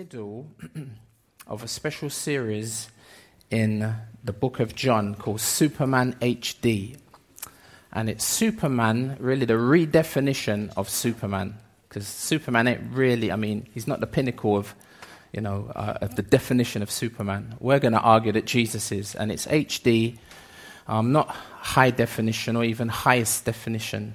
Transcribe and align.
middle 0.00 0.46
of 1.46 1.62
a 1.62 1.68
special 1.68 2.08
series 2.08 2.88
in 3.50 3.94
the 4.24 4.32
book 4.32 4.58
of 4.58 4.74
John 4.74 5.14
called 5.14 5.42
Superman 5.42 6.16
HD. 6.22 6.96
And 7.92 8.08
it's 8.08 8.24
Superman, 8.24 9.18
really 9.20 9.44
the 9.44 9.60
redefinition 9.74 10.72
of 10.74 10.88
Superman. 10.88 11.58
Because 11.86 12.06
Superman 12.06 12.66
ain't 12.66 12.94
really, 12.94 13.30
I 13.30 13.36
mean, 13.36 13.68
he's 13.74 13.86
not 13.86 14.00
the 14.00 14.06
pinnacle 14.06 14.56
of, 14.56 14.74
you 15.34 15.42
know, 15.42 15.70
uh, 15.76 15.98
of 16.00 16.16
the 16.16 16.22
definition 16.22 16.80
of 16.80 16.90
Superman. 16.90 17.56
We're 17.60 17.78
going 17.78 17.92
to 17.92 18.00
argue 18.00 18.32
that 18.32 18.46
Jesus 18.46 18.90
is. 18.92 19.14
And 19.14 19.30
it's 19.30 19.44
HD, 19.44 20.16
um, 20.88 21.12
not 21.12 21.28
high 21.28 21.90
definition 21.90 22.56
or 22.56 22.64
even 22.64 22.88
highest 22.88 23.44
definition. 23.44 24.14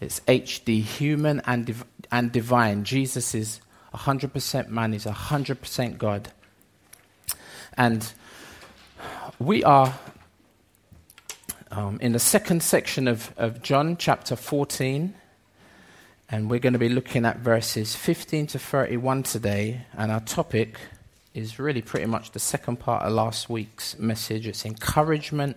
It's 0.00 0.20
HD, 0.28 0.80
human 0.80 1.42
and, 1.44 1.66
div- 1.66 1.86
and 2.12 2.30
divine. 2.30 2.84
Jesus 2.84 3.34
is 3.34 3.60
100% 3.94 4.68
man, 4.68 4.92
he's 4.92 5.04
100% 5.04 5.98
God. 5.98 6.32
And 7.76 8.12
we 9.38 9.64
are 9.64 9.94
um, 11.70 11.98
in 12.00 12.12
the 12.12 12.18
second 12.18 12.62
section 12.62 13.08
of, 13.08 13.32
of 13.36 13.62
John 13.62 13.96
chapter 13.96 14.36
14, 14.36 15.14
and 16.28 16.50
we're 16.50 16.60
going 16.60 16.72
to 16.74 16.78
be 16.78 16.88
looking 16.88 17.24
at 17.24 17.38
verses 17.38 17.94
15 17.94 18.48
to 18.48 18.58
31 18.58 19.22
today. 19.22 19.86
And 19.96 20.12
our 20.12 20.20
topic 20.20 20.78
is 21.34 21.58
really 21.58 21.82
pretty 21.82 22.06
much 22.06 22.32
the 22.32 22.38
second 22.38 22.76
part 22.76 23.02
of 23.04 23.12
last 23.12 23.48
week's 23.48 23.98
message 23.98 24.46
it's 24.46 24.66
encouragement 24.66 25.56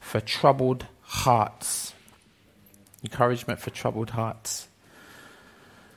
for 0.00 0.20
troubled 0.20 0.86
hearts. 1.02 1.94
Encouragement 3.02 3.60
for 3.60 3.70
troubled 3.70 4.10
hearts. 4.10 4.68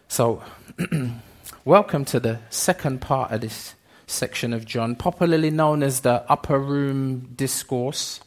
So, 0.07 0.43
Welcome 1.67 2.05
to 2.05 2.19
the 2.19 2.41
second 2.51 3.01
part 3.01 3.31
of 3.31 3.41
this 3.41 3.73
section 4.05 4.53
of 4.53 4.65
John, 4.65 4.95
popularly 4.95 5.49
known 5.49 5.81
as 5.81 6.01
the 6.01 6.23
Upper 6.29 6.59
Room 6.59 7.31
Discourse. 7.35 8.19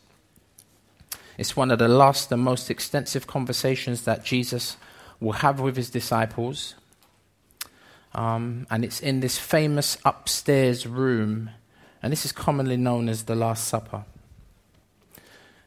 It's 1.38 1.56
one 1.56 1.70
of 1.70 1.78
the 1.78 1.86
last 1.86 2.32
and 2.32 2.42
most 2.42 2.68
extensive 2.68 3.28
conversations 3.28 4.02
that 4.02 4.24
Jesus 4.24 4.76
will 5.20 5.34
have 5.34 5.60
with 5.60 5.76
his 5.76 5.88
disciples. 5.88 6.74
Um, 8.12 8.66
and 8.72 8.84
it's 8.84 8.98
in 8.98 9.20
this 9.20 9.38
famous 9.38 9.98
upstairs 10.04 10.84
room, 10.84 11.50
and 12.02 12.10
this 12.10 12.24
is 12.24 12.32
commonly 12.32 12.76
known 12.76 13.08
as 13.08 13.22
the 13.22 13.36
Last 13.36 13.68
Supper. 13.68 14.04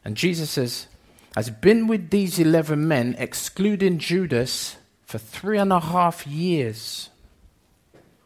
And 0.04 0.14
Jesus 0.14 0.56
has, 0.56 0.88
has 1.34 1.48
been 1.48 1.86
with 1.86 2.10
these 2.10 2.38
11 2.38 2.86
men, 2.86 3.16
excluding 3.16 3.96
Judas, 3.96 4.76
for 5.06 5.16
three 5.16 5.56
and 5.56 5.72
a 5.72 5.80
half 5.80 6.26
years 6.26 7.08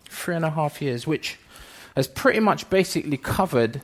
three 0.08 0.36
and 0.36 0.44
a 0.44 0.50
half 0.50 0.80
years, 0.80 1.06
which 1.06 1.38
has 1.94 2.08
pretty 2.08 2.40
much 2.40 2.68
basically 2.70 3.16
covered 3.16 3.82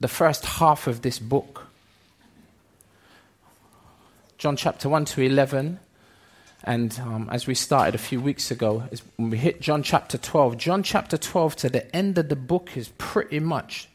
the 0.00 0.08
first 0.08 0.44
half 0.44 0.86
of 0.86 1.02
this 1.02 1.18
book. 1.18 1.66
John 4.38 4.56
chapter 4.56 4.88
1 4.88 5.04
to 5.06 5.22
11. 5.22 5.78
And 6.64 7.00
um, 7.00 7.28
as 7.30 7.46
we 7.46 7.54
started 7.54 7.94
a 7.94 7.98
few 7.98 8.20
weeks 8.20 8.50
ago, 8.50 8.84
when 9.16 9.30
we 9.30 9.38
hit 9.38 9.60
John 9.60 9.82
chapter 9.82 10.18
12, 10.18 10.56
John 10.58 10.82
chapter 10.82 11.16
12 11.16 11.56
to 11.56 11.68
the 11.68 11.94
end 11.94 12.18
of 12.18 12.28
the 12.28 12.36
book 12.36 12.76
is 12.76 12.88
pretty 12.98 13.40
much 13.40 13.88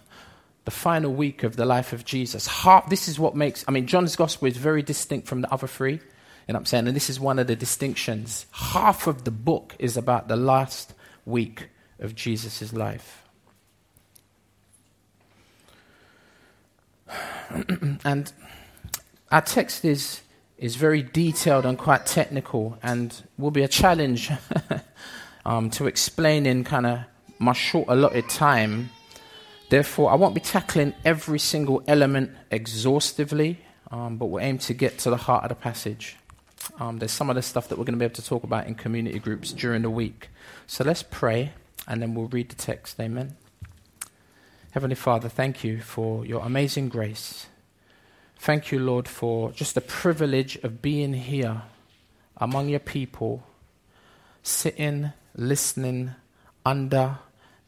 the 0.64 0.70
final 0.70 1.12
week 1.12 1.42
of 1.42 1.56
the 1.56 1.66
life 1.66 1.92
of 1.92 2.04
Jesus. 2.04 2.46
Half, 2.46 2.88
this 2.88 3.08
is 3.08 3.18
what 3.18 3.34
makes, 3.34 3.64
I 3.68 3.72
mean, 3.72 3.86
John's 3.86 4.16
gospel 4.16 4.48
is 4.48 4.56
very 4.56 4.82
distinct 4.82 5.28
from 5.28 5.42
the 5.42 5.52
other 5.52 5.66
three. 5.66 6.00
What 6.46 6.56
I'm 6.56 6.64
saying? 6.64 6.86
And 6.86 6.96
this 6.96 7.10
is 7.10 7.18
one 7.18 7.38
of 7.38 7.48
the 7.48 7.56
distinctions. 7.56 8.46
Half 8.52 9.06
of 9.06 9.24
the 9.24 9.32
book 9.32 9.74
is 9.78 9.96
about 9.96 10.28
the 10.28 10.36
last 10.36 10.94
week 11.24 11.70
of 11.98 12.14
Jesus' 12.14 12.72
life. 12.72 13.24
and 18.04 18.32
our 19.32 19.40
text 19.40 19.84
is, 19.84 20.20
is 20.58 20.76
very 20.76 21.02
detailed 21.02 21.66
and 21.66 21.76
quite 21.76 22.06
technical 22.06 22.78
and 22.82 23.22
will 23.38 23.50
be 23.50 23.62
a 23.62 23.68
challenge 23.68 24.30
um, 25.44 25.70
to 25.70 25.86
explain 25.86 26.46
in 26.46 26.62
kind 26.62 26.86
of 26.86 27.00
my 27.38 27.52
short 27.52 27.88
allotted 27.88 28.28
time. 28.28 28.90
Therefore, 29.68 30.12
I 30.12 30.14
won't 30.14 30.34
be 30.34 30.40
tackling 30.40 30.94
every 31.04 31.40
single 31.40 31.82
element 31.88 32.30
exhaustively, 32.52 33.58
um, 33.90 34.16
but 34.16 34.26
we'll 34.26 34.44
aim 34.44 34.58
to 34.58 34.74
get 34.74 34.98
to 35.00 35.10
the 35.10 35.16
heart 35.16 35.42
of 35.42 35.48
the 35.48 35.56
passage. 35.56 36.16
Um, 36.78 36.98
there's 36.98 37.12
some 37.12 37.30
of 37.30 37.36
the 37.36 37.42
stuff 37.42 37.68
that 37.68 37.78
we're 37.78 37.84
going 37.84 37.94
to 37.94 37.98
be 37.98 38.04
able 38.04 38.14
to 38.16 38.24
talk 38.24 38.44
about 38.44 38.66
in 38.66 38.74
community 38.74 39.18
groups 39.18 39.52
during 39.52 39.82
the 39.82 39.90
week. 39.90 40.28
So 40.66 40.84
let's 40.84 41.02
pray 41.02 41.52
and 41.86 42.02
then 42.02 42.14
we'll 42.14 42.28
read 42.28 42.48
the 42.48 42.56
text. 42.56 43.00
Amen. 43.00 43.36
Heavenly 44.72 44.96
Father, 44.96 45.28
thank 45.28 45.64
you 45.64 45.80
for 45.80 46.26
your 46.26 46.42
amazing 46.42 46.88
grace. 46.88 47.46
Thank 48.38 48.70
you, 48.70 48.78
Lord, 48.78 49.08
for 49.08 49.50
just 49.52 49.74
the 49.74 49.80
privilege 49.80 50.56
of 50.56 50.82
being 50.82 51.14
here 51.14 51.62
among 52.36 52.68
your 52.68 52.80
people, 52.80 53.42
sitting, 54.42 55.12
listening, 55.34 56.14
under, 56.64 57.18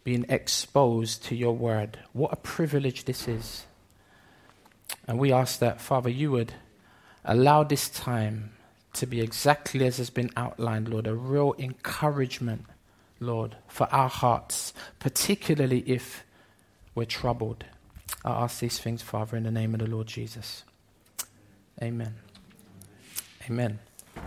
being 0.05 0.27
exposed 0.29 1.25
to 1.25 1.35
your 1.35 1.55
word. 1.55 1.99
What 2.13 2.33
a 2.33 2.37
privilege 2.37 3.05
this 3.05 3.27
is. 3.27 3.65
And 5.07 5.19
we 5.19 5.33
ask 5.33 5.59
that, 5.61 5.81
Father, 5.81 6.11
you 6.11 6.31
would 6.33 6.53
allow 7.25 7.63
this 7.63 7.89
time 7.89 8.53
to 8.99 9.07
be 9.07 9.21
exactly 9.21 9.87
as 9.87 9.99
has 9.99 10.11
been 10.11 10.31
outlined, 10.37 10.89
Lord, 10.89 11.07
a 11.07 11.15
real 11.15 11.55
encouragement, 11.59 12.65
Lord, 13.21 13.57
for 13.69 13.87
our 13.93 14.09
hearts, 14.09 14.73
particularly 14.99 15.85
if 15.87 16.25
we're 16.95 17.05
troubled. 17.05 17.65
I 18.25 18.31
ask 18.43 18.59
these 18.59 18.79
things, 18.79 19.03
Father, 19.03 19.37
in 19.37 19.45
the 19.45 19.53
name 19.53 19.75
of 19.75 19.81
the 19.81 19.87
Lord 19.87 20.09
Jesus. 20.09 20.65
Amen. 21.81 22.17
Amen. 23.49 23.79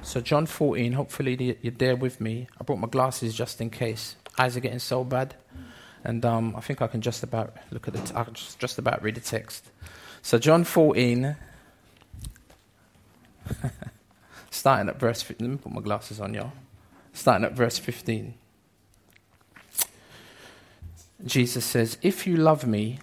So, 0.01 0.21
John 0.21 0.45
14, 0.45 0.93
hopefully 0.93 1.57
you're 1.61 1.73
there 1.73 1.97
with 1.97 2.21
me. 2.21 2.47
I 2.59 2.63
brought 2.63 2.79
my 2.79 2.87
glasses 2.87 3.35
just 3.35 3.59
in 3.59 3.69
case. 3.69 4.15
Eyes 4.37 4.55
are 4.55 4.61
getting 4.61 4.79
so 4.79 5.03
bad. 5.03 5.35
And 6.05 6.25
um, 6.25 6.55
I 6.55 6.61
think 6.61 6.81
I 6.81 6.87
can 6.87 7.01
just 7.01 7.23
about 7.23 7.57
look 7.71 7.89
at 7.89 7.93
the, 7.93 7.99
t- 7.99 8.13
I 8.15 8.23
can 8.23 8.33
just, 8.33 8.57
just 8.57 8.79
about 8.79 9.03
read 9.03 9.15
the 9.15 9.21
text. 9.21 9.69
So, 10.21 10.39
John 10.39 10.63
14. 10.63 11.35
starting 14.61 14.89
at 14.89 14.99
verse. 14.99 15.27
Let 15.27 15.41
me 15.41 15.57
put 15.57 15.71
my 15.71 15.81
glasses 15.81 16.19
on, 16.19 16.35
y'all. 16.35 16.51
Starting 17.13 17.45
at 17.45 17.53
verse 17.53 17.79
15. 17.79 18.35
Jesus 21.25 21.65
says, 21.65 21.97
If 22.03 22.27
you 22.27 22.37
love 22.37 22.67
me, 22.67 22.99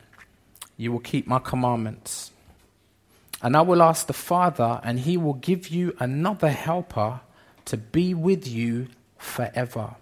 you 0.77 0.93
will 0.93 1.01
keep 1.01 1.27
my 1.27 1.41
commandments. 1.41 2.31
And 3.43 3.57
I 3.57 3.63
will 3.63 3.83
ask 3.83 4.07
the 4.07 4.13
Father, 4.13 4.81
and 4.85 5.01
he 5.01 5.17
will 5.17 5.35
give 5.35 5.67
you 5.67 5.97
another 5.99 6.51
helper 6.51 7.23
to 7.65 7.77
be 7.77 8.15
with 8.15 8.47
you 8.47 8.87
forever. 9.17 9.97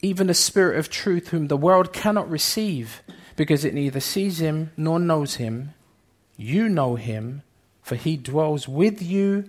Even 0.00 0.26
the 0.26 0.34
Spirit 0.34 0.76
of 0.76 0.90
truth, 0.90 1.28
whom 1.28 1.46
the 1.46 1.56
world 1.56 1.92
cannot 1.92 2.28
receive, 2.28 3.04
because 3.36 3.64
it 3.64 3.74
neither 3.74 4.00
sees 4.00 4.40
him 4.40 4.72
nor 4.76 4.98
knows 4.98 5.36
him. 5.36 5.74
You 6.36 6.68
know 6.68 6.96
him, 6.96 7.42
for 7.80 7.94
he 7.94 8.16
dwells 8.16 8.66
with 8.66 9.00
you 9.00 9.48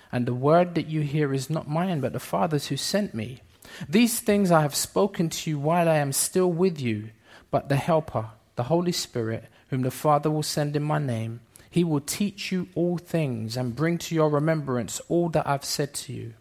and 0.11 0.25
the 0.25 0.33
word 0.33 0.75
that 0.75 0.87
you 0.87 1.01
hear 1.01 1.33
is 1.33 1.49
not 1.49 1.69
mine, 1.69 2.01
but 2.01 2.13
the 2.13 2.19
Father's 2.19 2.67
who 2.67 2.77
sent 2.77 3.13
me. 3.13 3.41
These 3.87 4.19
things 4.19 4.51
I 4.51 4.61
have 4.61 4.75
spoken 4.75 5.29
to 5.29 5.49
you 5.49 5.59
while 5.59 5.87
I 5.87 5.97
am 5.97 6.11
still 6.11 6.51
with 6.51 6.79
you, 6.79 7.09
but 7.49 7.69
the 7.69 7.77
Helper, 7.77 8.29
the 8.55 8.63
Holy 8.63 8.91
Spirit, 8.91 9.45
whom 9.69 9.81
the 9.81 9.91
Father 9.91 10.29
will 10.29 10.43
send 10.43 10.75
in 10.75 10.83
my 10.83 10.99
name. 10.99 11.41
He 11.69 11.83
will 11.83 12.01
teach 12.01 12.51
you 12.51 12.67
all 12.75 12.97
things 12.97 13.55
and 13.55 13.75
bring 13.75 13.97
to 13.99 14.15
your 14.15 14.29
remembrance 14.29 14.99
all 15.07 15.29
that 15.29 15.47
I've 15.47 15.63
said 15.63 15.93
to 15.95 16.13
you. 16.13 16.33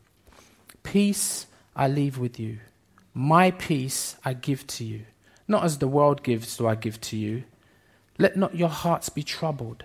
Peace 0.82 1.46
I 1.76 1.86
leave 1.86 2.18
with 2.18 2.40
you. 2.40 2.58
My 3.14 3.52
peace 3.52 4.16
I 4.24 4.32
give 4.32 4.66
to 4.68 4.84
you. 4.84 5.02
Not 5.46 5.64
as 5.64 5.78
the 5.78 5.88
world 5.88 6.22
gives 6.22 6.56
do 6.56 6.66
I 6.66 6.74
give 6.74 7.00
to 7.02 7.16
you. 7.16 7.44
Let 8.18 8.36
not 8.36 8.54
your 8.54 8.68
hearts 8.68 9.08
be 9.08 9.22
troubled, 9.22 9.84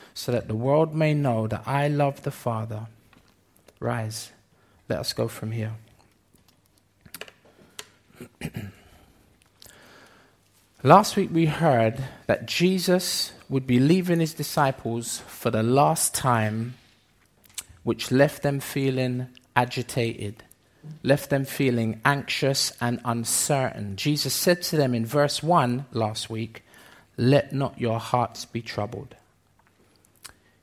so 0.13 0.31
that 0.31 0.47
the 0.47 0.55
world 0.55 0.93
may 0.93 1.13
know 1.13 1.47
that 1.47 1.63
I 1.65 1.87
love 1.87 2.23
the 2.23 2.31
Father. 2.31 2.87
Rise, 3.79 4.31
let 4.89 4.99
us 4.99 5.13
go 5.13 5.27
from 5.27 5.51
here. 5.51 5.73
Last 10.83 11.15
week 11.15 11.29
we 11.31 11.45
heard 11.45 12.03
that 12.25 12.47
Jesus 12.47 13.33
would 13.47 13.67
be 13.67 13.79
leaving 13.79 14.19
his 14.19 14.33
disciples 14.33 15.19
for 15.27 15.51
the 15.51 15.61
last 15.61 16.15
time, 16.15 16.73
which 17.83 18.11
left 18.11 18.41
them 18.41 18.59
feeling 18.59 19.27
agitated, 19.55 20.43
left 21.03 21.29
them 21.29 21.45
feeling 21.45 22.01
anxious 22.03 22.73
and 22.81 22.99
uncertain. 23.05 23.95
Jesus 23.95 24.33
said 24.33 24.63
to 24.63 24.75
them 24.75 24.95
in 24.95 25.05
verse 25.05 25.43
1 25.43 25.85
last 25.91 26.31
week, 26.31 26.63
Let 27.15 27.53
not 27.53 27.79
your 27.79 27.99
hearts 27.99 28.45
be 28.45 28.63
troubled. 28.63 29.15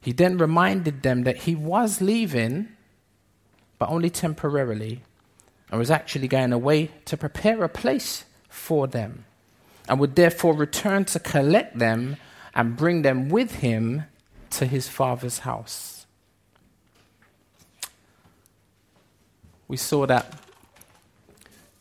He 0.08 0.12
then 0.12 0.38
reminded 0.38 1.02
them 1.02 1.24
that 1.24 1.36
he 1.40 1.54
was 1.54 2.00
leaving, 2.00 2.70
but 3.78 3.90
only 3.90 4.08
temporarily, 4.08 5.02
and 5.70 5.78
was 5.78 5.90
actually 5.90 6.28
going 6.28 6.50
away 6.50 6.92
to 7.04 7.18
prepare 7.18 7.62
a 7.62 7.68
place 7.68 8.24
for 8.48 8.86
them 8.86 9.26
and 9.86 10.00
would 10.00 10.16
therefore 10.16 10.54
return 10.54 11.04
to 11.04 11.20
collect 11.20 11.78
them 11.78 12.16
and 12.54 12.74
bring 12.74 13.02
them 13.02 13.28
with 13.28 13.56
him 13.56 14.04
to 14.48 14.64
his 14.64 14.88
father's 14.88 15.40
house. 15.40 16.06
We 19.68 19.76
saw 19.76 20.06
that 20.06 20.40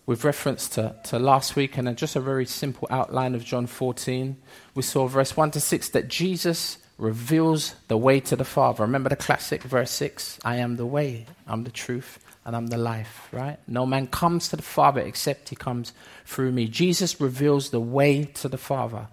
with 0.06 0.26
reference 0.26 0.68
to, 0.72 0.98
to 1.06 1.18
last 1.18 1.56
week 1.56 1.78
and 1.78 1.98
just 1.98 2.18
a 2.18 2.20
very 2.20 2.46
simple 2.46 2.90
outline 2.92 3.36
of 3.36 3.46
John 3.46 3.68
14. 3.68 4.36
We 4.76 4.84
saw 4.84 5.08
verse 5.08 5.38
1 5.38 5.52
to 5.52 5.62
6 5.62 5.88
that 5.92 6.10
Jesus 6.10 6.80
reveals 6.98 7.76
the 7.88 7.98
way 7.98 8.20
to 8.20 8.36
the 8.36 8.46
Father. 8.46 8.84
Remember 8.84 9.10
the 9.10 9.16
classic 9.16 9.64
verse 9.64 9.92
6 9.92 10.40
I 10.44 10.58
am 10.58 10.78
the 10.78 10.86
way, 10.86 11.26
I'm 11.46 11.64
the 11.64 11.72
truth, 11.72 12.20
and 12.46 12.56
I'm 12.56 12.68
the 12.68 12.78
life, 12.78 13.28
right? 13.32 13.58
No 13.68 13.86
man 13.86 14.08
comes 14.08 14.50
to 14.50 14.56
the 14.56 14.62
Father 14.62 15.02
except 15.02 15.50
he 15.50 15.56
comes 15.56 15.94
through 16.26 16.52
me. 16.52 16.68
Jesus 16.68 17.20
reveals 17.22 17.70
the 17.70 17.80
way 17.80 18.26
to 18.26 18.48
the 18.48 18.58
Father. 18.58 19.08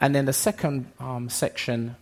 And 0.00 0.14
then 0.14 0.24
the 0.24 0.32
second 0.32 0.90
um, 0.98 1.28
section 1.28 1.96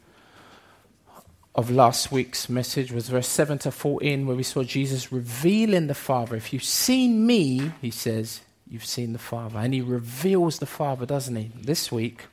of 1.54 1.72
last 1.72 2.12
week's 2.12 2.48
message 2.48 2.92
was 2.92 3.08
verse 3.08 3.26
7 3.26 3.58
to 3.58 3.72
14, 3.72 4.26
where 4.26 4.36
we 4.36 4.44
saw 4.44 4.62
Jesus 4.62 5.10
revealing 5.10 5.88
the 5.88 5.94
Father. 5.94 6.36
If 6.36 6.52
you've 6.52 6.62
seen 6.62 7.26
me, 7.26 7.72
he 7.82 7.90
says, 7.90 8.42
you've 8.70 8.84
seen 8.84 9.12
the 9.12 9.18
Father. 9.18 9.58
And 9.58 9.74
he 9.74 9.80
reveals 9.80 10.60
the 10.60 10.66
Father, 10.66 11.04
doesn't 11.04 11.34
he? 11.34 11.50
This 11.60 11.90
week, 11.90 12.26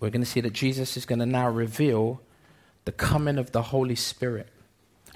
we're 0.00 0.10
going 0.10 0.22
to 0.22 0.26
see 0.26 0.40
that 0.40 0.52
Jesus 0.52 0.96
is 0.96 1.06
going 1.06 1.18
to 1.18 1.26
now 1.26 1.48
reveal 1.48 2.20
the 2.86 2.92
coming 2.92 3.38
of 3.38 3.52
the 3.52 3.62
Holy 3.62 3.94
Spirit. 3.94 4.48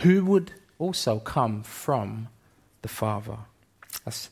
Who 0.02 0.24
would 0.26 0.52
also 0.78 1.18
come 1.18 1.62
from 1.62 2.28
the 2.82 2.88
Father. 2.88 3.38
That's 4.04 4.30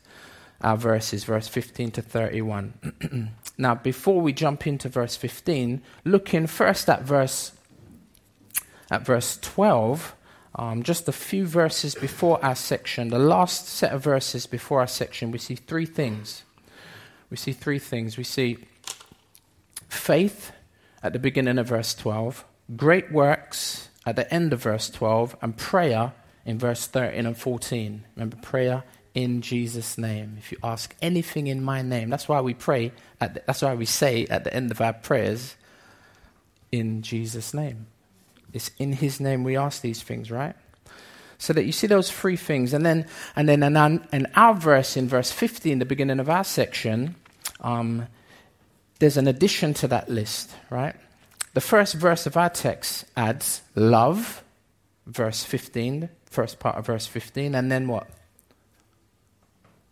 our 0.61 0.77
verses, 0.77 1.25
verse 1.25 1.49
15 1.49 1.91
to 1.93 2.03
31. 2.03 3.33
now, 3.59 3.75
before 3.75 4.21
we 4.21 4.33
jump 4.33 4.67
into 4.67 4.89
verse 4.89 5.17
15, 5.17 5.83
looking 6.05 6.47
first 6.47 6.89
at 6.89 7.03
verse 7.03 7.53
at 8.91 9.07
verse 9.07 9.39
12, 9.41 10.15
um, 10.57 10.83
just 10.83 11.09
a 11.09 11.13
few 11.13 11.47
verses 11.47 11.95
before 11.95 12.45
our 12.45 12.55
section, 12.55 13.09
the 13.09 13.19
last 13.19 13.67
set 13.67 13.91
of 13.91 14.03
verses 14.03 14.45
before 14.47 14.81
our 14.81 14.87
section, 14.87 15.31
we 15.31 15.39
see 15.39 15.55
three 15.55 15.87
things. 15.87 16.43
We 17.31 17.39
see 17.39 17.53
three 17.53 17.79
things. 17.79 18.19
We 18.19 18.25
see 18.25 18.59
faith 19.93 20.53
at 21.03 21.13
the 21.13 21.19
beginning 21.19 21.59
of 21.59 21.69
verse 21.69 21.95
12, 21.95 22.45
great 22.77 23.13
works 23.13 23.89
at 24.07 24.17
the 24.17 24.33
end 24.33 24.53
of 24.53 24.63
verse 24.63 24.91
12, 24.91 25.37
and 25.43 25.57
prayer 25.57 26.13
in 26.45 26.59
verse 26.59 26.87
13 26.87 27.27
and 27.27 27.37
14. 27.37 28.05
Remember, 28.17 28.37
prayer 28.37 28.85
in 29.15 29.43
Jesus' 29.43 29.99
name. 29.99 30.37
If 30.39 30.51
you 30.51 30.59
ask 30.63 30.95
anything 31.03 31.47
in 31.47 31.63
my 31.63 31.83
name, 31.83 32.11
that's 32.11 32.29
why 32.29 32.41
we 32.41 32.55
pray, 32.55 32.93
the, 33.21 33.43
that's 33.47 33.63
why 33.63 33.75
we 33.75 33.85
say 33.85 34.27
at 34.27 34.45
the 34.45 34.55
end 34.55 34.71
of 34.71 34.81
our 34.81 34.93
prayers, 34.93 35.57
in 36.71 37.03
Jesus' 37.03 37.53
name. 37.53 37.87
It's 38.53 38.71
in 38.79 38.93
his 38.93 39.21
name 39.21 39.45
we 39.45 39.57
ask 39.57 39.83
these 39.83 40.03
things, 40.03 40.31
right? 40.31 40.57
So 41.39 41.53
that 41.53 41.65
you 41.65 41.73
see 41.73 41.87
those 41.87 42.11
three 42.11 42.37
things. 42.37 42.73
And 42.73 42.85
then, 42.85 43.07
and 43.37 43.49
then 43.49 43.63
in, 43.63 43.77
our, 43.77 44.01
in 44.13 44.27
our 44.37 44.55
verse, 44.55 44.97
in 44.97 45.09
verse 45.09 45.31
15, 45.31 45.79
the 45.79 45.85
beginning 45.85 46.21
of 46.21 46.31
our 46.31 46.45
section, 46.45 47.17
um, 47.61 48.07
there's 49.03 49.17
an 49.17 49.27
addition 49.27 49.75
to 49.75 49.89
that 49.89 50.09
list, 50.09 50.55
right? 50.71 50.95
The 51.55 51.61
first 51.61 51.95
verse 51.95 52.25
of 52.25 52.37
our 52.37 52.49
text 52.49 53.05
adds 53.17 53.63
love, 53.75 54.45
verse 55.07 55.43
15, 55.43 56.09
first 56.27 56.61
part 56.61 56.77
of 56.77 56.87
verse 56.87 57.09
15, 57.09 57.57
and 57.57 57.69
then 57.69 57.89
what? 57.89 58.07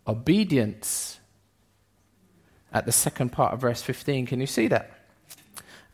Obedience 0.06 1.18
at 2.72 2.86
the 2.86 2.92
second 2.92 3.30
part 3.32 3.52
of 3.52 3.62
verse 3.62 3.82
15. 3.82 4.26
Can 4.26 4.40
you 4.40 4.46
see 4.46 4.68
that? 4.68 4.92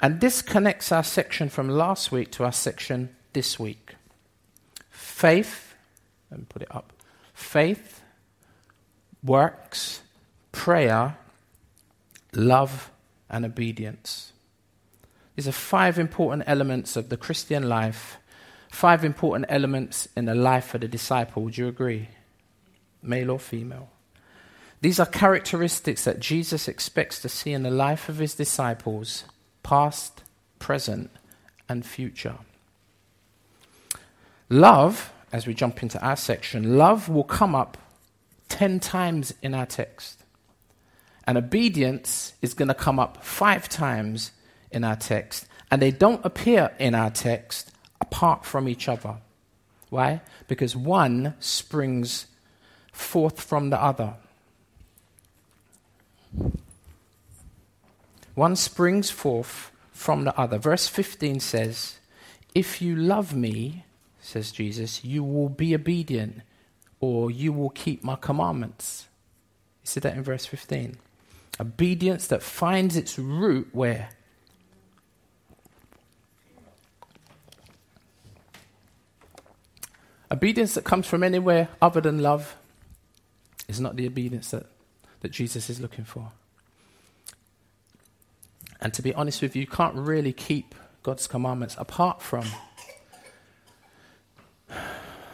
And 0.02 0.20
this 0.20 0.42
connects 0.42 0.92
our 0.92 1.02
section 1.02 1.48
from 1.48 1.70
last 1.70 2.12
week 2.12 2.30
to 2.32 2.44
our 2.44 2.52
section 2.52 3.16
this 3.32 3.58
week. 3.58 3.94
Faith, 4.90 5.74
let 6.30 6.40
me 6.40 6.46
put 6.50 6.60
it 6.60 6.68
up. 6.70 6.92
Faith, 7.32 8.02
works, 9.22 10.02
prayer, 10.52 11.16
love, 12.34 12.90
and 13.28 13.44
obedience. 13.44 14.32
These 15.34 15.48
are 15.48 15.52
five 15.52 15.98
important 15.98 16.44
elements 16.46 16.96
of 16.96 17.08
the 17.08 17.16
Christian 17.16 17.68
life 17.68 18.18
five 18.76 19.04
important 19.04 19.46
elements 19.48 20.06
in 20.16 20.26
the 20.26 20.34
life 20.34 20.74
of 20.74 20.82
the 20.82 20.88
disciple. 20.88 21.42
Would 21.44 21.56
you 21.56 21.66
agree? 21.66 22.08
Male 23.02 23.30
or 23.30 23.38
female? 23.38 23.88
These 24.82 25.00
are 25.00 25.06
characteristics 25.06 26.04
that 26.04 26.20
Jesus 26.20 26.68
expects 26.68 27.20
to 27.22 27.28
see 27.28 27.52
in 27.52 27.62
the 27.62 27.70
life 27.70 28.10
of 28.10 28.18
his 28.18 28.34
disciples, 28.34 29.24
past, 29.62 30.22
present, 30.58 31.10
and 31.68 31.86
future. 31.86 32.36
Love, 34.50 35.10
as 35.32 35.46
we 35.46 35.54
jump 35.54 35.82
into 35.82 35.98
our 36.04 36.16
section, 36.16 36.76
love 36.76 37.08
will 37.08 37.24
come 37.24 37.54
up 37.54 37.78
10 38.50 38.78
times 38.78 39.32
in 39.42 39.54
our 39.54 39.66
text. 39.66 40.22
And 41.26 41.36
obedience 41.36 42.34
is 42.40 42.54
going 42.54 42.68
to 42.68 42.74
come 42.74 42.98
up 42.98 43.24
five 43.24 43.68
times 43.68 44.30
in 44.70 44.84
our 44.84 44.96
text. 44.96 45.46
And 45.70 45.82
they 45.82 45.90
don't 45.90 46.24
appear 46.24 46.72
in 46.78 46.94
our 46.94 47.10
text 47.10 47.72
apart 48.00 48.44
from 48.44 48.68
each 48.68 48.88
other. 48.88 49.16
Why? 49.90 50.20
Because 50.46 50.76
one 50.76 51.34
springs 51.40 52.26
forth 52.92 53.40
from 53.40 53.70
the 53.70 53.80
other. 53.80 54.14
One 58.34 58.54
springs 58.54 59.10
forth 59.10 59.72
from 59.92 60.24
the 60.24 60.38
other. 60.38 60.58
Verse 60.58 60.86
15 60.88 61.40
says, 61.40 61.98
If 62.54 62.82
you 62.82 62.94
love 62.94 63.34
me, 63.34 63.84
says 64.20 64.52
Jesus, 64.52 65.04
you 65.04 65.24
will 65.24 65.48
be 65.48 65.74
obedient 65.74 66.42
or 67.00 67.30
you 67.30 67.52
will 67.52 67.70
keep 67.70 68.04
my 68.04 68.16
commandments. 68.16 69.06
You 69.82 69.88
see 69.88 70.00
that 70.00 70.16
in 70.16 70.22
verse 70.22 70.46
15? 70.46 70.98
Obedience 71.58 72.26
that 72.28 72.42
finds 72.42 72.96
its 72.96 73.18
root 73.18 73.68
where? 73.72 74.10
Obedience 80.30 80.74
that 80.74 80.84
comes 80.84 81.06
from 81.06 81.22
anywhere 81.22 81.68
other 81.80 82.00
than 82.00 82.20
love 82.20 82.56
is 83.68 83.80
not 83.80 83.96
the 83.96 84.06
obedience 84.06 84.50
that, 84.50 84.66
that 85.20 85.30
Jesus 85.30 85.70
is 85.70 85.80
looking 85.80 86.04
for. 86.04 86.32
And 88.80 88.92
to 88.94 89.02
be 89.02 89.14
honest 89.14 89.40
with 89.40 89.56
you, 89.56 89.60
you 89.60 89.66
can't 89.66 89.94
really 89.94 90.32
keep 90.32 90.74
God's 91.02 91.26
commandments 91.26 91.76
apart 91.78 92.20
from 92.20 92.44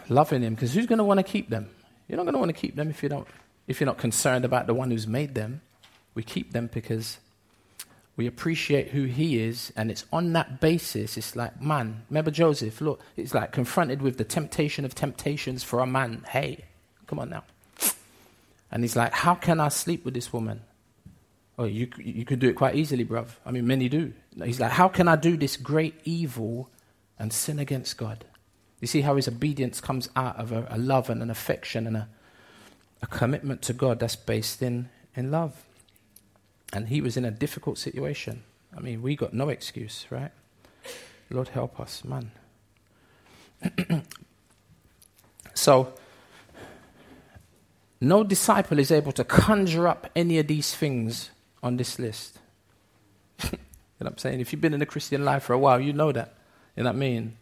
loving 0.09 0.43
Him. 0.43 0.55
Because 0.55 0.75
who's 0.75 0.87
going 0.87 0.99
to 0.99 1.05
want 1.05 1.19
to 1.19 1.25
keep 1.25 1.51
them? 1.51 1.69
You're 2.09 2.19
not 2.19 2.25
going 2.25 2.35
to 2.35 2.39
want 2.39 2.51
to 2.51 2.61
keep 2.61 2.77
them 2.77 2.91
if 2.91 3.03
you 3.03 3.09
don't, 3.09 3.27
if 3.67 3.81
you're 3.81 3.87
not 3.87 3.99
concerned 3.99 4.45
about 4.45 4.67
the 4.67 4.75
one 4.75 4.91
who's 4.91 5.07
made 5.07 5.35
them. 5.35 5.63
We 6.15 6.23
keep 6.23 6.53
them 6.53 6.69
because 6.73 7.19
we 8.17 8.27
appreciate 8.27 8.89
who 8.89 9.05
he 9.05 9.43
is, 9.43 9.73
and 9.75 9.91
it's 9.91 10.05
on 10.13 10.35
that 10.35 10.61
basis. 10.61 11.17
It's 11.17 11.35
like, 11.35 11.61
man, 11.63 12.03
remember 12.11 12.31
Joseph? 12.31 12.81
Look, 12.81 13.01
it's 13.17 13.33
like 13.33 13.53
confronted 13.53 14.03
with 14.03 14.19
the 14.19 14.25
temptation 14.25 14.85
of 14.85 14.95
temptations 14.95 15.65
for 15.65 15.81
a 15.81 15.87
man. 15.87 16.25
Hey, 16.29 16.65
come 17.07 17.19
on 17.19 17.31
now. 17.31 17.45
And 18.71 18.85
he's 18.85 18.97
like, 18.97 19.13
how 19.13 19.35
can 19.35 19.61
I 19.61 19.69
sleep 19.69 20.05
with 20.05 20.15
this 20.15 20.33
woman? 20.33 20.63
Oh, 21.59 21.65
you, 21.65 21.89
you 21.99 22.25
could 22.25 22.39
do 22.39 22.49
it 22.49 22.55
quite 22.55 22.75
easily, 22.75 23.05
bruv. 23.05 23.29
I 23.45 23.51
mean, 23.51 23.67
many 23.67 23.89
do. 23.89 24.13
He's 24.43 24.61
like, 24.61 24.73
how 24.73 24.89
can 24.89 25.09
I 25.09 25.17
do 25.17 25.37
this 25.37 25.57
great 25.57 25.95
evil 26.05 26.71
and 27.19 27.33
sin 27.33 27.59
against 27.59 27.97
God? 27.99 28.25
You 28.81 28.89
see 28.89 29.03
how 29.03 29.17
his 29.17 29.29
obedience 29.29 29.81
comes 29.81 30.09
out 30.17 30.37
of 30.37 30.53
a, 30.53 30.67
a 30.71 30.79
love 30.79 31.09
and 31.09 31.23
an 31.23 31.31
affection 31.31 31.87
and 31.87 31.97
a, 31.97 32.09
a 33.03 33.07
commitment 33.07 33.63
to 33.63 33.73
God 33.73 34.01
that's 34.01 34.17
based 34.17 34.63
in, 34.63 34.89
in 35.15 35.31
love. 35.31 35.55
And 36.73 36.89
he 36.89 37.01
was 37.01 37.17
in 37.17 37.25
a 37.25 37.31
difficult 37.31 37.79
situation. 37.79 38.43
I 38.77 38.81
mean, 38.81 39.03
we 39.03 39.17
got 39.17 39.35
no 39.35 39.49
excuse, 39.49 40.07
right? 40.11 40.31
Lord 41.31 41.49
help 41.49 41.81
us, 41.81 42.05
man. 42.05 42.31
so, 45.55 45.95
no 48.01 48.25
disciple 48.25 48.79
is 48.79 48.91
able 48.91 49.13
to 49.13 49.25
conjure 49.25 49.89
up 49.89 50.11
any 50.15 50.39
of 50.39 50.47
these 50.47 50.75
things 50.75 51.31
on 51.63 51.77
this 51.77 51.99
list. 51.99 52.39
you 53.43 53.49
know 53.53 53.59
what 53.99 54.13
I'm 54.13 54.19
saying? 54.19 54.41
If 54.41 54.53
you've 54.53 54.61
been 54.61 54.75
in 54.75 54.81
the 54.81 54.87
Christian 54.87 55.25
life 55.25 55.45
for 55.45 55.53
a 55.53 55.59
while, 55.59 55.81
you 55.81 55.93
know 55.93 56.13
that. 56.13 56.35
You 56.77 56.83
know 56.83 56.91
what 56.91 56.97
I 56.97 56.99
mean? 56.99 57.37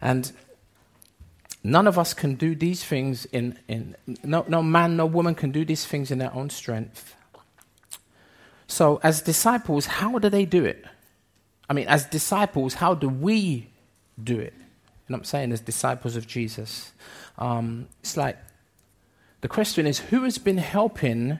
And 0.00 0.30
none 1.64 1.86
of 1.86 1.98
us 1.98 2.14
can 2.14 2.34
do 2.34 2.54
these 2.54 2.84
things 2.84 3.24
in, 3.26 3.58
in 3.68 3.96
no, 4.22 4.44
no 4.48 4.62
man, 4.62 4.96
no 4.96 5.06
woman 5.06 5.34
can 5.34 5.50
do 5.50 5.64
these 5.64 5.84
things 5.86 6.10
in 6.10 6.18
their 6.18 6.34
own 6.34 6.50
strength. 6.50 7.16
So, 8.68 9.00
as 9.02 9.22
disciples, 9.22 9.86
how 9.86 10.18
do 10.18 10.28
they 10.28 10.44
do 10.44 10.64
it? 10.64 10.84
I 11.68 11.72
mean, 11.72 11.88
as 11.88 12.04
disciples, 12.04 12.74
how 12.74 12.94
do 12.94 13.08
we 13.08 13.70
do 14.22 14.38
it? 14.38 14.54
Know 15.08 15.16
I'm 15.16 15.24
saying? 15.24 15.52
As 15.52 15.60
disciples 15.60 16.16
of 16.16 16.26
Jesus. 16.26 16.92
Um, 17.38 17.88
it's 18.00 18.16
like 18.16 18.36
the 19.40 19.48
question 19.48 19.86
is 19.86 19.98
who 19.98 20.24
has 20.24 20.36
been 20.36 20.58
helping 20.58 21.38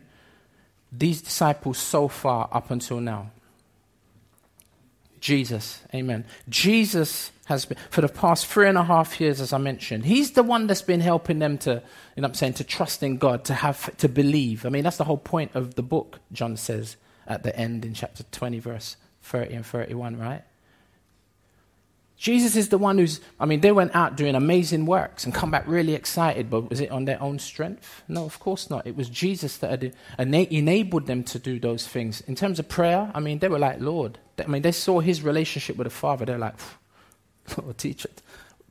these 0.91 1.21
disciples 1.21 1.77
so 1.77 2.09
far 2.09 2.49
up 2.51 2.71
until 2.71 3.01
now? 3.01 3.31
Jesus. 5.21 5.83
Amen. 5.95 6.25
Jesus 6.49 7.31
has 7.47 7.67
been, 7.67 7.77
for 7.91 8.01
the 8.01 8.09
past 8.09 8.47
three 8.47 8.69
and 8.69 8.79
a 8.79 8.85
half 8.85 9.21
years, 9.21 9.41
as 9.41 9.53
I 9.53 9.59
mentioned, 9.59 10.07
he's 10.07 10.31
the 10.31 10.43
one 10.43 10.67
that's 10.67 10.81
been 10.81 11.01
helping 11.01 11.41
them 11.41 11.59
to, 11.59 11.83
you 12.17 12.23
know 12.23 12.29
I'm 12.29 12.35
saying, 12.35 12.55
to 12.55 12.65
trust 12.65 13.03
in 13.03 13.19
God, 13.19 13.45
to 13.47 13.55
have, 13.55 13.95
to 13.99 14.09
believe. 14.09 14.65
I 14.65 14.71
mean, 14.71 14.85
that's 14.85 14.97
the 14.97 15.05
whole 15.05 15.19
point 15.19 15.51
of 15.55 15.75
the 15.75 15.83
book, 15.83 16.21
John 16.33 16.57
says 16.57 16.97
at 17.29 17.43
the 17.45 17.55
end 17.57 17.85
in 17.85 17.95
chapter 17.95 18.25
20, 18.25 18.59
verse 18.59 18.97
30 19.23 19.55
and 19.55 19.67
31, 19.67 20.19
right? 20.19 20.43
Jesus 22.19 22.57
is 22.57 22.69
the 22.69 22.79
one 22.79 22.99
who's, 22.99 23.21
I 23.39 23.47
mean, 23.47 23.61
they 23.61 23.71
went 23.71 23.95
out 23.95 24.17
doing 24.17 24.35
amazing 24.35 24.87
works 24.87 25.25
and 25.25 25.33
come 25.33 25.53
back 25.53 25.69
really 25.69 25.95
excited, 25.95 26.51
but 26.51 26.69
was 26.69 26.81
it 26.81 26.91
on 26.91 27.05
their 27.05 27.23
own 27.23 27.39
strength? 27.39 28.03
No, 28.09 28.25
of 28.25 28.41
course 28.41 28.69
not. 28.69 28.89
It 28.89 28.97
was 28.97 29.09
Jesus 29.09 29.59
that 29.59 29.95
enabled 30.19 31.07
them 31.07 31.23
to 31.25 31.39
do 31.39 31.61
those 31.61 31.87
things. 31.87 32.21
In 32.23 32.35
terms 32.35 32.59
of 32.59 32.69
prayer, 32.69 33.13
I 33.15 33.21
mean, 33.21 33.39
they 33.39 33.49
were 33.49 33.61
like, 33.61 33.81
Lord. 33.81 34.19
I 34.37 34.47
mean, 34.49 34.63
they 34.63 34.73
saw 34.73 34.99
his 34.99 35.23
relationship 35.23 35.77
with 35.77 35.87
the 35.87 35.91
Father. 35.91 36.25
They're 36.25 36.39
like, 36.39 36.57
Lord, 37.57 37.79
teach 37.79 38.05
it. 38.05 38.21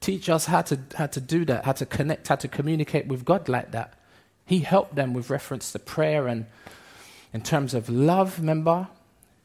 Teach 0.02 0.30
us 0.30 0.46
how 0.46 0.62
to, 0.64 0.80
how 0.96 1.08
to 1.08 1.22
do 1.22 1.46
that, 1.46 1.64
how 1.64 1.72
to 1.72 1.86
connect, 1.86 2.28
how 2.28 2.36
to 2.36 2.50
communicate 2.50 3.08
with 3.08 3.24
God 3.24 3.48
like 3.48 3.72
that. 3.72 3.94
He 4.46 4.60
helped 4.60 4.96
them 4.96 5.14
with 5.14 5.30
reference 5.30 5.72
to 5.72 5.80
prayer 5.80 6.28
and 6.28 6.48
in 7.34 7.42
terms 7.42 7.74
of 7.74 7.90
love, 7.90 8.40
remember, 8.40 8.88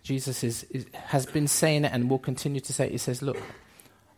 Jesus 0.03 0.43
is, 0.43 0.65
is, 0.65 0.87
has 0.93 1.27
been 1.27 1.47
saying 1.47 1.85
it 1.85 1.93
and 1.93 2.11
will 2.11 2.19
continue 2.19 2.61
to 2.61 2.73
say 2.73 2.87
it. 2.87 2.93
He 2.93 2.99
says, 2.99 3.23
Look, 3.23 3.39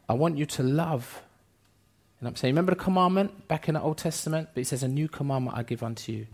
I 0.08 0.14
want 0.14 0.38
you 0.38 0.46
to 0.46 0.62
love. 0.62 1.22
And 2.20 2.28
I'm 2.28 2.36
saying, 2.36 2.54
remember 2.54 2.72
the 2.72 2.80
commandment 2.80 3.48
back 3.48 3.68
in 3.68 3.74
the 3.74 3.82
Old 3.82 3.98
Testament? 3.98 4.50
But 4.54 4.60
he 4.60 4.64
says, 4.64 4.82
A 4.82 4.88
new 4.88 5.08
commandment 5.08 5.56
I 5.56 5.62
give 5.62 5.82
unto 5.82 6.12
you. 6.12 6.26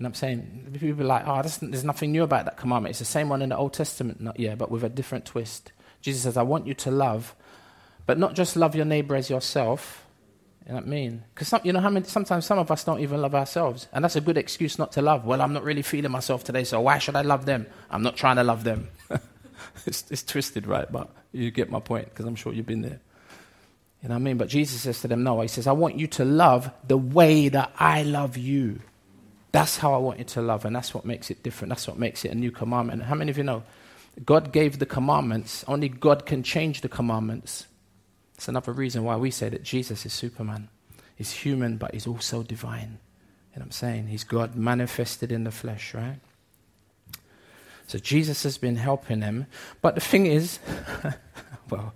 And 0.00 0.06
I'm 0.06 0.14
saying, 0.14 0.78
people 0.80 1.02
are 1.02 1.04
like, 1.04 1.24
oh, 1.26 1.42
there's 1.42 1.84
nothing 1.84 2.10
new 2.10 2.22
about 2.22 2.46
that 2.46 2.56
commandment. 2.56 2.92
It's 2.92 3.00
the 3.00 3.04
same 3.04 3.28
one 3.28 3.42
in 3.42 3.50
the 3.50 3.56
Old 3.58 3.74
Testament, 3.74 4.18
not, 4.18 4.40
yeah, 4.40 4.54
but 4.54 4.70
with 4.70 4.82
a 4.82 4.88
different 4.88 5.26
twist. 5.26 5.72
Jesus 6.00 6.22
says, 6.22 6.38
I 6.38 6.42
want 6.42 6.66
you 6.66 6.72
to 6.72 6.90
love, 6.90 7.34
but 8.06 8.18
not 8.18 8.34
just 8.34 8.56
love 8.56 8.74
your 8.74 8.86
neighbor 8.86 9.14
as 9.14 9.28
yourself. 9.28 10.06
You 10.66 10.72
know 10.72 10.74
what 10.76 10.84
I 10.84 10.88
mean? 10.88 11.24
Because 11.34 11.54
you 11.64 11.72
know 11.72 11.80
how 11.80 11.90
many, 11.90 12.06
sometimes 12.06 12.46
some 12.46 12.58
of 12.58 12.70
us 12.70 12.84
don't 12.84 13.00
even 13.00 13.20
love 13.20 13.34
ourselves. 13.34 13.88
And 13.92 14.04
that's 14.04 14.16
a 14.16 14.20
good 14.20 14.36
excuse 14.36 14.78
not 14.78 14.92
to 14.92 15.02
love. 15.02 15.24
Well, 15.24 15.40
I'm 15.40 15.52
not 15.52 15.64
really 15.64 15.82
feeling 15.82 16.10
myself 16.12 16.44
today, 16.44 16.64
so 16.64 16.80
why 16.80 16.98
should 16.98 17.16
I 17.16 17.22
love 17.22 17.46
them? 17.46 17.66
I'm 17.90 18.02
not 18.02 18.16
trying 18.16 18.36
to 18.36 18.44
love 18.44 18.62
them. 18.64 18.88
it's, 19.86 20.04
it's 20.10 20.22
twisted, 20.22 20.66
right? 20.66 20.90
But 20.90 21.10
you 21.32 21.50
get 21.50 21.70
my 21.70 21.80
point, 21.80 22.10
because 22.10 22.26
I'm 22.26 22.36
sure 22.36 22.52
you've 22.52 22.66
been 22.66 22.82
there. 22.82 23.00
You 24.02 24.08
know 24.08 24.14
what 24.14 24.20
I 24.20 24.22
mean? 24.22 24.36
But 24.36 24.48
Jesus 24.48 24.82
says 24.82 25.00
to 25.00 25.08
them, 25.08 25.24
No, 25.24 25.40
He 25.40 25.48
says, 25.48 25.66
I 25.66 25.72
want 25.72 25.98
you 25.98 26.06
to 26.08 26.24
love 26.24 26.70
the 26.86 26.96
way 26.96 27.48
that 27.48 27.72
I 27.78 28.02
love 28.02 28.36
you. 28.36 28.80
That's 29.52 29.76
how 29.76 29.94
I 29.94 29.98
want 29.98 30.18
you 30.18 30.24
to 30.26 30.42
love, 30.42 30.64
and 30.64 30.74
that's 30.74 30.94
what 30.94 31.04
makes 31.04 31.30
it 31.30 31.42
different. 31.42 31.70
That's 31.70 31.88
what 31.88 31.98
makes 31.98 32.24
it 32.24 32.30
a 32.30 32.34
new 32.34 32.50
commandment. 32.50 33.02
How 33.02 33.14
many 33.14 33.30
of 33.30 33.38
you 33.38 33.44
know? 33.44 33.64
God 34.24 34.52
gave 34.52 34.78
the 34.78 34.86
commandments, 34.86 35.64
only 35.66 35.88
God 35.88 36.26
can 36.26 36.42
change 36.42 36.82
the 36.82 36.88
commandments. 36.88 37.66
It's 38.40 38.48
another 38.48 38.72
reason 38.72 39.04
why 39.04 39.16
we 39.16 39.30
say 39.30 39.50
that 39.50 39.62
Jesus 39.62 40.06
is 40.06 40.14
Superman. 40.14 40.70
He's 41.14 41.30
human, 41.30 41.76
but 41.76 41.92
he's 41.92 42.06
also 42.06 42.42
divine. 42.42 42.98
You 43.52 43.58
know 43.58 43.58
what 43.58 43.62
I'm 43.64 43.70
saying? 43.70 44.06
He's 44.06 44.24
God 44.24 44.56
manifested 44.56 45.30
in 45.30 45.44
the 45.44 45.50
flesh, 45.50 45.92
right? 45.92 46.20
So 47.86 47.98
Jesus 47.98 48.42
has 48.44 48.56
been 48.56 48.76
helping 48.76 49.20
them. 49.20 49.44
But 49.82 49.94
the 49.94 50.00
thing 50.00 50.24
is, 50.24 50.58
well, 51.70 51.92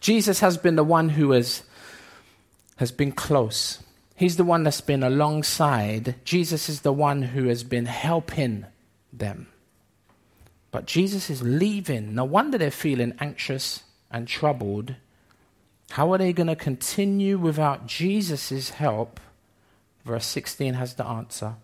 Jesus 0.00 0.38
has 0.38 0.56
been 0.56 0.76
the 0.76 0.84
one 0.84 1.08
who 1.08 1.32
has, 1.32 1.64
has 2.76 2.92
been 2.92 3.10
close. 3.10 3.82
He's 4.14 4.36
the 4.36 4.44
one 4.44 4.62
that's 4.62 4.80
been 4.80 5.02
alongside. 5.02 6.14
Jesus 6.24 6.68
is 6.68 6.82
the 6.82 6.92
one 6.92 7.22
who 7.22 7.48
has 7.48 7.64
been 7.64 7.86
helping 7.86 8.66
them. 9.12 9.48
But 10.70 10.86
Jesus 10.86 11.28
is 11.28 11.42
leaving. 11.42 12.14
No 12.14 12.24
wonder 12.24 12.56
they're 12.56 12.70
feeling 12.70 13.14
anxious 13.18 13.82
and 14.12 14.28
troubled. 14.28 14.94
How 15.90 16.12
are 16.12 16.18
they 16.18 16.32
going 16.32 16.48
to 16.48 16.56
continue 16.56 17.38
without 17.38 17.86
Jesus' 17.86 18.70
help? 18.70 19.20
Verse 20.04 20.26
16 20.26 20.74
has 20.74 20.94
the 20.94 21.06
answer. 21.06 21.54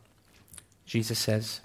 Jesus 0.86 1.18
says, 1.18 1.60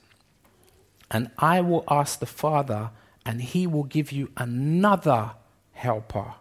And 1.10 1.32
I 1.38 1.62
will 1.62 1.84
ask 1.90 2.20
the 2.20 2.26
Father, 2.26 2.92
and 3.26 3.42
he 3.42 3.68
will 3.68 3.84
give 3.84 4.12
you 4.12 4.32
another 4.38 5.32
helper 5.74 6.36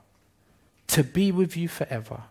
to 0.89 1.05
be 1.05 1.31
with 1.31 1.57
you 1.57 1.69
forever, 1.69 2.23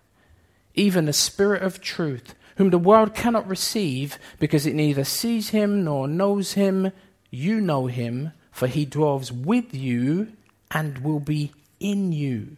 even 0.74 1.06
the 1.06 1.14
Spirit 1.14 1.62
of 1.62 1.82
truth, 1.82 2.36
whom 2.58 2.70
the 2.72 2.78
world 2.78 3.14
cannot 3.14 3.48
receive 3.48 4.18
because 4.40 4.66
it 4.66 4.74
neither 4.74 5.04
sees 5.04 5.50
him 5.50 5.84
nor 5.84 6.08
knows 6.08 6.54
him. 6.54 6.92
You 7.30 7.62
know 7.62 7.88
him, 7.88 8.32
for 8.52 8.68
he 8.68 8.86
dwells 8.86 9.32
with 9.32 9.74
you 9.74 10.34
and 10.72 11.00
will 11.00 11.20
be 11.20 11.52
in 11.80 12.12
you. 12.12 12.58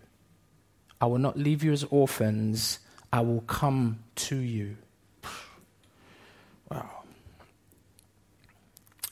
I 1.02 1.06
will 1.06 1.18
not 1.18 1.38
leave 1.38 1.64
you 1.64 1.72
as 1.72 1.84
orphans, 1.86 2.80
I 3.12 3.22
will 3.22 3.42
come 3.42 4.00
to 4.16 4.36
you. 4.36 4.78
Wow. 6.70 7.04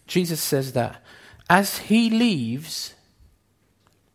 Jesus 0.06 0.42
says 0.42 0.74
that 0.74 1.04
as 1.50 1.78
he 1.78 2.10
leaves, 2.10 2.94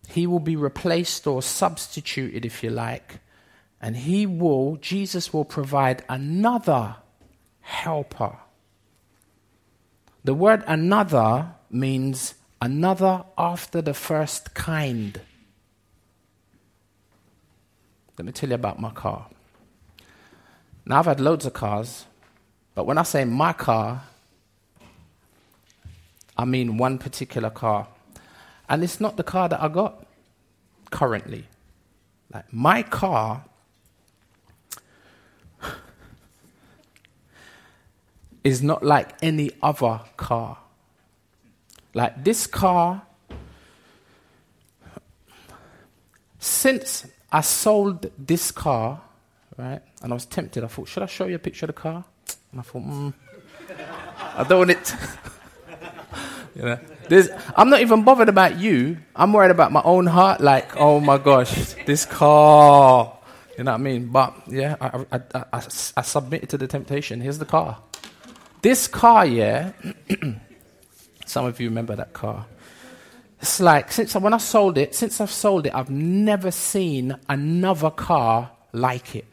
he 0.08 0.26
will 0.26 0.40
be 0.40 0.56
replaced 0.56 1.26
or 1.26 1.42
substituted, 1.42 2.44
if 2.44 2.62
you 2.62 2.70
like, 2.70 3.20
and 3.80 3.96
he 3.96 4.26
will, 4.26 4.76
Jesus 4.76 5.32
will 5.32 5.44
provide 5.44 6.04
another 6.08 6.96
helper. 7.60 8.36
The 10.24 10.34
word 10.34 10.62
another 10.66 11.54
means 11.70 12.34
another 12.60 13.24
after 13.36 13.82
the 13.82 13.94
first 13.94 14.54
kind. 14.54 15.20
Let 18.22 18.26
me 18.26 18.32
tell 18.34 18.50
you 18.50 18.54
about 18.54 18.78
my 18.78 18.90
car. 18.92 19.26
Now, 20.86 21.00
I've 21.00 21.06
had 21.06 21.18
loads 21.18 21.44
of 21.44 21.54
cars, 21.54 22.06
but 22.72 22.86
when 22.86 22.96
I 22.96 23.02
say 23.02 23.24
my 23.24 23.52
car, 23.52 24.04
I 26.36 26.44
mean 26.44 26.76
one 26.76 26.98
particular 26.98 27.50
car. 27.50 27.88
And 28.68 28.84
it's 28.84 29.00
not 29.00 29.16
the 29.16 29.24
car 29.24 29.48
that 29.48 29.60
I 29.60 29.66
got 29.66 30.06
currently. 30.92 31.46
Like 32.32 32.44
my 32.52 32.84
car 32.84 33.44
is 38.44 38.62
not 38.62 38.84
like 38.84 39.14
any 39.20 39.50
other 39.60 39.98
car. 40.16 40.58
Like 41.92 42.22
this 42.22 42.46
car 42.46 43.02
since 46.38 47.04
I 47.32 47.40
sold 47.40 48.10
this 48.18 48.50
car, 48.52 49.00
right, 49.56 49.80
and 50.02 50.12
I 50.12 50.14
was 50.14 50.26
tempted, 50.26 50.62
I 50.62 50.66
thought, 50.66 50.86
should 50.86 51.02
I 51.02 51.06
show 51.06 51.26
you 51.26 51.36
a 51.36 51.38
picture 51.38 51.64
of 51.64 51.74
the 51.74 51.80
car? 51.80 52.04
And 52.52 52.60
I 52.60 52.62
thought, 52.62 52.82
mm, 52.82 53.14
I 54.36 54.44
don't 54.44 54.58
want 54.58 54.70
it. 54.70 54.94
you 56.54 56.62
know, 56.62 56.78
I'm 57.56 57.70
not 57.70 57.80
even 57.80 58.04
bothered 58.04 58.28
about 58.28 58.58
you. 58.58 58.98
I'm 59.16 59.32
worried 59.32 59.50
about 59.50 59.72
my 59.72 59.82
own 59.82 60.06
heart. 60.06 60.40
Like, 60.40 60.76
oh 60.76 61.00
my 61.00 61.18
gosh, 61.18 61.74
this 61.86 62.04
car. 62.04 63.16
You 63.56 63.64
know 63.64 63.72
what 63.72 63.80
I 63.80 63.82
mean? 63.82 64.06
But 64.08 64.34
yeah, 64.46 64.76
I, 64.80 65.04
I, 65.12 65.16
I, 65.34 65.44
I, 65.52 65.62
I 65.96 66.02
submitted 66.02 66.50
to 66.50 66.58
the 66.58 66.66
temptation. 66.66 67.20
Here's 67.20 67.38
the 67.38 67.44
car. 67.46 67.78
This 68.62 68.86
car, 68.86 69.26
yeah. 69.26 69.72
some 71.26 71.46
of 71.46 71.60
you 71.60 71.68
remember 71.68 71.96
that 71.96 72.12
car. 72.12 72.46
It's 73.42 73.58
like 73.58 73.90
since 73.90 74.14
when 74.14 74.32
I 74.32 74.38
sold 74.38 74.78
it, 74.78 74.94
since 74.94 75.20
I've 75.20 75.30
sold 75.30 75.66
it, 75.66 75.74
I've 75.74 75.90
never 75.90 76.52
seen 76.52 77.16
another 77.28 77.90
car 77.90 78.52
like 78.72 79.16
it. 79.16 79.26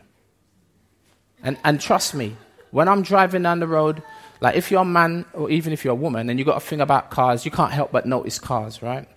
And 1.44 1.58
and 1.64 1.80
trust 1.80 2.16
me, 2.16 2.36
when 2.72 2.88
I'm 2.88 3.04
driving 3.04 3.44
down 3.44 3.60
the 3.60 3.68
road, 3.68 4.02
like 4.42 4.56
if 4.56 4.72
you're 4.72 4.82
a 4.82 4.86
man 4.86 5.26
or 5.34 5.52
even 5.52 5.74
if 5.74 5.86
you're 5.86 5.94
a 5.94 5.96
woman 5.96 6.28
and 6.30 6.40
you've 6.40 6.48
got 6.48 6.58
a 6.58 6.60
thing 6.60 6.82
about 6.82 7.12
cars, 7.12 7.46
you 7.46 7.52
can't 7.52 7.72
help 7.72 7.92
but 7.92 8.08
notice 8.08 8.40
cars, 8.40 8.82
right? 8.82 9.08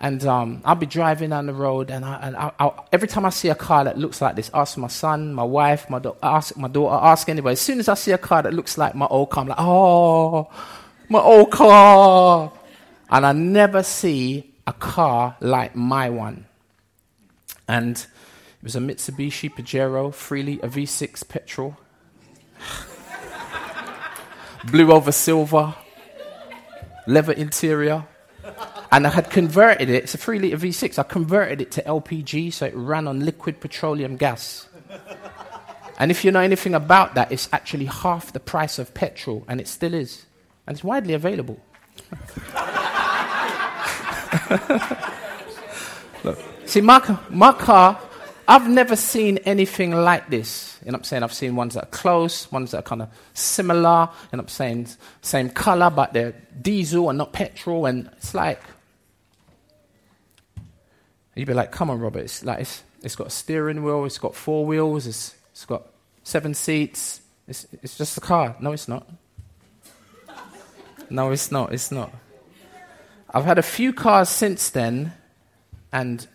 And 0.00 0.24
um, 0.26 0.62
I'll 0.64 0.74
be 0.76 0.86
driving 0.86 1.30
down 1.30 1.46
the 1.46 1.52
road, 1.52 1.90
and, 1.90 2.04
I, 2.04 2.20
and 2.22 2.36
I, 2.36 2.52
I, 2.60 2.70
every 2.92 3.08
time 3.08 3.24
I 3.24 3.30
see 3.30 3.48
a 3.48 3.54
car 3.56 3.82
that 3.82 3.98
looks 3.98 4.22
like 4.22 4.36
this, 4.36 4.48
ask 4.54 4.78
my 4.78 4.86
son, 4.86 5.34
my 5.34 5.42
wife, 5.42 5.90
my, 5.90 5.98
do- 5.98 6.14
ask 6.22 6.56
my 6.56 6.68
daughter, 6.68 6.94
ask 7.04 7.28
anybody. 7.28 7.54
As 7.54 7.60
soon 7.60 7.80
as 7.80 7.88
I 7.88 7.94
see 7.94 8.12
a 8.12 8.18
car 8.18 8.42
that 8.42 8.54
looks 8.54 8.78
like 8.78 8.94
my 8.94 9.06
old 9.06 9.30
car, 9.30 9.42
I'm 9.42 9.48
like, 9.48 9.58
oh, 9.58 10.48
my 11.08 11.18
old 11.18 11.50
car. 11.50 12.52
And 13.10 13.24
I 13.24 13.32
never 13.32 13.82
see 13.82 14.54
a 14.66 14.72
car 14.72 15.36
like 15.40 15.74
my 15.74 16.10
one. 16.10 16.46
And 17.66 17.96
it 17.96 18.62
was 18.62 18.76
a 18.76 18.80
Mitsubishi 18.80 19.50
Pajero, 19.50 20.12
freely 20.12 20.60
a 20.60 20.68
V6 20.68 21.26
petrol. 21.28 21.76
Blue 24.70 24.92
over 24.92 25.12
silver, 25.12 25.74
leather 27.06 27.32
interior. 27.32 28.04
And 28.90 29.06
I 29.06 29.10
had 29.10 29.30
converted 29.30 29.90
it, 29.90 30.04
it's 30.04 30.14
a 30.14 30.18
3 30.18 30.38
litre 30.38 30.56
V6, 30.56 30.98
I 30.98 31.02
converted 31.02 31.60
it 31.60 31.70
to 31.72 31.82
LPG 31.82 32.52
so 32.52 32.66
it 32.66 32.74
ran 32.74 33.06
on 33.06 33.24
liquid 33.24 33.60
petroleum 33.60 34.16
gas. 34.16 34.66
And 35.98 36.10
if 36.10 36.24
you 36.24 36.30
know 36.30 36.40
anything 36.40 36.74
about 36.74 37.14
that, 37.16 37.32
it's 37.32 37.48
actually 37.52 37.86
half 37.86 38.32
the 38.32 38.40
price 38.40 38.78
of 38.78 38.94
petrol, 38.94 39.44
and 39.48 39.60
it 39.60 39.66
still 39.66 39.94
is. 39.94 40.26
And 40.66 40.76
it's 40.76 40.84
widely 40.84 41.12
available. 41.12 41.60
Look, 46.24 46.38
see, 46.66 46.80
my 46.80 47.00
car, 47.00 48.00
I've 48.46 48.68
never 48.68 48.96
seen 48.96 49.38
anything 49.38 49.92
like 49.92 50.30
this. 50.30 50.78
You 50.84 50.92
know 50.92 50.98
I'm 50.98 51.04
saying? 51.04 51.22
I've 51.22 51.34
seen 51.34 51.54
ones 51.54 51.74
that 51.74 51.84
are 51.84 51.90
close, 51.90 52.50
ones 52.50 52.70
that 52.70 52.78
are 52.78 52.82
kind 52.82 53.02
of 53.02 53.10
similar. 53.34 54.08
You 54.32 54.38
know 54.38 54.42
I'm 54.42 54.48
saying? 54.48 54.88
Same 55.20 55.50
color, 55.50 55.90
but 55.90 56.14
they're 56.14 56.34
diesel 56.62 57.10
and 57.10 57.18
not 57.18 57.34
petrol. 57.34 57.84
And 57.84 58.08
it's 58.16 58.34
like, 58.34 58.62
you'd 61.34 61.46
be 61.46 61.52
like, 61.52 61.72
come 61.72 61.90
on, 61.90 62.00
Robert. 62.00 62.20
It's 62.20 62.42
like, 62.42 62.60
it's, 62.60 62.82
it's 63.02 63.16
got 63.16 63.26
a 63.26 63.30
steering 63.30 63.84
wheel, 63.84 64.06
it's 64.06 64.18
got 64.18 64.34
four 64.34 64.64
wheels, 64.64 65.06
it's, 65.06 65.36
it's 65.52 65.66
got 65.66 65.86
seven 66.24 66.54
seats. 66.54 67.20
It's, 67.46 67.66
it's 67.82 67.98
just 67.98 68.16
a 68.16 68.20
car. 68.20 68.56
No, 68.60 68.72
it's 68.72 68.88
not. 68.88 69.06
No, 71.10 71.32
it's 71.32 71.50
not. 71.50 71.72
It's 71.72 71.90
not. 71.90 72.12
I've 73.30 73.44
had 73.44 73.58
a 73.58 73.62
few 73.62 73.92
cars 73.92 74.28
since 74.28 74.70
then, 74.70 75.12
and 75.92 76.26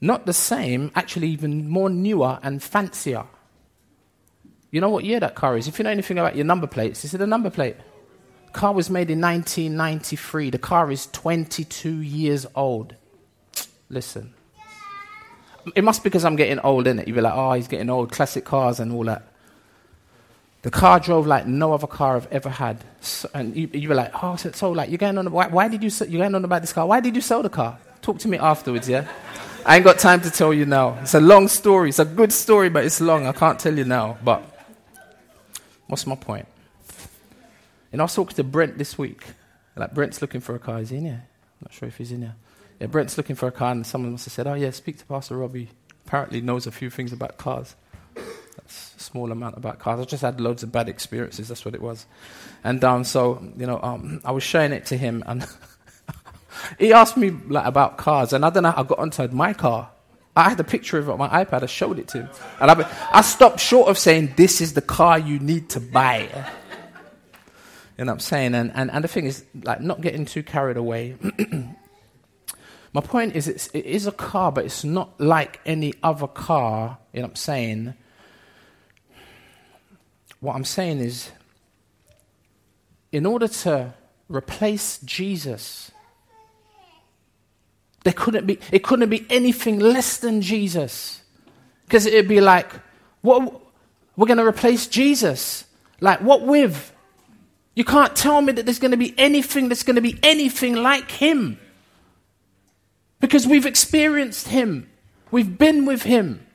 not 0.00 0.26
the 0.26 0.32
same, 0.32 0.90
actually, 0.94 1.28
even 1.28 1.68
more 1.68 1.88
newer 1.88 2.38
and 2.42 2.62
fancier. 2.62 3.24
You 4.70 4.80
know 4.80 4.90
what 4.90 5.04
year 5.04 5.20
that 5.20 5.34
car 5.34 5.56
is? 5.56 5.68
If 5.68 5.78
you 5.78 5.84
know 5.84 5.90
anything 5.90 6.18
about 6.18 6.36
your 6.36 6.44
number 6.44 6.66
plates, 6.66 7.04
is 7.04 7.14
it 7.14 7.20
a 7.20 7.26
number 7.26 7.50
plate? 7.50 7.76
Car 8.52 8.72
was 8.72 8.90
made 8.90 9.10
in 9.10 9.20
1993. 9.20 10.50
The 10.50 10.58
car 10.58 10.90
is 10.90 11.06
22 11.12 11.90
years 12.02 12.46
old. 12.54 12.94
Listen. 13.88 14.34
It 15.74 15.84
must 15.84 16.02
be 16.02 16.08
because 16.08 16.24
I'm 16.24 16.36
getting 16.36 16.58
old, 16.60 16.86
innit? 16.86 17.06
You'd 17.06 17.16
be 17.16 17.20
like, 17.20 17.34
oh, 17.34 17.52
he's 17.52 17.68
getting 17.68 17.90
old, 17.90 18.12
classic 18.12 18.44
cars 18.44 18.80
and 18.80 18.92
all 18.92 19.04
that. 19.04 19.32
The 20.66 20.72
car 20.72 20.98
drove 20.98 21.28
like 21.28 21.46
no 21.46 21.74
other 21.74 21.86
car 21.86 22.16
I've 22.16 22.26
ever 22.32 22.50
had. 22.50 22.78
So, 23.00 23.30
and 23.32 23.54
you, 23.54 23.70
you 23.72 23.88
were 23.88 23.94
like, 23.94 24.10
oh, 24.20 24.34
so, 24.34 24.50
so 24.50 24.72
like, 24.72 24.90
you're 24.90 24.98
going 24.98 25.16
on, 25.16 25.30
why, 25.30 25.46
why 25.46 25.68
did 25.68 25.80
you, 25.80 25.90
you're 26.08 26.22
going 26.22 26.34
on 26.34 26.44
about 26.44 26.60
this 26.60 26.72
car? 26.72 26.84
Why 26.84 26.98
did 26.98 27.14
you 27.14 27.22
sell 27.22 27.40
the 27.40 27.48
car? 27.48 27.78
Talk 28.02 28.18
to 28.18 28.26
me 28.26 28.36
afterwards, 28.36 28.88
yeah? 28.88 29.06
I 29.64 29.76
ain't 29.76 29.84
got 29.84 30.00
time 30.00 30.22
to 30.22 30.30
tell 30.30 30.52
you 30.52 30.66
now. 30.66 30.98
It's 31.02 31.14
a 31.14 31.20
long 31.20 31.46
story. 31.46 31.90
It's 31.90 32.00
a 32.00 32.04
good 32.04 32.32
story, 32.32 32.68
but 32.68 32.84
it's 32.84 33.00
long. 33.00 33.28
I 33.28 33.32
can't 33.32 33.60
tell 33.60 33.78
you 33.78 33.84
now. 33.84 34.18
But 34.24 34.42
what's 35.86 36.04
my 36.04 36.16
point? 36.16 36.48
And 37.92 38.02
I 38.02 38.04
was 38.04 38.16
talking 38.16 38.34
to 38.34 38.42
Brent 38.42 38.76
this 38.76 38.98
week. 38.98 39.24
Like, 39.76 39.94
Brent's 39.94 40.20
looking 40.20 40.40
for 40.40 40.56
a 40.56 40.58
car. 40.58 40.80
Is 40.80 40.90
he 40.90 40.96
in 40.96 41.04
here? 41.04 41.22
I'm 41.22 41.66
not 41.66 41.74
sure 41.74 41.86
if 41.86 41.96
he's 41.96 42.10
in 42.10 42.22
here. 42.22 42.34
Yeah, 42.80 42.88
Brent's 42.88 43.16
looking 43.16 43.36
for 43.36 43.46
a 43.46 43.52
car, 43.52 43.70
and 43.70 43.86
someone 43.86 44.10
must 44.10 44.24
have 44.24 44.32
said, 44.32 44.48
oh, 44.48 44.54
yeah, 44.54 44.70
speak 44.70 44.98
to 44.98 45.04
Pastor 45.04 45.36
Robbie. 45.36 45.68
Apparently 46.04 46.40
knows 46.40 46.66
a 46.66 46.72
few 46.72 46.90
things 46.90 47.12
about 47.12 47.38
cars 47.38 47.76
a 48.58 49.00
small 49.00 49.32
amount 49.32 49.56
about 49.56 49.78
cars. 49.78 50.00
I 50.00 50.04
just 50.04 50.22
had 50.22 50.40
loads 50.40 50.62
of 50.62 50.72
bad 50.72 50.88
experiences. 50.88 51.48
That's 51.48 51.64
what 51.64 51.74
it 51.74 51.82
was. 51.82 52.06
And 52.64 52.82
um, 52.84 53.04
so, 53.04 53.42
you 53.56 53.66
know, 53.66 53.80
um, 53.82 54.20
I 54.24 54.32
was 54.32 54.42
showing 54.42 54.72
it 54.72 54.86
to 54.86 54.96
him, 54.96 55.22
and 55.26 55.46
he 56.78 56.92
asked 56.92 57.16
me 57.16 57.30
like 57.30 57.66
about 57.66 57.98
cars, 57.98 58.32
and 58.32 58.44
I 58.44 58.50
don't 58.50 58.62
know. 58.62 58.74
I 58.76 58.82
got 58.82 58.98
onto 58.98 59.26
my 59.28 59.52
car. 59.52 59.90
I 60.34 60.50
had 60.50 60.60
a 60.60 60.64
picture 60.64 60.98
of 60.98 61.08
it 61.08 61.12
on 61.12 61.18
my 61.18 61.44
iPad. 61.44 61.62
I 61.62 61.66
showed 61.66 61.98
it 61.98 62.08
to 62.08 62.22
him, 62.22 62.28
and 62.60 62.70
I, 62.70 63.08
I 63.12 63.22
stopped 63.22 63.60
short 63.60 63.88
of 63.88 63.98
saying, 63.98 64.34
"This 64.36 64.60
is 64.60 64.74
the 64.74 64.82
car 64.82 65.18
you 65.18 65.38
need 65.38 65.70
to 65.70 65.80
buy." 65.80 66.28
You 67.98 68.04
know 68.04 68.10
what 68.10 68.16
I'm 68.16 68.20
saying? 68.20 68.54
And, 68.54 68.72
and, 68.74 68.90
and 68.90 69.04
the 69.04 69.08
thing 69.08 69.24
is, 69.24 69.44
like, 69.62 69.80
not 69.80 70.02
getting 70.02 70.26
too 70.26 70.42
carried 70.42 70.76
away. 70.76 71.16
My 72.92 73.00
point 73.00 73.34
is, 73.34 73.48
it's, 73.48 73.68
it 73.68 73.86
is 73.86 74.06
a 74.06 74.12
car, 74.12 74.52
but 74.52 74.66
it's 74.66 74.84
not 74.84 75.18
like 75.18 75.60
any 75.64 75.94
other 76.02 76.26
car, 76.26 76.98
you 77.12 77.20
know 77.20 77.26
what 77.26 77.30
I'm 77.30 77.36
saying, 77.36 77.94
what 80.40 80.54
I'm 80.54 80.64
saying 80.64 80.98
is, 81.00 81.30
in 83.12 83.26
order 83.26 83.48
to 83.48 83.94
replace 84.28 84.98
Jesus, 84.98 85.90
there 88.04 88.12
couldn't 88.12 88.46
be, 88.46 88.58
it 88.70 88.84
couldn't 88.84 89.08
be 89.08 89.26
anything 89.30 89.80
less 89.80 90.18
than 90.18 90.40
Jesus. 90.40 91.22
Because 91.84 92.06
it'd 92.06 92.28
be 92.28 92.40
like, 92.40 92.70
what, 93.22 93.60
we're 94.16 94.26
going 94.26 94.38
to 94.38 94.46
replace 94.46 94.86
Jesus. 94.86 95.64
Like, 96.00 96.20
what 96.20 96.42
with? 96.42 96.92
You 97.74 97.84
can't 97.84 98.14
tell 98.14 98.40
me 98.40 98.52
that 98.52 98.64
there's 98.64 98.78
going 98.78 98.92
to 98.92 98.96
be 98.96 99.14
anything 99.18 99.68
that's 99.68 99.82
going 99.82 99.96
to 99.96 100.02
be 100.02 100.18
anything 100.22 100.74
like 100.74 101.10
him. 101.10 101.58
Because 103.20 103.46
we've 103.46 103.66
experienced 103.66 104.48
him, 104.48 104.90
we've 105.30 105.56
been 105.58 105.84
with 105.86 106.02
him. 106.02 106.46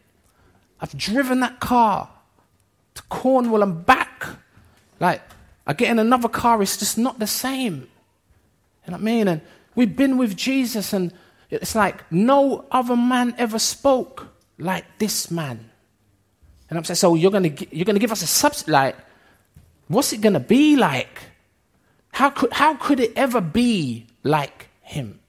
I've 0.80 0.96
driven 0.98 1.40
that 1.42 1.60
car 1.60 2.10
to 3.02 3.08
Cornwall 3.10 3.64
and 3.64 3.86
back. 3.86 4.26
Like, 5.00 5.22
I 5.66 5.74
get 5.74 5.90
in 5.90 6.00
another 6.00 6.30
car, 6.30 6.62
it's 6.62 6.78
just 6.78 6.98
not 6.98 7.20
the 7.20 7.28
same. 7.28 7.88
You 8.86 8.92
know 8.92 8.94
what 8.94 9.02
I 9.02 9.04
mean? 9.04 9.28
And 9.28 9.42
we've 9.76 9.96
been 9.96 10.18
with 10.18 10.36
Jesus, 10.36 10.94
and 10.94 11.14
it's 11.50 11.76
like 11.76 12.10
no 12.12 12.66
other 12.72 12.96
man 12.96 13.36
ever 13.38 13.60
spoke 13.60 14.28
like 14.58 14.86
this 15.00 15.30
man. 15.30 15.70
And 16.70 16.78
I'm 16.78 16.84
saying, 16.84 16.96
so 16.96 17.16
you're 17.16 17.32
to 17.32 17.76
you're 17.76 17.86
to 17.96 18.00
give 18.00 18.12
us 18.12 18.22
a 18.22 18.28
substitute? 18.28 18.72
Like, 18.72 18.96
what's 19.88 20.14
it 20.14 20.22
to 20.22 20.40
be 20.40 20.76
like? 20.78 21.20
How 22.14 22.30
could 22.30 22.54
how 22.54 22.76
could 22.76 23.00
it 23.00 23.14
ever 23.16 23.42
be 23.42 24.08
like 24.24 24.70
him? 24.82 25.20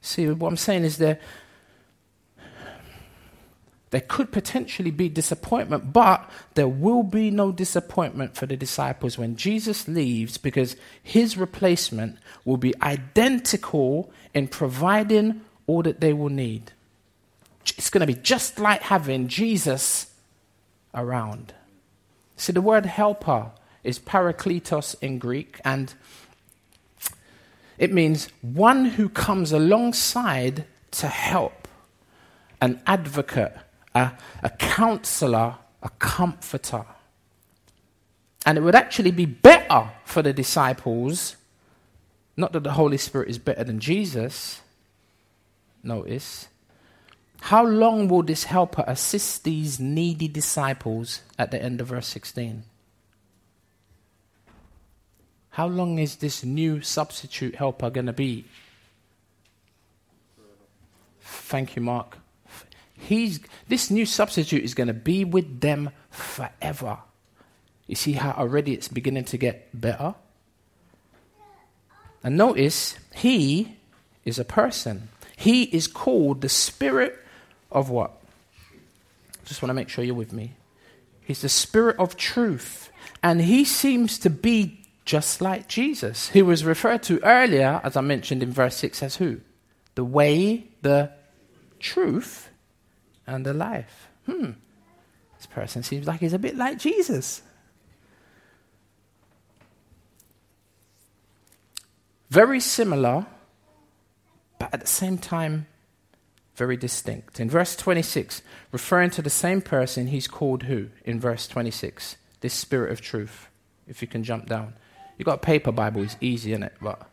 See, 0.00 0.28
what 0.28 0.48
I'm 0.48 0.56
saying 0.56 0.84
is 0.84 0.98
there 0.98 1.20
there 3.92 4.00
could 4.00 4.32
potentially 4.32 4.90
be 4.90 5.10
disappointment, 5.10 5.92
but 5.92 6.28
there 6.54 6.66
will 6.66 7.02
be 7.02 7.30
no 7.30 7.52
disappointment 7.52 8.34
for 8.34 8.46
the 8.46 8.56
disciples 8.56 9.18
when 9.18 9.36
Jesus 9.36 9.86
leaves 9.86 10.38
because 10.38 10.76
his 11.02 11.36
replacement 11.36 12.16
will 12.46 12.56
be 12.56 12.74
identical 12.80 14.10
in 14.32 14.48
providing 14.48 15.42
all 15.66 15.82
that 15.82 16.00
they 16.00 16.14
will 16.14 16.30
need. 16.30 16.72
It's 17.76 17.90
going 17.90 18.00
to 18.00 18.06
be 18.06 18.18
just 18.18 18.58
like 18.58 18.80
having 18.80 19.28
Jesus 19.28 20.10
around. 20.94 21.52
See, 22.36 22.54
the 22.54 22.62
word 22.62 22.86
helper 22.86 23.50
is 23.84 23.98
parakletos 23.98 24.96
in 25.02 25.18
Greek, 25.18 25.60
and 25.66 25.92
it 27.76 27.92
means 27.92 28.28
one 28.40 28.86
who 28.86 29.10
comes 29.10 29.52
alongside 29.52 30.64
to 30.92 31.08
help, 31.08 31.68
an 32.58 32.80
advocate 32.86 33.54
a, 33.94 34.12
a 34.42 34.50
counselor, 34.50 35.56
a 35.82 35.88
comforter. 35.98 36.84
And 38.44 38.58
it 38.58 38.62
would 38.62 38.74
actually 38.74 39.12
be 39.12 39.26
better 39.26 39.90
for 40.04 40.22
the 40.22 40.32
disciples, 40.32 41.36
not 42.36 42.52
that 42.52 42.64
the 42.64 42.72
Holy 42.72 42.98
Spirit 42.98 43.28
is 43.28 43.38
better 43.38 43.64
than 43.64 43.78
Jesus, 43.78 44.62
notice. 45.82 46.48
How 47.42 47.64
long 47.64 48.08
will 48.08 48.22
this 48.22 48.44
helper 48.44 48.84
assist 48.86 49.44
these 49.44 49.80
needy 49.80 50.28
disciples 50.28 51.22
at 51.38 51.50
the 51.50 51.62
end 51.62 51.80
of 51.80 51.88
verse 51.88 52.06
16? 52.06 52.64
How 55.50 55.66
long 55.66 55.98
is 55.98 56.16
this 56.16 56.44
new 56.44 56.80
substitute 56.80 57.56
helper 57.56 57.90
going 57.90 58.06
to 58.06 58.12
be? 58.12 58.46
Thank 61.20 61.76
you, 61.76 61.82
Mark. 61.82 62.21
He's, 63.08 63.40
this 63.68 63.90
new 63.90 64.06
substitute 64.06 64.62
is 64.62 64.74
going 64.74 64.86
to 64.86 64.94
be 64.94 65.24
with 65.24 65.60
them 65.60 65.90
forever. 66.10 66.98
You 67.86 67.96
see 67.96 68.12
how 68.12 68.30
already 68.32 68.74
it's 68.74 68.88
beginning 68.88 69.24
to 69.24 69.36
get 69.36 69.68
better? 69.78 70.14
And 72.22 72.36
notice, 72.36 72.96
he 73.14 73.76
is 74.24 74.38
a 74.38 74.44
person. 74.44 75.08
He 75.36 75.64
is 75.64 75.88
called 75.88 76.40
the 76.40 76.48
Spirit 76.48 77.18
of 77.72 77.90
what? 77.90 78.12
Just 79.44 79.60
want 79.60 79.70
to 79.70 79.74
make 79.74 79.88
sure 79.88 80.04
you're 80.04 80.14
with 80.14 80.32
me. 80.32 80.52
He's 81.22 81.42
the 81.42 81.48
Spirit 81.48 81.96
of 81.98 82.16
truth. 82.16 82.90
And 83.20 83.42
he 83.42 83.64
seems 83.64 84.18
to 84.20 84.30
be 84.30 84.86
just 85.04 85.40
like 85.40 85.66
Jesus, 85.66 86.28
who 86.28 86.44
was 86.44 86.64
referred 86.64 87.02
to 87.04 87.22
earlier, 87.24 87.80
as 87.82 87.96
I 87.96 88.00
mentioned 88.00 88.44
in 88.44 88.52
verse 88.52 88.76
6, 88.76 89.02
as 89.02 89.16
who? 89.16 89.40
The 89.96 90.04
way, 90.04 90.68
the 90.82 91.10
truth, 91.80 92.48
and 93.26 93.46
the 93.46 93.54
life. 93.54 94.08
Hmm. 94.26 94.52
This 95.36 95.46
person 95.46 95.82
seems 95.82 96.06
like 96.06 96.20
he's 96.20 96.32
a 96.32 96.38
bit 96.38 96.56
like 96.56 96.78
Jesus. 96.78 97.42
Very 102.30 102.60
similar, 102.60 103.26
but 104.58 104.72
at 104.72 104.80
the 104.80 104.86
same 104.86 105.18
time, 105.18 105.66
very 106.54 106.76
distinct. 106.76 107.40
In 107.40 107.50
verse 107.50 107.76
26, 107.76 108.42
referring 108.70 109.10
to 109.10 109.22
the 109.22 109.30
same 109.30 109.60
person, 109.60 110.06
he's 110.06 110.28
called 110.28 110.62
who? 110.62 110.88
In 111.04 111.20
verse 111.20 111.46
26, 111.48 112.16
this 112.40 112.54
Spirit 112.54 112.92
of 112.92 113.00
truth. 113.00 113.48
If 113.86 114.00
you 114.00 114.08
can 114.08 114.22
jump 114.22 114.46
down. 114.46 114.74
You 115.18 115.24
got 115.24 115.34
a 115.34 115.38
paper 115.38 115.72
Bible, 115.72 116.02
it's 116.02 116.16
easy, 116.20 116.52
isn't 116.52 116.62
it? 116.62 116.74
But 116.80 117.06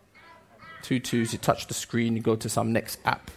two 0.83 0.99
twos, 0.99 1.33
you 1.33 1.39
touch 1.39 1.67
the 1.67 1.73
screen, 1.73 2.15
you 2.15 2.21
go 2.21 2.35
to 2.35 2.47
some 2.47 2.71
next 2.71 2.99
app. 3.05 3.31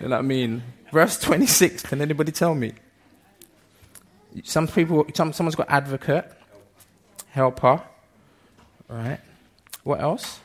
You 0.00 0.08
know 0.08 0.16
what 0.16 0.20
I 0.20 0.22
mean? 0.22 0.62
Verse 0.92 1.18
26, 1.20 1.82
can 1.82 2.00
anybody 2.00 2.32
tell 2.32 2.54
me? 2.54 2.72
Some 4.44 4.66
people, 4.66 5.06
some, 5.14 5.32
someone's 5.32 5.56
got 5.56 5.68
advocate, 5.68 6.30
helper, 7.30 7.82
right? 8.88 9.20
What 9.84 10.00
else? 10.00 10.40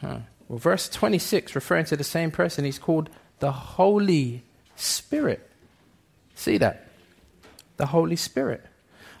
Huh. 0.00 0.20
Well, 0.48 0.58
verse 0.58 0.88
26, 0.88 1.54
referring 1.54 1.86
to 1.86 1.96
the 1.96 2.04
same 2.04 2.30
person, 2.30 2.64
he's 2.64 2.78
called 2.78 3.10
the 3.40 3.50
Holy 3.50 4.44
Spirit. 4.76 5.50
See 6.34 6.58
that? 6.58 6.86
The 7.78 7.86
Holy 7.86 8.16
Spirit 8.16 8.64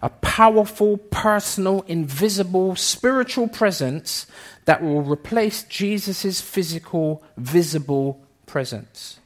a 0.02 0.08
powerful, 0.08 0.96
personal, 0.96 1.82
invisible, 1.82 2.76
spiritual 2.76 3.48
presence 3.48 4.26
that 4.64 4.82
will 4.82 5.02
replace 5.02 5.64
Jesus' 5.64 6.40
physical, 6.40 7.22
visible 7.36 8.20
presence. 8.46 9.18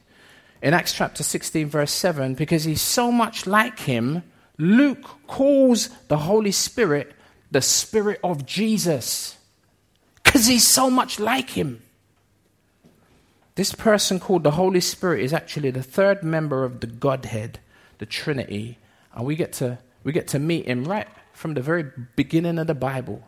In 0.61 0.73
Acts 0.73 0.93
chapter 0.93 1.23
16, 1.23 1.67
verse 1.67 1.91
7, 1.91 2.33
because 2.35 2.63
he's 2.63 2.81
so 2.81 3.11
much 3.11 3.45
like 3.45 3.79
him, 3.79 4.23
Luke 4.57 5.27
calls 5.27 5.89
the 6.07 6.17
Holy 6.17 6.51
Spirit 6.51 7.13
the 7.53 7.61
Spirit 7.61 8.19
of 8.23 8.45
Jesus. 8.45 9.37
Because 10.23 10.47
he's 10.47 10.67
so 10.67 10.89
much 10.89 11.19
like 11.19 11.51
him. 11.51 11.83
This 13.55 13.75
person 13.75 14.19
called 14.19 14.43
the 14.43 14.51
Holy 14.51 14.81
Spirit 14.81 15.23
is 15.23 15.33
actually 15.33 15.69
the 15.69 15.83
third 15.83 16.23
member 16.23 16.63
of 16.63 16.79
the 16.79 16.87
Godhead, 16.87 17.59
the 17.99 18.07
Trinity. 18.07 18.79
And 19.13 19.25
we 19.25 19.35
get 19.35 19.53
to 19.53 19.77
we 20.03 20.11
get 20.11 20.27
to 20.29 20.39
meet 20.39 20.65
him 20.65 20.85
right 20.85 21.07
from 21.33 21.53
the 21.53 21.61
very 21.61 21.85
beginning 22.15 22.59
of 22.59 22.67
the 22.67 22.75
Bible. 22.75 23.23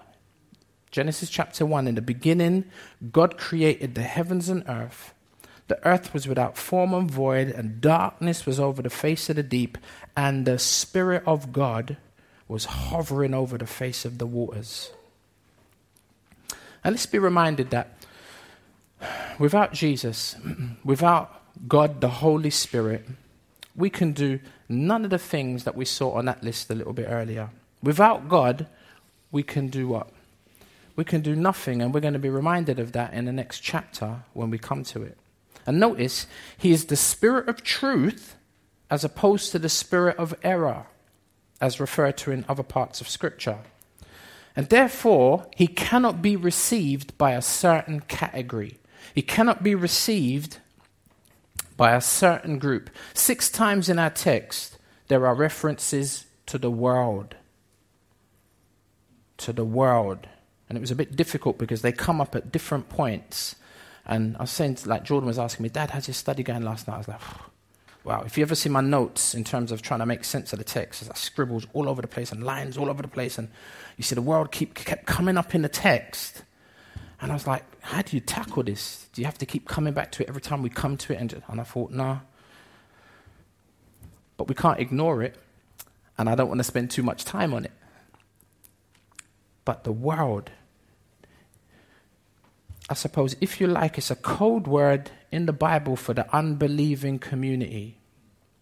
Genesis 0.91 1.29
chapter 1.29 1.65
1 1.65 1.87
In 1.87 1.95
the 1.95 2.01
beginning, 2.01 2.65
God 3.11 3.37
created 3.37 3.95
the 3.95 4.03
heavens 4.03 4.49
and 4.49 4.63
earth. 4.67 5.13
The 5.67 5.83
earth 5.85 6.13
was 6.13 6.27
without 6.27 6.57
form 6.57 6.93
and 6.93 7.09
void, 7.09 7.49
and 7.49 7.81
darkness 7.81 8.45
was 8.45 8.59
over 8.59 8.81
the 8.81 8.89
face 8.89 9.29
of 9.29 9.35
the 9.35 9.43
deep, 9.43 9.77
and 10.15 10.45
the 10.45 10.59
Spirit 10.59 11.23
of 11.25 11.51
God 11.51 11.97
was 12.47 12.65
hovering 12.65 13.33
over 13.33 13.57
the 13.57 13.65
face 13.65 14.05
of 14.05 14.19
the 14.19 14.27
waters. 14.27 14.91
And 16.83 16.93
let's 16.93 17.07
be 17.07 17.17
reminded 17.17 17.71
that 17.71 17.97
without 19.39 19.73
Jesus, 19.73 20.35
without 20.83 21.41
God 21.67 21.99
the 21.99 22.09
Holy 22.09 22.51
Spirit, 22.51 23.07
we 23.75 23.89
can 23.89 24.13
do 24.13 24.39
none 24.69 25.03
of 25.03 25.09
the 25.09 25.17
things 25.19 25.63
that 25.65 25.75
we 25.75 25.85
saw 25.85 26.11
on 26.13 26.25
that 26.25 26.43
list 26.43 26.69
a 26.69 26.75
little 26.75 26.93
bit 26.93 27.07
earlier. 27.09 27.49
Without 27.83 28.29
God, 28.29 28.67
we 29.31 29.43
can 29.43 29.67
do 29.67 29.87
what? 29.87 30.09
We 30.95 31.03
can 31.03 31.21
do 31.21 31.35
nothing, 31.35 31.81
and 31.81 31.93
we're 31.93 31.99
going 31.99 32.13
to 32.13 32.19
be 32.19 32.29
reminded 32.29 32.79
of 32.79 32.93
that 32.93 33.13
in 33.13 33.25
the 33.25 33.33
next 33.33 33.59
chapter 33.59 34.23
when 34.33 34.49
we 34.49 34.57
come 34.57 34.83
to 34.85 35.03
it. 35.03 35.17
And 35.65 35.79
notice, 35.79 36.25
He 36.57 36.71
is 36.71 36.85
the 36.85 36.95
Spirit 36.95 37.49
of 37.49 37.63
truth 37.63 38.35
as 38.89 39.03
opposed 39.03 39.51
to 39.51 39.59
the 39.59 39.69
Spirit 39.69 40.17
of 40.17 40.35
error, 40.41 40.85
as 41.59 41.79
referred 41.79 42.17
to 42.17 42.31
in 42.31 42.45
other 42.47 42.63
parts 42.63 43.01
of 43.01 43.09
Scripture. 43.09 43.59
And 44.55 44.69
therefore, 44.69 45.47
He 45.55 45.67
cannot 45.67 46.21
be 46.21 46.35
received 46.35 47.17
by 47.17 47.31
a 47.31 47.41
certain 47.41 47.99
category. 48.01 48.77
He 49.13 49.21
cannot 49.21 49.63
be 49.63 49.75
received 49.75 50.59
by 51.77 51.93
a 51.93 52.01
certain 52.01 52.59
group. 52.59 52.89
Six 53.13 53.49
times 53.49 53.89
in 53.89 53.99
our 53.99 54.09
text, 54.09 54.77
there 55.07 55.25
are 55.27 55.35
references 55.35 56.25
to 56.47 56.57
the 56.57 56.71
world. 56.71 57.35
To 59.37 59.53
the 59.53 59.65
world. 59.65 60.27
And 60.69 60.77
it 60.77 60.81
was 60.81 60.91
a 60.91 60.95
bit 60.95 61.15
difficult 61.15 61.57
because 61.57 61.81
they 61.81 61.91
come 61.91 62.21
up 62.21 62.35
at 62.35 62.51
different 62.51 62.89
points. 62.89 63.55
And 64.05 64.35
I 64.37 64.41
was 64.41 64.51
saying, 64.51 64.77
like 64.85 65.03
Jordan 65.03 65.27
was 65.27 65.39
asking 65.39 65.63
me, 65.63 65.69
Dad, 65.69 65.91
how's 65.91 66.07
your 66.07 66.15
study 66.15 66.43
going 66.43 66.63
last 66.63 66.87
night? 66.87 66.95
I 66.95 66.97
was 66.99 67.07
like, 67.07 67.21
wow. 68.03 68.23
If 68.25 68.37
you 68.37 68.43
ever 68.43 68.55
see 68.55 68.69
my 68.69 68.81
notes 68.81 69.33
in 69.35 69.43
terms 69.43 69.71
of 69.71 69.81
trying 69.81 69.99
to 69.99 70.05
make 70.05 70.23
sense 70.23 70.53
of 70.53 70.59
the 70.59 70.65
text, 70.65 71.01
there's 71.01 71.09
like 71.09 71.17
scribbles 71.17 71.67
all 71.73 71.89
over 71.89 72.01
the 72.01 72.07
place 72.07 72.31
and 72.31 72.43
lines 72.43 72.77
all 72.77 72.89
over 72.89 73.01
the 73.01 73.07
place. 73.07 73.37
And 73.37 73.49
you 73.97 74.03
see 74.03 74.15
the 74.15 74.21
world 74.21 74.51
keep, 74.51 74.75
kept 74.75 75.05
coming 75.05 75.37
up 75.37 75.53
in 75.53 75.61
the 75.61 75.69
text. 75.69 76.43
And 77.25 77.31
I 77.31 77.35
was 77.35 77.47
like, 77.47 77.63
how 77.81 78.03
do 78.03 78.15
you 78.15 78.19
tackle 78.19 78.61
this? 78.61 79.07
Do 79.11 79.19
you 79.19 79.25
have 79.25 79.39
to 79.39 79.47
keep 79.47 79.67
coming 79.67 79.95
back 79.95 80.11
to 80.11 80.21
it 80.21 80.29
every 80.29 80.43
time 80.43 80.61
we 80.61 80.69
come 80.69 80.95
to 80.97 81.13
it? 81.13 81.19
And, 81.19 81.41
and 81.47 81.59
I 81.59 81.63
thought, 81.63 81.89
nah. 81.89 82.19
But 84.37 84.47
we 84.47 84.53
can't 84.53 84.79
ignore 84.79 85.23
it, 85.23 85.35
and 86.19 86.29
I 86.29 86.35
don't 86.35 86.49
want 86.49 86.59
to 86.59 86.63
spend 86.63 86.91
too 86.91 87.01
much 87.01 87.25
time 87.25 87.51
on 87.51 87.65
it. 87.65 87.71
But 89.65 89.85
the 89.85 89.91
world, 89.91 90.51
I 92.91 92.93
suppose, 92.93 93.35
if 93.41 93.59
you 93.59 93.65
like, 93.65 93.97
it's 93.97 94.11
a 94.11 94.15
code 94.15 94.67
word 94.67 95.09
in 95.31 95.47
the 95.47 95.53
Bible 95.53 95.95
for 95.95 96.13
the 96.13 96.31
unbelieving 96.31 97.17
community, 97.17 97.97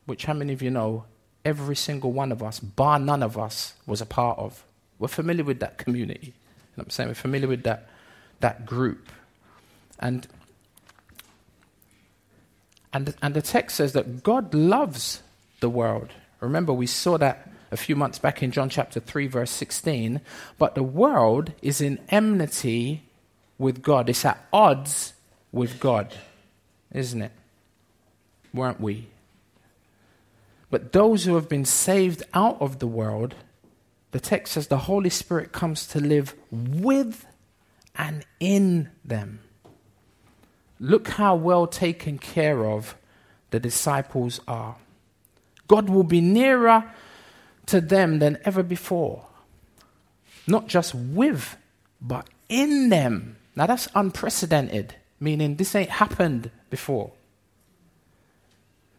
which 0.05 0.23
how 0.23 0.35
many 0.35 0.53
of 0.53 0.61
you 0.61 0.71
know 0.71 1.03
every 1.43 1.75
single 1.75 2.13
one 2.13 2.31
of 2.31 2.41
us, 2.41 2.61
bar 2.61 2.97
none 2.97 3.23
of 3.23 3.37
us, 3.37 3.73
was 3.85 3.99
a 3.99 4.05
part 4.05 4.39
of? 4.39 4.63
We're 4.99 5.09
familiar 5.09 5.43
with 5.43 5.59
that 5.59 5.77
community. 5.77 6.27
You 6.27 6.77
know 6.77 6.83
I'm 6.83 6.89
saying? 6.91 7.09
We're 7.09 7.15
familiar 7.15 7.49
with 7.49 7.63
that 7.63 7.89
that 8.39 8.65
group. 8.65 9.09
And, 9.99 10.27
and, 12.91 13.15
and 13.21 13.33
the 13.33 13.41
text 13.41 13.77
says 13.77 13.93
that 13.93 14.23
God 14.23 14.53
loves 14.53 15.21
the 15.59 15.69
world. 15.69 16.09
Remember, 16.39 16.73
we 16.73 16.87
saw 16.87 17.17
that 17.17 17.49
a 17.71 17.77
few 17.77 17.95
months 17.95 18.19
back 18.19 18.43
in 18.43 18.51
John 18.51 18.69
chapter 18.69 18.99
3, 18.99 19.27
verse 19.27 19.51
16. 19.51 20.21
But 20.57 20.75
the 20.75 20.83
world 20.83 21.53
is 21.61 21.81
in 21.81 21.99
enmity 22.09 23.03
with 23.57 23.81
God, 23.81 24.09
it's 24.09 24.25
at 24.25 24.45
odds 24.51 25.13
with 25.51 25.79
God, 25.79 26.13
isn't 26.91 27.21
it? 27.21 27.31
Weren't 28.53 28.81
we? 28.81 29.07
But 30.69 30.91
those 30.91 31.25
who 31.25 31.35
have 31.35 31.47
been 31.47 31.65
saved 31.65 32.23
out 32.33 32.59
of 32.59 32.79
the 32.79 32.87
world, 32.87 33.35
the 34.11 34.19
text 34.19 34.53
says 34.53 34.67
the 34.67 34.79
Holy 34.79 35.09
Spirit 35.09 35.51
comes 35.51 35.87
to 35.87 35.99
live 35.99 36.35
with 36.51 37.25
and 37.95 38.25
in 38.39 38.89
them. 39.03 39.39
Look 40.79 41.09
how 41.09 41.35
well 41.35 41.67
taken 41.67 42.17
care 42.17 42.65
of 42.65 42.95
the 43.51 43.59
disciples 43.59 44.39
are. 44.47 44.75
God 45.67 45.89
will 45.89 46.03
be 46.03 46.21
nearer 46.21 46.91
to 47.67 47.79
them 47.79 48.19
than 48.19 48.37
ever 48.43 48.63
before. 48.63 49.25
Not 50.45 50.67
just 50.67 50.93
with, 50.93 51.55
but 52.01 52.27
in 52.49 52.89
them. 52.89 53.37
Now 53.55 53.67
that's 53.67 53.87
unprecedented, 53.95 54.95
meaning 55.19 55.55
this 55.55 55.75
ain't 55.75 55.89
happened 55.89 56.51
before. 56.69 57.11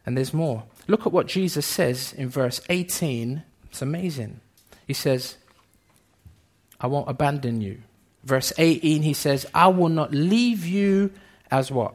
And 0.07 0.17
there's 0.17 0.33
more. 0.33 0.65
Look 0.87 1.07
at 1.07 1.13
what 1.13 1.27
Jesus 1.27 1.67
says 1.67 2.13
in 2.13 2.29
verse 2.29 2.61
18. 2.69 3.43
It's 3.71 3.83
amazing. 3.83 4.41
He 4.87 4.93
says, 4.93 5.37
I 6.81 6.87
won't 6.87 7.09
abandon 7.09 7.61
you. 7.61 7.83
Verse 8.25 8.53
18, 8.57 9.03
he 9.03 9.13
says, 9.13 9.47
I 9.53 9.69
will 9.69 9.91
not 9.91 10.13
leave 10.13 10.65
you 10.65 11.11
as 11.51 11.71
what? 11.71 11.95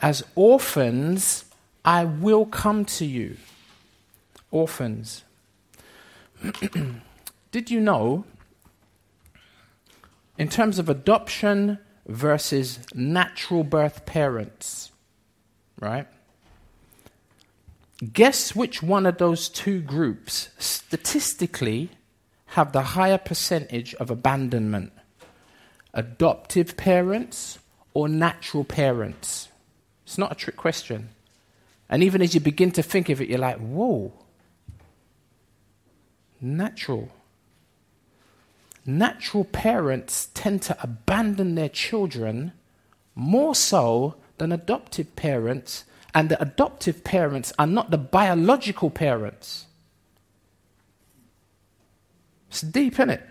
As 0.00 0.22
orphans, 0.34 1.44
I 1.84 2.04
will 2.04 2.46
come 2.46 2.84
to 2.86 3.04
you. 3.04 3.36
Orphans. 4.52 5.24
Did 7.52 7.70
you 7.70 7.80
know, 7.80 8.24
in 10.38 10.48
terms 10.48 10.78
of 10.78 10.88
adoption 10.88 11.78
versus 12.06 12.78
natural 12.94 13.64
birth 13.64 14.06
parents, 14.06 14.92
right? 15.80 16.06
Guess 18.12 18.54
which 18.54 18.82
one 18.82 19.06
of 19.06 19.18
those 19.18 19.48
two 19.48 19.80
groups 19.80 20.50
statistically 20.58 21.90
have 22.46 22.72
the 22.72 22.82
higher 22.82 23.18
percentage 23.18 23.94
of 23.96 24.10
abandonment? 24.10 24.92
Adoptive 25.92 26.76
parents 26.76 27.58
or 27.94 28.08
natural 28.08 28.64
parents? 28.64 29.48
It's 30.04 30.18
not 30.18 30.32
a 30.32 30.34
trick 30.34 30.56
question. 30.56 31.10
And 31.88 32.02
even 32.02 32.22
as 32.22 32.34
you 32.34 32.40
begin 32.40 32.70
to 32.72 32.82
think 32.82 33.08
of 33.08 33.20
it, 33.20 33.28
you're 33.28 33.38
like, 33.38 33.58
whoa, 33.58 34.12
natural. 36.40 37.10
Natural 38.86 39.44
parents 39.44 40.28
tend 40.32 40.62
to 40.62 40.76
abandon 40.82 41.54
their 41.54 41.68
children 41.68 42.52
more 43.14 43.54
so 43.54 44.14
than 44.38 44.52
adoptive 44.52 45.14
parents, 45.16 45.84
and 46.14 46.28
the 46.28 46.40
adoptive 46.40 47.04
parents 47.04 47.52
are 47.58 47.66
not 47.66 47.90
the 47.90 47.98
biological 47.98 48.88
parents. 48.88 49.66
It's 52.48 52.62
deep, 52.62 52.94
isn't 52.94 53.10
it? 53.10 53.29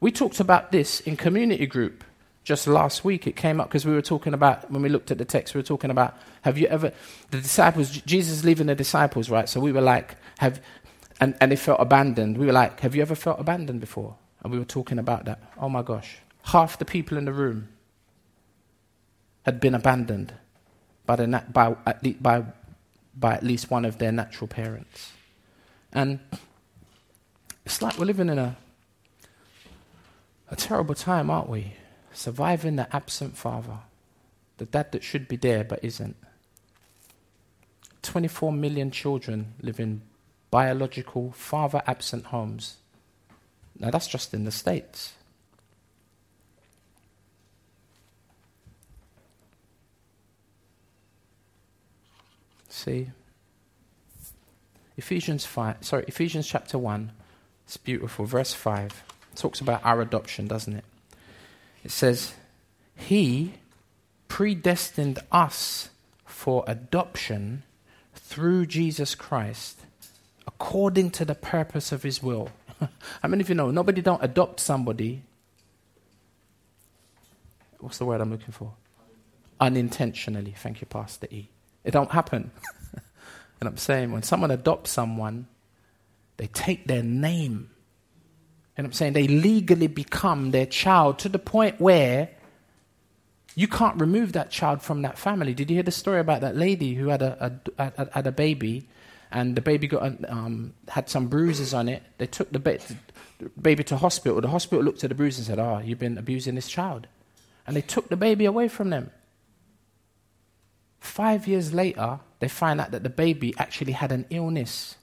We 0.00 0.10
talked 0.12 0.40
about 0.40 0.72
this 0.72 1.00
in 1.00 1.16
community 1.16 1.66
group 1.66 2.04
just 2.42 2.66
last 2.66 3.04
week. 3.04 3.26
It 3.26 3.36
came 3.36 3.60
up 3.60 3.68
because 3.68 3.86
we 3.86 3.94
were 3.94 4.02
talking 4.02 4.34
about, 4.34 4.70
when 4.70 4.82
we 4.82 4.88
looked 4.88 5.10
at 5.10 5.18
the 5.18 5.24
text, 5.24 5.54
we 5.54 5.58
were 5.58 5.66
talking 5.66 5.90
about, 5.90 6.16
have 6.42 6.58
you 6.58 6.66
ever, 6.66 6.92
the 7.30 7.40
disciples, 7.40 7.90
Jesus 7.90 8.44
leaving 8.44 8.66
the 8.66 8.74
disciples, 8.74 9.30
right? 9.30 9.48
So 9.48 9.60
we 9.60 9.72
were 9.72 9.80
like, 9.80 10.16
have, 10.38 10.60
and, 11.20 11.34
and 11.40 11.50
they 11.52 11.56
felt 11.56 11.80
abandoned. 11.80 12.36
We 12.36 12.46
were 12.46 12.52
like, 12.52 12.80
have 12.80 12.94
you 12.94 13.02
ever 13.02 13.14
felt 13.14 13.40
abandoned 13.40 13.80
before? 13.80 14.16
And 14.42 14.52
we 14.52 14.58
were 14.58 14.66
talking 14.66 14.98
about 14.98 15.24
that. 15.24 15.40
Oh 15.58 15.70
my 15.70 15.82
gosh. 15.82 16.18
Half 16.42 16.78
the 16.78 16.84
people 16.84 17.16
in 17.16 17.24
the 17.24 17.32
room 17.32 17.68
had 19.46 19.58
been 19.60 19.74
abandoned 19.74 20.34
by, 21.06 21.16
the 21.16 21.42
by, 21.50 21.76
by, 22.20 22.44
by 23.16 23.34
at 23.34 23.42
least 23.42 23.70
one 23.70 23.86
of 23.86 23.96
their 23.96 24.12
natural 24.12 24.48
parents. 24.48 25.12
And 25.92 26.18
it's 27.64 27.80
like 27.80 27.98
we're 27.98 28.04
living 28.04 28.28
in 28.28 28.38
a, 28.38 28.56
a 30.50 30.56
terrible 30.56 30.94
time, 30.94 31.30
aren't 31.30 31.48
we? 31.48 31.74
Surviving 32.12 32.76
the 32.76 32.94
absent 32.94 33.36
father, 33.36 33.78
the 34.58 34.66
dad 34.66 34.92
that 34.92 35.02
should 35.02 35.26
be 35.26 35.36
there 35.36 35.64
but 35.64 35.82
isn't. 35.82 36.16
24 38.02 38.52
million 38.52 38.90
children 38.90 39.54
live 39.60 39.80
in 39.80 40.02
biological 40.50 41.32
father 41.32 41.82
absent 41.86 42.26
homes. 42.26 42.76
Now, 43.78 43.90
that's 43.90 44.06
just 44.06 44.34
in 44.34 44.44
the 44.44 44.52
States. 44.52 45.14
See? 52.68 53.10
Ephesians 54.96 55.44
5, 55.44 55.78
sorry, 55.80 56.04
Ephesians 56.06 56.46
chapter 56.46 56.78
1, 56.78 57.10
it's 57.66 57.76
beautiful. 57.76 58.26
Verse 58.26 58.52
5 58.52 59.02
talks 59.36 59.60
about 59.60 59.84
our 59.84 60.00
adoption, 60.00 60.46
doesn't 60.46 60.76
it? 60.76 60.84
It 61.84 61.90
says, 61.90 62.34
He 62.96 63.54
predestined 64.28 65.18
us 65.30 65.90
for 66.24 66.64
adoption 66.66 67.62
through 68.14 68.66
Jesus 68.66 69.14
Christ 69.14 69.80
according 70.46 71.10
to 71.10 71.24
the 71.24 71.34
purpose 71.34 71.92
of 71.92 72.02
his 72.02 72.22
will. 72.22 72.50
How 72.80 73.28
many 73.28 73.42
of 73.42 73.48
you 73.48 73.54
know 73.54 73.70
nobody 73.70 74.00
don't 74.00 74.22
adopt 74.22 74.60
somebody? 74.60 75.22
What's 77.80 77.98
the 77.98 78.04
word 78.04 78.20
I'm 78.20 78.30
looking 78.30 78.52
for? 78.52 78.72
Unintentionally. 79.60 80.54
Thank 80.56 80.80
you, 80.80 80.86
Pastor 80.86 81.26
E. 81.30 81.48
It 81.84 81.90
don't 81.90 82.10
happen. 82.10 82.50
and 83.60 83.68
I'm 83.68 83.76
saying 83.76 84.10
when 84.10 84.22
someone 84.22 84.50
adopts 84.50 84.90
someone, 84.90 85.46
they 86.36 86.46
take 86.48 86.86
their 86.86 87.02
name. 87.02 87.70
And 88.76 88.86
I'm 88.86 88.92
saying 88.92 89.12
they 89.12 89.28
legally 89.28 89.86
become 89.86 90.50
their 90.50 90.66
child 90.66 91.18
to 91.20 91.28
the 91.28 91.38
point 91.38 91.80
where 91.80 92.30
you 93.54 93.68
can't 93.68 94.00
remove 94.00 94.32
that 94.32 94.50
child 94.50 94.82
from 94.82 95.02
that 95.02 95.16
family. 95.16 95.54
Did 95.54 95.70
you 95.70 95.76
hear 95.76 95.84
the 95.84 95.92
story 95.92 96.18
about 96.18 96.40
that 96.40 96.56
lady 96.56 96.94
who 96.94 97.08
had 97.08 97.22
a, 97.22 97.60
a, 97.78 97.92
a 97.96 98.10
had 98.12 98.26
a 98.26 98.32
baby 98.32 98.88
and 99.34 99.56
the 99.56 99.60
baby 99.60 99.88
got 99.88 100.30
um, 100.30 100.72
had 100.88 101.10
some 101.10 101.26
bruises 101.26 101.74
on 101.74 101.88
it. 101.88 102.02
They 102.18 102.26
took 102.26 102.50
the, 102.52 102.60
ba- 102.60 102.78
the, 103.38 103.50
baby 103.60 103.82
to 103.84 103.96
hospital. 103.96 104.40
The 104.40 104.48
hospital 104.48 104.82
looked 104.84 105.02
at 105.02 105.08
the 105.08 105.14
bruises 105.14 105.48
and 105.48 105.58
said, 105.58 105.58
"Oh, 105.58 105.82
you've 105.84 105.98
been 105.98 106.16
abusing 106.16 106.54
this 106.54 106.68
child," 106.68 107.08
and 107.66 107.76
they 107.76 107.80
took 107.80 108.08
the 108.08 108.16
baby 108.16 108.44
away 108.44 108.68
from 108.68 108.90
them. 108.90 109.10
Five 111.00 111.46
years 111.48 111.74
later, 111.74 112.20
they 112.38 112.48
find 112.48 112.80
out 112.80 112.92
that 112.92 113.02
the 113.02 113.10
baby 113.10 113.52
actually 113.58 113.92
had 113.92 114.12
an 114.12 114.24
illness 114.30 114.96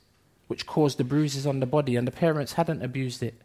which 0.48 0.66
caused 0.66 0.98
the 0.98 1.04
bruises 1.04 1.46
on 1.46 1.60
the 1.60 1.66
body, 1.66 1.98
and 1.98 2.08
the 2.08 2.12
parents 2.12 2.54
hadn't 2.54 2.82
abused 2.82 3.22
it. 3.22 3.36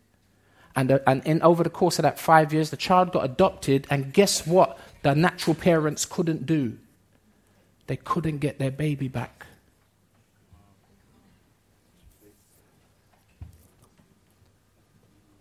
And, 0.77 0.93
uh, 0.93 0.99
and 1.07 1.27
in, 1.27 1.43
over 1.43 1.65
the 1.65 1.71
course 1.71 1.99
of 1.99 2.03
that 2.03 2.19
five 2.19 2.53
years, 2.53 2.69
the 2.71 2.77
child 2.77 3.11
got 3.11 3.25
adopted, 3.25 3.87
and 3.89 4.13
guess 4.13 4.47
what? 4.47 4.79
The 5.03 5.15
natural 5.15 5.55
parents 5.55 6.05
couldn't 6.05 6.45
do. 6.45 6.77
They 7.87 7.97
couldn't 7.97 8.39
get 8.39 8.59
their 8.59 8.71
baby 8.71 9.09
back. 9.09 9.47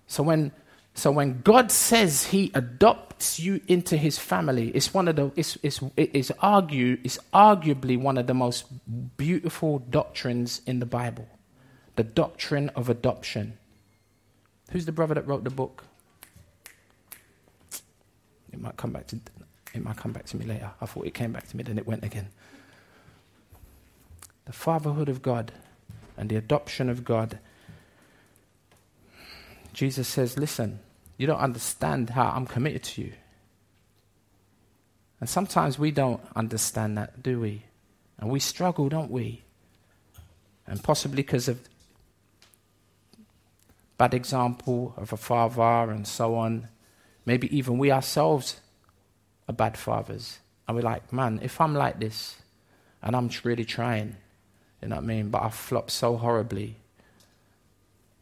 So 0.08 0.24
when, 0.24 0.54
so 0.94 1.12
when 1.12 1.42
God 1.42 1.70
says 1.70 2.28
He 2.28 2.50
adopts 2.54 3.38
you 3.38 3.60
into 3.68 3.98
His 3.98 4.18
family, 4.18 4.70
it's 4.70 4.94
one 4.94 5.10
of 5.10 5.18
the 5.18 5.32
it's, 5.36 5.58
it's, 5.62 5.82
it's, 5.98 6.32
argue, 6.40 6.98
it's 7.04 7.20
arguably 7.34 8.00
one 8.00 8.18
of 8.18 8.28
the 8.28 8.34
most 8.34 8.66
beautiful 9.18 9.80
doctrines 9.80 10.62
in 10.66 10.80
the 10.80 10.86
Bible, 10.86 11.28
the 11.98 12.04
doctrine 12.04 12.70
of 12.70 12.88
adoption. 12.88 13.58
Who's 14.76 14.86
the 14.86 14.92
brother 14.92 15.14
that 15.14 15.26
wrote 15.26 15.46
the 15.46 15.50
book? 15.50 15.86
It 18.52 18.60
might 18.60 18.76
come 18.76 18.92
back 18.92 19.08
to 19.08 19.22
it 19.74 19.82
might 19.82 19.96
come 19.96 20.12
back 20.12 20.26
to 20.26 20.38
me 20.38 20.44
later. 20.44 20.70
I 20.82 20.86
thought 20.86 21.06
it 21.06 21.14
came 21.14 21.32
back 21.32 21.48
to 21.48 21.56
me, 21.56 21.64
then 21.64 21.78
it 21.78 21.88
went 21.88 22.04
again. 22.04 22.28
The 24.44 24.52
fatherhood 24.52 25.08
of 25.08 25.22
God 25.22 25.54
and 26.18 26.30
the 26.30 26.36
adoption 26.36 26.90
of 26.90 27.06
God 27.06 27.40
Jesus 29.72 30.10
says, 30.10 30.38
Listen, 30.38 30.80
you 31.16 31.26
don't 31.26 31.40
understand 31.40 32.10
how 32.10 32.32
I'm 32.36 32.46
committed 32.46 32.84
to 32.84 33.04
you. 33.04 33.14
And 35.22 35.30
sometimes 35.30 35.80
we 35.80 35.92
don't 35.92 36.20
understand 36.36 36.98
that, 36.98 37.24
do 37.24 37.40
we? 37.40 37.64
And 38.20 38.30
we 38.30 38.42
struggle, 38.42 38.90
don't 38.90 39.10
we? 39.10 39.46
And 40.68 40.84
possibly 40.84 41.16
because 41.16 41.48
of 41.48 41.62
bad 43.98 44.14
example 44.14 44.94
of 44.98 45.14
a 45.14 45.18
father 45.18 45.92
and 45.92 46.08
so 46.08 46.36
on. 46.36 46.68
Maybe 47.26 47.56
even 47.56 47.78
we 47.78 47.92
ourselves 47.92 48.60
are 49.48 49.54
bad 49.54 49.78
fathers. 49.78 50.40
And 50.68 50.76
we're 50.76 50.84
like, 50.84 51.14
man, 51.14 51.40
if 51.42 51.62
I'm 51.62 51.74
like 51.74 52.00
this 52.00 52.38
and 53.02 53.16
I'm 53.16 53.30
really 53.44 53.66
trying, 53.66 54.18
you 54.82 54.90
know 54.90 54.96
what 54.96 55.04
I 55.04 55.08
mean, 55.08 55.30
but 55.30 55.44
I 55.44 55.50
flop 55.50 55.90
so 55.92 56.18
horribly, 56.18 56.78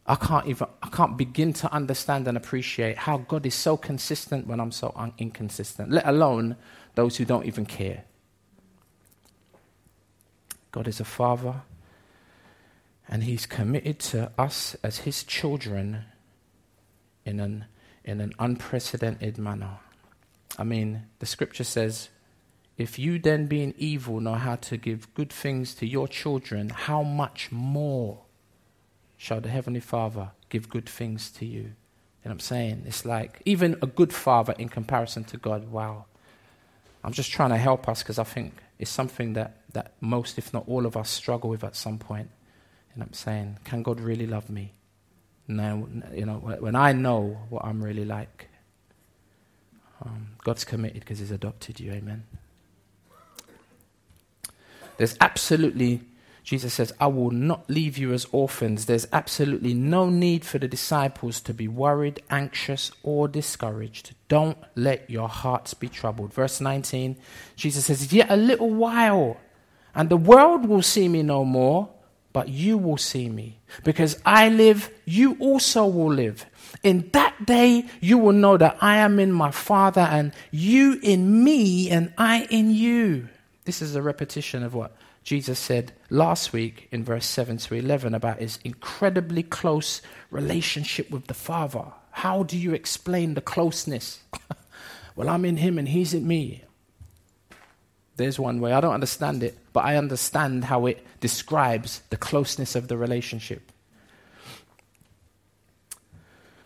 I 0.06 0.16
can't 0.16 0.46
even 0.46 0.68
I 0.82 0.88
can't 0.88 1.16
begin 1.16 1.54
to 1.54 1.72
understand 1.72 2.28
and 2.28 2.36
appreciate 2.36 2.98
how 2.98 3.18
God 3.18 3.46
is 3.46 3.54
so 3.54 3.78
consistent 3.78 4.46
when 4.46 4.60
I'm 4.60 4.72
so 4.72 4.92
un- 4.94 5.14
inconsistent, 5.16 5.90
let 5.90 6.06
alone 6.06 6.56
those 6.94 7.16
who 7.16 7.24
don't 7.24 7.46
even 7.46 7.64
care. 7.64 8.04
God 10.72 10.86
is 10.88 11.00
a 11.00 11.04
father 11.04 11.62
and 13.08 13.24
he's 13.24 13.46
committed 13.46 13.98
to 13.98 14.30
us 14.38 14.76
as 14.82 14.98
his 14.98 15.24
children 15.24 16.04
in 17.24 17.40
an 17.40 17.66
in 18.04 18.20
an 18.20 18.32
unprecedented 18.38 19.38
manner. 19.38 19.78
I 20.58 20.64
mean, 20.64 21.06
the 21.18 21.26
scripture 21.26 21.64
says, 21.64 22.10
if 22.76 22.98
you 22.98 23.18
then 23.18 23.46
being 23.46 23.72
evil 23.78 24.20
know 24.20 24.34
how 24.34 24.56
to 24.56 24.76
give 24.76 25.12
good 25.14 25.32
things 25.32 25.74
to 25.76 25.86
your 25.86 26.06
children, 26.06 26.68
how 26.68 27.02
much 27.02 27.50
more 27.50 28.20
shall 29.16 29.40
the 29.40 29.48
Heavenly 29.48 29.80
Father 29.80 30.32
give 30.50 30.68
good 30.68 30.88
things 30.88 31.30
to 31.30 31.46
you. 31.46 31.60
You 31.60 32.30
know 32.30 32.30
what 32.30 32.32
I'm 32.32 32.40
saying? 32.40 32.84
It's 32.86 33.04
like, 33.04 33.40
even 33.44 33.76
a 33.80 33.86
good 33.86 34.12
father 34.12 34.54
in 34.58 34.68
comparison 34.68 35.24
to 35.24 35.36
God, 35.36 35.70
wow. 35.70 36.04
I'm 37.02 37.12
just 37.12 37.30
trying 37.30 37.50
to 37.50 37.56
help 37.56 37.88
us 37.88 38.02
because 38.02 38.18
I 38.18 38.24
think 38.24 38.54
it's 38.78 38.90
something 38.90 39.34
that, 39.34 39.62
that 39.72 39.92
most, 40.00 40.38
if 40.38 40.52
not 40.52 40.64
all 40.66 40.86
of 40.86 40.96
us, 40.96 41.10
struggle 41.10 41.50
with 41.50 41.64
at 41.64 41.76
some 41.76 41.98
point. 41.98 42.30
What 42.94 43.06
I'm 43.06 43.12
saying? 43.12 43.58
Can 43.64 43.82
God 43.82 44.00
really 44.00 44.26
love 44.26 44.48
me? 44.48 44.72
Now, 45.48 45.86
you 46.12 46.24
know, 46.24 46.34
when 46.34 46.74
I 46.74 46.92
know 46.92 47.38
what 47.50 47.64
I'm 47.64 47.82
really 47.82 48.04
like. 48.04 48.48
Um, 50.04 50.28
God's 50.42 50.64
committed 50.64 51.00
because 51.00 51.18
He's 51.18 51.30
adopted 51.30 51.80
you. 51.80 51.92
Amen. 51.92 52.24
There's 54.96 55.16
absolutely, 55.20 56.02
Jesus 56.44 56.74
says, 56.74 56.92
I 57.00 57.08
will 57.08 57.30
not 57.30 57.68
leave 57.68 57.98
you 57.98 58.12
as 58.12 58.26
orphans. 58.30 58.86
There's 58.86 59.06
absolutely 59.12 59.74
no 59.74 60.08
need 60.08 60.44
for 60.44 60.58
the 60.58 60.68
disciples 60.68 61.40
to 61.42 61.54
be 61.54 61.66
worried, 61.66 62.22
anxious, 62.30 62.92
or 63.02 63.26
discouraged. 63.26 64.14
Don't 64.28 64.58
let 64.74 65.10
your 65.10 65.28
hearts 65.28 65.74
be 65.74 65.88
troubled. 65.88 66.32
Verse 66.32 66.60
19, 66.60 67.16
Jesus 67.56 67.86
says, 67.86 68.12
Yet 68.12 68.30
a 68.30 68.36
little 68.36 68.70
while, 68.70 69.38
and 69.94 70.08
the 70.08 70.16
world 70.16 70.66
will 70.66 70.82
see 70.82 71.08
me 71.08 71.22
no 71.22 71.44
more, 71.44 71.88
but 72.34 72.48
you 72.48 72.76
will 72.76 72.98
see 72.98 73.30
me. 73.30 73.60
Because 73.84 74.20
I 74.26 74.50
live, 74.50 74.90
you 75.06 75.36
also 75.38 75.86
will 75.86 76.12
live. 76.12 76.44
In 76.82 77.08
that 77.12 77.46
day, 77.46 77.86
you 78.00 78.18
will 78.18 78.32
know 78.32 78.56
that 78.58 78.76
I 78.82 78.96
am 78.96 79.18
in 79.18 79.32
my 79.32 79.52
Father, 79.52 80.02
and 80.02 80.32
you 80.50 80.98
in 81.02 81.44
me, 81.44 81.88
and 81.88 82.12
I 82.18 82.46
in 82.50 82.70
you. 82.70 83.28
This 83.64 83.80
is 83.80 83.94
a 83.94 84.02
repetition 84.02 84.64
of 84.64 84.74
what 84.74 84.96
Jesus 85.22 85.60
said 85.60 85.92
last 86.10 86.52
week 86.52 86.88
in 86.90 87.04
verse 87.04 87.24
7 87.24 87.56
to 87.56 87.74
11 87.76 88.14
about 88.14 88.40
his 88.40 88.58
incredibly 88.64 89.44
close 89.44 90.02
relationship 90.30 91.10
with 91.10 91.28
the 91.28 91.34
Father. 91.34 91.84
How 92.10 92.42
do 92.42 92.58
you 92.58 92.74
explain 92.74 93.34
the 93.34 93.40
closeness? 93.40 94.20
well, 95.16 95.28
I'm 95.28 95.44
in 95.44 95.58
him 95.58 95.78
and 95.78 95.88
he's 95.88 96.12
in 96.12 96.26
me. 96.26 96.64
There's 98.16 98.38
one 98.38 98.60
way. 98.60 98.72
I 98.72 98.80
don't 98.80 98.94
understand 98.94 99.42
it, 99.42 99.58
but 99.72 99.84
I 99.84 99.96
understand 99.96 100.64
how 100.64 100.86
it 100.86 101.04
describes 101.20 102.02
the 102.10 102.16
closeness 102.16 102.76
of 102.76 102.88
the 102.88 102.96
relationship. 102.96 103.72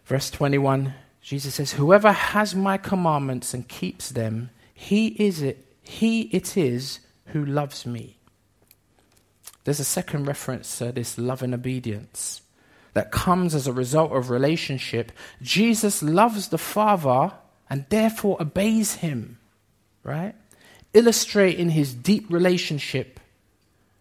Verse 0.05 0.31
21, 0.31 0.95
Jesus 1.21 1.55
says, 1.55 1.73
Whoever 1.73 2.13
has 2.13 2.55
my 2.55 2.77
commandments 2.79 3.55
and 3.55 3.69
keeps 3.69 4.11
them, 4.11 4.51
he 4.75 5.09
is 5.09 5.43
it 5.43 5.65
he 5.83 6.23
it 6.23 6.57
is 6.57 7.01
who 7.27 7.45
loves 7.45 7.87
me. 7.87 8.19
There's 9.65 9.81
a 9.81 9.85
second 9.85 10.27
reference 10.27 10.79
to 10.79 10.93
this 10.93 11.19
love 11.19 11.43
and 11.43 11.55
obedience 11.55 12.43
that 12.93 13.11
comes 13.11 13.55
as 13.55 13.67
a 13.67 13.73
result 13.73 14.13
of 14.13 14.31
relationship. 14.31 15.13
Jesus 15.43 16.03
loves 16.03 16.49
the 16.49 16.59
Father 16.59 17.33
and 17.69 17.87
therefore 17.89 18.41
obeys 18.41 18.97
him, 18.97 19.39
right? 20.03 20.35
Illustrating 20.94 21.70
his 21.70 21.94
deep 21.94 22.27
relationship 22.31 23.20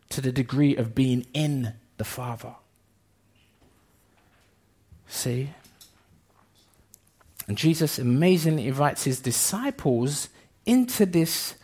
to 0.10 0.22
the 0.22 0.32
degree 0.32 0.76
of 0.76 0.96
being 0.96 1.26
in 1.34 1.74
the 1.98 2.04
Father. 2.04 2.56
See? 5.08 5.50
And 7.48 7.58
Jesus 7.58 7.98
amazingly 7.98 8.68
invites 8.68 9.04
his 9.04 9.20
disciples 9.20 10.30
into 10.66 11.06
this 11.06 11.56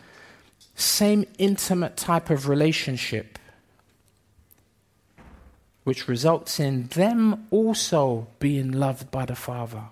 same 0.74 1.26
intimate 1.38 1.96
type 1.96 2.30
of 2.30 2.48
relationship, 2.48 3.38
which 5.84 6.08
results 6.08 6.58
in 6.58 6.88
them 6.88 7.46
also 7.50 8.26
being 8.38 8.72
loved 8.72 9.10
by 9.10 9.24
the 9.24 9.36
Father. 9.36 9.84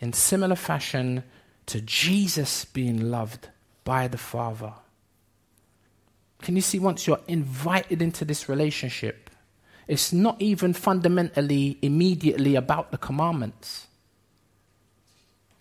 In 0.00 0.12
similar 0.12 0.56
fashion 0.56 1.22
to 1.66 1.80
Jesus 1.80 2.64
being 2.64 3.10
loved 3.10 3.48
by 3.84 4.08
the 4.08 4.18
Father. 4.18 4.72
Can 6.42 6.56
you 6.56 6.62
see 6.62 6.78
once 6.78 7.06
you're 7.06 7.20
invited 7.28 8.02
into 8.02 8.24
this 8.24 8.48
relationship, 8.48 9.30
it's 9.86 10.12
not 10.12 10.40
even 10.40 10.72
fundamentally, 10.72 11.78
immediately 11.82 12.54
about 12.54 12.90
the 12.90 12.98
commandments. 12.98 13.86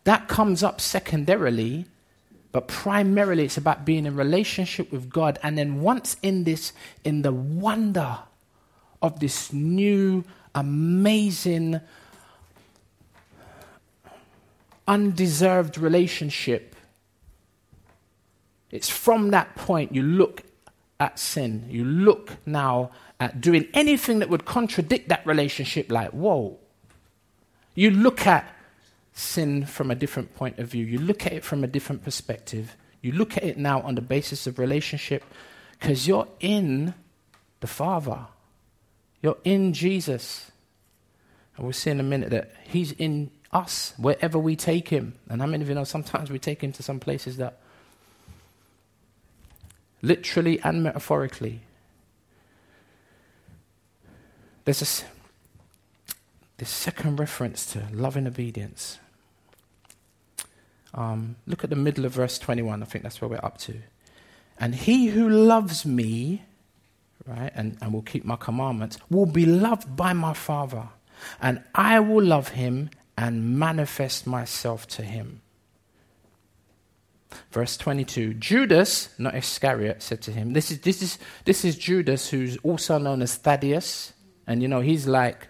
That 0.05 0.27
comes 0.27 0.63
up 0.63 0.81
secondarily 0.81 1.85
but 2.53 2.67
primarily, 2.67 3.45
it's 3.45 3.57
about 3.57 3.83
being 3.83 4.05
in 4.05 4.15
relationship 4.15 4.91
with 4.91 5.09
God. 5.09 5.39
And 5.41 5.57
then, 5.57 5.81
once 5.81 6.15
in 6.21 6.43
this, 6.43 6.71
in 7.03 7.23
the 7.23 7.33
wonder 7.33 8.19
of 9.01 9.19
this 9.19 9.51
new, 9.51 10.23
amazing, 10.53 11.81
undeserved 14.87 15.79
relationship, 15.79 16.72
it's 18.73 18.89
from 18.89 19.29
that 19.29 19.55
point 19.55 19.93
you 19.93 20.01
look 20.01 20.41
at 20.99 21.19
sin. 21.19 21.67
You 21.69 21.85
look 21.85 22.37
now 22.47 22.89
at 23.19 23.39
doing 23.39 23.67
anything 23.75 24.17
that 24.17 24.29
would 24.29 24.45
contradict 24.45 25.09
that 25.09 25.23
relationship, 25.27 25.91
like, 25.91 26.09
whoa. 26.09 26.57
You 27.75 27.91
look 27.91 28.25
at 28.25 28.51
sin 29.13 29.67
from 29.67 29.91
a 29.91 29.95
different 29.95 30.33
point 30.35 30.57
of 30.57 30.69
view. 30.69 30.85
You 30.85 30.97
look 30.97 31.27
at 31.27 31.33
it 31.33 31.43
from 31.43 31.63
a 31.63 31.67
different 31.67 32.03
perspective. 32.03 32.75
You 32.99 33.11
look 33.11 33.37
at 33.37 33.43
it 33.43 33.59
now 33.59 33.79
on 33.81 33.93
the 33.93 34.01
basis 34.01 34.47
of 34.47 34.57
relationship 34.57 35.23
because 35.79 36.07
you're 36.07 36.27
in 36.39 36.95
the 37.59 37.67
Father. 37.67 38.25
You're 39.21 39.37
in 39.43 39.73
Jesus. 39.73 40.51
And 41.55 41.65
we'll 41.65 41.73
see 41.73 41.91
in 41.91 41.99
a 41.99 42.03
minute 42.03 42.31
that 42.31 42.55
He's 42.63 42.91
in 42.93 43.29
us 43.51 43.93
wherever 43.97 44.39
we 44.39 44.55
take 44.55 44.87
Him. 44.87 45.13
And 45.29 45.39
many 45.39 45.61
of 45.61 45.69
you 45.69 45.75
know 45.75 45.83
sometimes 45.83 46.31
we 46.31 46.39
take 46.39 46.63
Him 46.63 46.71
to 46.71 46.81
some 46.81 46.99
places 46.99 47.37
that 47.37 47.59
literally 50.03 50.59
and 50.61 50.83
metaphorically. 50.83 51.61
There's 54.65 54.81
a, 54.81 55.05
this 56.57 56.69
second 56.69 57.19
reference 57.19 57.65
to 57.73 57.87
love 57.91 58.15
and 58.15 58.27
obedience. 58.27 58.99
Um, 60.93 61.37
look 61.47 61.63
at 61.63 61.71
the 61.71 61.75
middle 61.75 62.05
of 62.05 62.11
verse 62.11 62.37
21. 62.37 62.83
I 62.83 62.85
think 62.85 63.03
that's 63.03 63.19
where 63.19 63.29
we're 63.29 63.43
up 63.43 63.57
to. 63.59 63.75
And 64.59 64.75
he 64.75 65.07
who 65.07 65.27
loves 65.27 65.85
me, 65.85 66.43
right, 67.25 67.51
and, 67.55 67.77
and 67.81 67.91
will 67.91 68.03
keep 68.03 68.23
my 68.23 68.35
commandments, 68.35 68.99
will 69.09 69.25
be 69.25 69.45
loved 69.45 69.95
by 69.95 70.13
my 70.13 70.33
Father. 70.33 70.89
And 71.41 71.63
I 71.73 71.99
will 71.99 72.23
love 72.23 72.49
him 72.49 72.91
and 73.17 73.57
manifest 73.57 74.27
myself 74.27 74.87
to 74.89 75.01
him. 75.01 75.41
Verse 77.51 77.77
22 77.77 78.35
Judas, 78.35 79.09
not 79.17 79.35
Iscariot, 79.35 80.01
said 80.01 80.21
to 80.23 80.31
him, 80.31 80.53
This 80.53 80.71
is, 80.71 80.81
this 80.81 81.01
is, 81.01 81.19
this 81.45 81.65
is 81.65 81.77
Judas, 81.77 82.29
who's 82.29 82.57
also 82.57 82.97
known 82.97 83.21
as 83.21 83.35
Thaddeus. 83.35 84.13
And 84.47 84.61
you 84.61 84.67
know, 84.67 84.81
he's 84.81 85.07
like, 85.07 85.47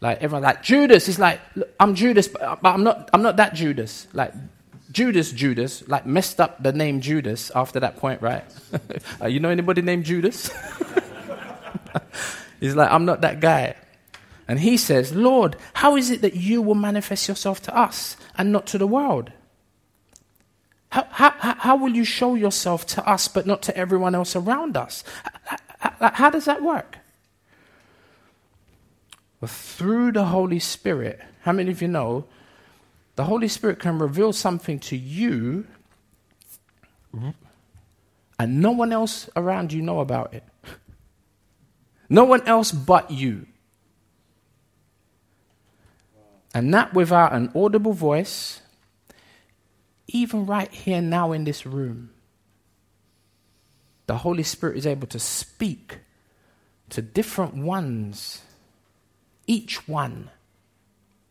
like 0.00 0.22
everyone 0.22 0.42
like 0.42 0.62
Judas. 0.62 1.06
He's 1.06 1.18
like, 1.18 1.40
I'm 1.80 1.94
Judas, 1.94 2.28
but, 2.28 2.62
but 2.62 2.74
I'm 2.74 2.84
not. 2.84 3.10
I'm 3.12 3.22
not 3.22 3.36
that 3.36 3.54
Judas. 3.54 4.06
Like 4.12 4.32
Judas, 4.92 5.32
Judas, 5.32 5.86
like 5.88 6.06
messed 6.06 6.40
up 6.40 6.62
the 6.62 6.72
name 6.72 7.00
Judas 7.00 7.50
after 7.54 7.80
that 7.80 7.96
point, 7.96 8.22
right? 8.22 8.44
uh, 9.20 9.26
you 9.26 9.40
know 9.40 9.50
anybody 9.50 9.82
named 9.82 10.04
Judas? 10.04 10.50
He's 12.60 12.74
like, 12.74 12.90
I'm 12.90 13.04
not 13.04 13.20
that 13.20 13.40
guy. 13.40 13.76
And 14.48 14.58
he 14.58 14.78
says, 14.78 15.14
Lord, 15.14 15.56
how 15.74 15.96
is 15.96 16.10
it 16.10 16.22
that 16.22 16.34
you 16.34 16.62
will 16.62 16.74
manifest 16.74 17.28
yourself 17.28 17.60
to 17.62 17.76
us 17.76 18.16
and 18.36 18.50
not 18.50 18.66
to 18.68 18.78
the 18.78 18.86
world? 18.86 19.30
How, 20.90 21.06
how, 21.10 21.30
how 21.38 21.76
will 21.76 21.94
you 21.94 22.04
show 22.04 22.34
yourself 22.34 22.86
to 22.86 23.06
us 23.08 23.28
but 23.28 23.46
not 23.46 23.62
to 23.62 23.76
everyone 23.76 24.14
else 24.14 24.34
around 24.34 24.76
us? 24.76 25.04
How, 25.78 26.10
how 26.12 26.30
does 26.30 26.46
that 26.46 26.62
work? 26.62 26.98
Well, 29.40 29.48
through 29.48 30.12
the 30.12 30.26
Holy 30.26 30.58
Spirit, 30.58 31.20
how 31.42 31.52
many 31.52 31.70
of 31.70 31.82
you 31.82 31.88
know 31.88 32.24
the 33.16 33.24
Holy 33.24 33.48
Spirit 33.48 33.78
can 33.78 33.98
reveal 33.98 34.32
something 34.32 34.78
to 34.80 34.96
you 34.96 35.66
and 38.38 38.60
no 38.60 38.70
one 38.70 38.92
else 38.92 39.28
around 39.34 39.72
you 39.72 39.82
know 39.82 40.00
about 40.00 40.32
it. 40.34 40.44
No 42.08 42.24
one 42.24 42.46
else 42.46 42.72
but 42.72 43.10
you. 43.10 43.46
And 46.54 46.72
that 46.72 46.94
without 46.94 47.32
an 47.32 47.50
audible 47.54 47.92
voice, 47.92 48.62
even 50.08 50.46
right 50.46 50.72
here 50.72 51.02
now 51.02 51.32
in 51.32 51.44
this 51.44 51.66
room, 51.66 52.10
the 54.06 54.16
Holy 54.16 54.42
Spirit 54.42 54.78
is 54.78 54.86
able 54.86 55.06
to 55.08 55.18
speak 55.18 55.98
to 56.88 57.02
different 57.02 57.54
ones, 57.54 58.40
each 59.46 59.86
one, 59.86 60.30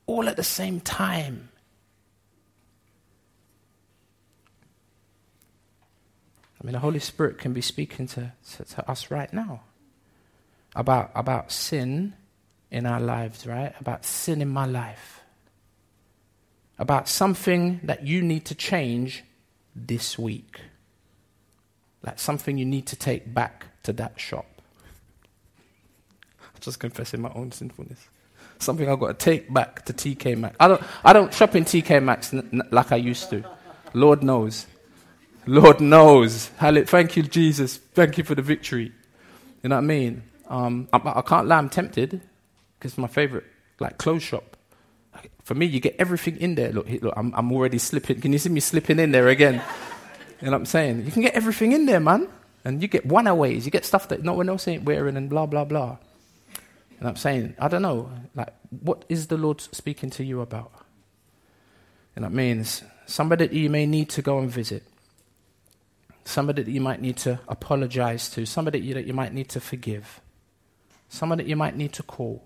all 0.06 0.30
at 0.30 0.38
the 0.38 0.44
same 0.44 0.80
time. 0.80 1.50
I 6.62 6.66
mean, 6.66 6.74
the 6.74 6.80
Holy 6.80 7.00
Spirit 7.00 7.40
can 7.40 7.54
be 7.54 7.62
speaking 7.62 8.08
to, 8.08 8.34
to, 8.54 8.64
to, 8.64 8.90
us 8.90 9.10
right 9.10 9.32
now 9.32 9.62
about, 10.76 11.12
about 11.16 11.52
sin 11.52 12.14
in 12.70 12.86
our 12.86 13.00
lives, 13.00 13.48
right? 13.48 13.74
About 13.80 14.06
sin 14.06 14.42
in 14.42 14.50
my 14.50 14.66
life. 14.66 15.22
About 16.80 17.10
something 17.10 17.80
that 17.84 18.06
you 18.06 18.22
need 18.22 18.46
to 18.46 18.56
change 18.56 19.24
this 19.76 20.18
week. 20.18 20.60
Like 22.04 22.20
something 22.20 22.58
you 22.58 22.66
need 22.66 22.86
to 22.88 22.96
take 22.96 23.34
back 23.34 23.66
to 23.84 23.94
that 23.94 24.20
shop. 24.20 24.46
I'm 26.42 26.62
just 26.62 26.80
confessing 26.80 27.22
my 27.22 27.32
own 27.34 27.52
sinfulness. 27.52 28.10
Something 28.60 28.90
I've 28.90 29.00
got 29.00 29.20
to 29.20 29.26
take 29.26 29.54
back 29.54 29.86
to 29.86 29.94
TK 29.94 30.38
Maxx. 30.38 30.56
I 30.60 30.68
don't, 30.68 30.82
I 31.04 31.14
don't 31.14 31.34
shop 31.34 31.56
in 31.56 31.64
TK 31.64 32.04
Maxx 32.04 32.34
n- 32.34 32.50
n- 32.52 32.62
like 32.72 32.92
I 32.92 32.96
used 32.96 33.30
to. 33.30 33.44
Lord 33.94 34.24
knows. 34.24 34.66
Lord 35.46 35.80
knows. 35.80 36.48
Thank 36.60 37.16
you, 37.16 37.24
Jesus. 37.24 37.78
Thank 37.78 38.18
you 38.18 38.24
for 38.24 38.36
the 38.36 38.42
victory. 38.42 38.92
You 39.64 39.70
know 39.70 39.76
what 39.76 39.84
I 39.84 39.86
mean? 39.86 40.24
Um, 40.48 40.88
I, 40.92 41.02
I 41.04 41.22
can't 41.22 41.48
lie, 41.48 41.58
I'm 41.58 41.70
tempted 41.70 42.22
because 42.80 42.92
it's 42.92 42.98
my 42.98 43.08
favorite, 43.08 43.46
like 43.80 43.98
clothes 43.98 44.24
shop. 44.24 44.57
For 45.44 45.56
me, 45.56 45.66
you 45.66 45.80
get 45.80 45.96
everything 46.00 46.38
in 46.38 46.56
there. 46.56 46.72
Look, 46.72 46.90
look, 47.02 47.14
I'm, 47.16 47.34
I'm 47.36 47.52
already 47.52 47.78
slipping. 47.78 48.22
Can 48.22 48.34
you 48.34 48.40
see 48.40 48.50
me 48.50 48.60
slipping 48.60 49.00
in 49.00 49.12
there 49.12 49.28
again? 49.28 49.56
you 50.42 50.46
know 50.46 50.52
what 50.52 50.58
I'm 50.58 50.66
saying? 50.66 51.06
You 51.06 51.12
can 51.12 51.22
get 51.22 51.34
everything 51.34 51.72
in 51.72 51.86
there, 51.86 52.00
man. 52.00 52.28
And 52.66 52.82
you 52.82 52.88
get 52.88 53.06
one-aways. 53.06 53.66
You 53.66 53.72
get 53.72 53.86
stuff 53.86 54.10
that 54.10 54.24
no 54.24 54.34
one 54.34 54.50
else 54.50 54.68
ain't 54.68 54.84
wearing 54.84 55.16
and 55.16 55.30
blah, 55.30 55.46
blah, 55.46 55.64
blah. 55.64 55.98
What 57.00 57.10
I'm 57.10 57.16
saying? 57.16 57.56
I 57.60 57.68
don't 57.68 57.82
know. 57.84 58.12
Like, 58.34 58.54
what 58.82 59.06
is 59.08 59.28
the 59.28 59.38
Lord 59.38 59.62
speaking 59.62 60.10
to 60.12 60.24
you 60.24 60.42
about? 60.42 60.72
And 62.16 62.26
that 62.26 62.32
means 62.32 62.84
somebody 63.06 63.48
that 63.48 63.54
you 63.54 63.70
may 63.70 63.86
need 63.86 64.10
to 64.10 64.24
go 64.24 64.40
and 64.40 64.50
visit, 64.50 64.84
somebody 66.26 66.64
that 66.64 66.72
you 66.72 66.82
might 66.82 67.00
need 67.00 67.18
to 67.18 67.40
apologize 67.48 68.30
to, 68.32 68.46
somebody 68.46 68.80
that 68.80 68.86
you, 68.86 68.94
that 68.96 69.06
you 69.06 69.14
might 69.14 69.34
need 69.34 69.50
to 69.50 69.60
forgive, 69.60 70.20
somebody 71.08 71.44
that 71.44 71.50
you 71.50 71.56
might 71.56 71.76
need 71.76 71.94
to 71.94 72.04
call. 72.04 72.44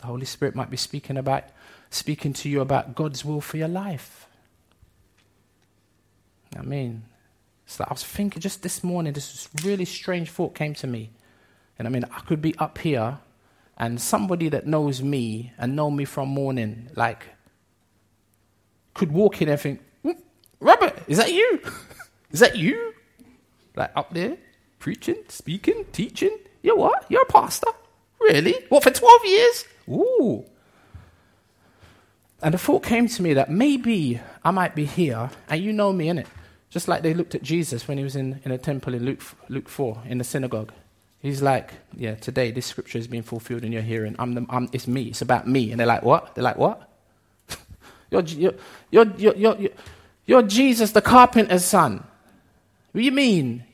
The 0.00 0.06
Holy 0.06 0.26
Spirit 0.26 0.54
might 0.54 0.70
be 0.70 0.76
speaking 0.76 1.16
about 1.16 1.44
speaking 1.90 2.32
to 2.34 2.48
you 2.48 2.60
about 2.60 2.94
God's 2.94 3.24
will 3.24 3.40
for 3.40 3.56
your 3.56 3.68
life. 3.68 4.26
I 6.56 6.62
mean, 6.62 7.04
so 7.66 7.84
I 7.86 7.92
was 7.92 8.04
thinking 8.04 8.40
just 8.40 8.62
this 8.62 8.82
morning, 8.82 9.12
this 9.12 9.48
really 9.64 9.84
strange 9.84 10.30
thought 10.30 10.54
came 10.54 10.74
to 10.74 10.86
me. 10.86 11.10
And 11.78 11.86
I 11.86 11.90
mean, 11.90 12.04
I 12.04 12.20
could 12.20 12.40
be 12.40 12.54
up 12.58 12.78
here 12.78 13.18
and 13.76 14.00
somebody 14.00 14.48
that 14.48 14.66
knows 14.66 15.02
me 15.02 15.52
and 15.58 15.76
know 15.76 15.90
me 15.90 16.04
from 16.04 16.28
morning, 16.28 16.90
like, 16.96 17.26
could 18.94 19.12
walk 19.12 19.40
in 19.40 19.48
and 19.48 19.60
think, 19.60 19.80
mm, 20.04 20.16
Robert, 20.60 21.00
is 21.06 21.18
that 21.18 21.32
you? 21.32 21.60
is 22.32 22.40
that 22.40 22.56
you? 22.56 22.94
Like 23.76 23.92
up 23.94 24.12
there, 24.12 24.36
preaching, 24.80 25.22
speaking, 25.28 25.84
teaching? 25.92 26.36
You're 26.62 26.76
what? 26.76 27.06
You're 27.08 27.22
a 27.22 27.26
pastor? 27.26 27.70
Really? 28.20 28.66
What, 28.68 28.82
for 28.82 28.90
12 28.90 29.24
years? 29.24 29.64
Ooh. 29.90 30.44
And 32.42 32.54
the 32.54 32.58
thought 32.58 32.84
came 32.84 33.08
to 33.08 33.22
me 33.22 33.34
that 33.34 33.50
maybe 33.50 34.20
I 34.44 34.50
might 34.50 34.74
be 34.74 34.84
here, 34.84 35.30
and 35.48 35.62
you 35.62 35.72
know 35.72 35.92
me, 35.92 36.08
in 36.08 36.18
it, 36.18 36.26
Just 36.70 36.86
like 36.86 37.02
they 37.02 37.14
looked 37.14 37.34
at 37.34 37.42
Jesus 37.42 37.88
when 37.88 37.98
he 37.98 38.04
was 38.04 38.14
in, 38.14 38.40
in 38.44 38.52
a 38.52 38.58
temple 38.58 38.94
in 38.94 39.04
Luke, 39.04 39.22
Luke 39.48 39.68
4, 39.68 40.02
in 40.06 40.18
the 40.18 40.24
synagogue. 40.24 40.72
He's 41.20 41.42
like, 41.42 41.72
yeah, 41.96 42.14
today 42.14 42.52
this 42.52 42.66
scripture 42.66 42.98
is 42.98 43.08
being 43.08 43.24
fulfilled 43.24 43.64
in 43.64 43.72
your 43.72 43.82
hearing. 43.82 44.14
I'm 44.18 44.34
the, 44.34 44.46
I'm, 44.48 44.68
it's 44.72 44.86
me. 44.86 45.04
It's 45.04 45.22
about 45.22 45.48
me. 45.48 45.72
And 45.72 45.80
they're 45.80 45.86
like, 45.86 46.02
what? 46.02 46.34
They're 46.34 46.44
like, 46.44 46.58
what? 46.58 46.88
you're, 48.10 48.22
you're, 48.22 48.54
you're, 48.90 49.06
you're, 49.16 49.36
you're, 49.36 49.70
you're 50.26 50.42
Jesus, 50.42 50.92
the 50.92 51.02
carpenter's 51.02 51.64
son. 51.64 52.04
What 52.92 53.00
do 53.00 53.04
you 53.04 53.12
mean? 53.12 53.64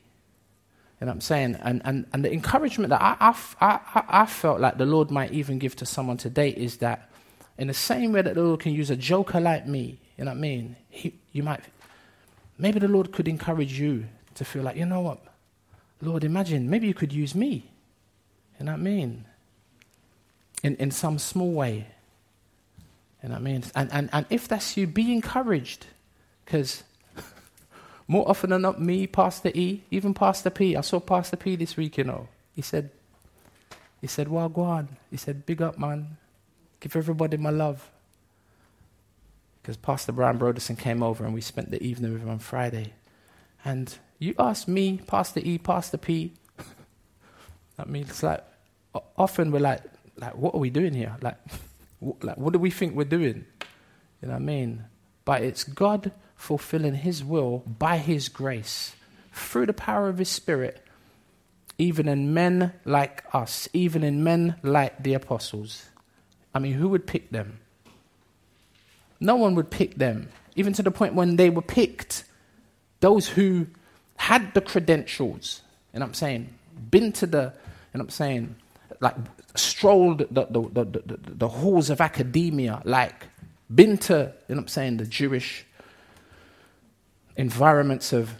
You 0.99 1.05
know 1.05 1.11
what 1.11 1.15
I'm 1.15 1.21
saying? 1.21 1.55
And, 1.61 1.81
and, 1.83 2.05
and 2.13 2.23
the 2.23 2.31
encouragement 2.31 2.89
that 2.89 3.01
I, 3.01 3.17
I, 3.19 3.35
I, 3.59 4.03
I 4.21 4.25
felt 4.25 4.61
like 4.61 4.77
the 4.77 4.85
Lord 4.85 5.11
might 5.11 5.31
even 5.31 5.59
give 5.59 5.75
to 5.77 5.85
someone 5.85 6.17
today 6.17 6.49
is 6.49 6.77
that 6.77 7.11
in 7.57 7.67
the 7.67 7.73
same 7.73 8.13
way 8.13 8.21
that 8.21 8.35
the 8.35 8.43
Lord 8.43 8.61
can 8.61 8.73
use 8.73 8.89
a 8.89 8.95
joker 8.95 9.39
like 9.41 9.67
me, 9.67 9.99
you 10.17 10.23
know 10.23 10.31
what 10.31 10.37
I 10.37 10.41
mean? 10.41 10.75
He, 10.89 11.13
you 11.33 11.43
might, 11.43 11.61
maybe 12.57 12.79
the 12.79 12.87
Lord 12.87 13.11
could 13.11 13.27
encourage 13.27 13.77
you 13.77 14.05
to 14.35 14.45
feel 14.45 14.63
like, 14.63 14.77
you 14.77 14.85
know 14.85 15.01
what? 15.01 15.19
Lord, 16.01 16.23
imagine, 16.23 16.69
maybe 16.69 16.87
you 16.87 16.93
could 16.93 17.11
use 17.11 17.35
me. 17.35 17.69
You 18.59 18.65
know 18.65 18.71
what 18.71 18.79
I 18.79 18.83
mean? 18.83 19.25
In, 20.63 20.75
in 20.77 20.91
some 20.91 21.19
small 21.19 21.51
way. 21.51 21.87
You 23.21 23.29
know 23.29 23.35
what 23.35 23.41
I 23.41 23.43
mean? 23.43 23.63
And, 23.75 23.91
and, 23.91 24.09
and 24.13 24.25
if 24.29 24.47
that's 24.47 24.77
you, 24.77 24.87
be 24.87 25.11
encouraged. 25.11 25.87
Because 26.45 26.83
more 28.07 28.27
often 28.29 28.51
than 28.51 28.61
not, 28.61 28.79
me, 28.79 29.07
Pastor 29.07 29.51
E, 29.53 29.83
even 29.89 30.13
Pastor 30.13 30.49
P, 30.49 30.75
I 30.75 30.81
saw 30.81 30.99
Pastor 30.99 31.37
P 31.37 31.55
this 31.55 31.75
week, 31.75 31.97
you 31.97 32.03
know. 32.03 32.27
He 32.55 32.61
said, 32.61 32.91
he 33.99 34.07
said, 34.07 34.27
on. 34.27 34.97
He 35.09 35.17
said, 35.17 35.45
big 35.45 35.61
up, 35.61 35.79
man. 35.79 36.17
Give 36.79 36.95
everybody 36.95 37.37
my 37.37 37.49
love. 37.49 37.89
Because 39.61 39.77
Pastor 39.77 40.11
Brian 40.11 40.37
Brodersen 40.37 40.77
came 40.77 41.01
over 41.01 41.25
and 41.25 41.33
we 41.33 41.41
spent 41.41 41.71
the 41.71 41.81
evening 41.81 42.13
with 42.13 42.21
him 42.21 42.29
on 42.29 42.37
Friday. 42.37 42.93
And 43.63 43.97
you 44.19 44.35
ask 44.37 44.67
me, 44.67 44.99
Pastor 45.07 45.41
E, 45.43 45.57
Pastor 45.57 45.97
P. 45.97 46.33
I 47.79 47.85
mean, 47.85 48.03
it's 48.03 48.21
like 48.21 48.43
often 49.17 49.51
we're 49.51 49.59
like, 49.59 49.81
like, 50.17 50.35
what 50.35 50.53
are 50.53 50.59
we 50.59 50.69
doing 50.69 50.93
here? 50.93 51.17
Like, 51.21 51.37
like, 52.21 52.37
what 52.37 52.53
do 52.53 52.59
we 52.59 52.69
think 52.69 52.95
we're 52.95 53.05
doing? 53.05 53.45
You 54.21 54.27
know 54.27 54.33
what 54.33 54.41
I 54.41 54.45
mean? 54.45 54.85
But 55.25 55.41
it's 55.41 55.63
God 55.63 56.11
fulfilling 56.35 56.95
His 56.95 57.23
will 57.23 57.63
by 57.65 57.97
His 57.97 58.29
grace 58.29 58.95
through 59.33 59.65
the 59.65 59.73
power 59.73 60.07
of 60.09 60.17
His 60.17 60.29
Spirit, 60.29 60.81
even 61.77 62.07
in 62.07 62.33
men 62.33 62.73
like 62.85 63.23
us, 63.33 63.67
even 63.73 64.03
in 64.03 64.23
men 64.23 64.55
like 64.63 65.03
the 65.03 65.13
apostles. 65.13 65.85
I 66.53 66.59
mean, 66.59 66.73
who 66.73 66.89
would 66.89 67.05
pick 67.05 67.31
them? 67.31 67.59
No 69.19 69.35
one 69.35 69.55
would 69.55 69.69
pick 69.69 69.95
them, 69.95 70.29
even 70.55 70.73
to 70.73 70.83
the 70.83 70.91
point 70.91 71.15
when 71.15 71.35
they 71.35 71.49
were 71.49 71.61
picked. 71.61 72.23
Those 72.99 73.27
who 73.27 73.67
had 74.17 74.53
the 74.53 74.61
credentials, 74.61 75.61
and 75.93 76.03
I'm 76.03 76.13
saying, 76.13 76.53
been 76.89 77.11
to 77.13 77.25
the, 77.25 77.53
and 77.93 78.01
I'm 78.01 78.09
saying, 78.09 78.55
like, 79.01 79.15
strolled 79.55 80.19
the, 80.19 80.47
the, 80.49 80.61
the, 80.61 80.85
the, 80.85 81.17
the 81.17 81.47
halls 81.47 81.89
of 81.89 82.01
academia, 82.01 82.81
like, 82.85 83.25
been 83.73 83.97
to, 83.97 84.33
you 84.47 84.55
know 84.55 84.61
I'm 84.61 84.67
saying, 84.67 84.97
the 84.97 85.05
Jewish 85.05 85.65
environments 87.37 88.13
of, 88.13 88.35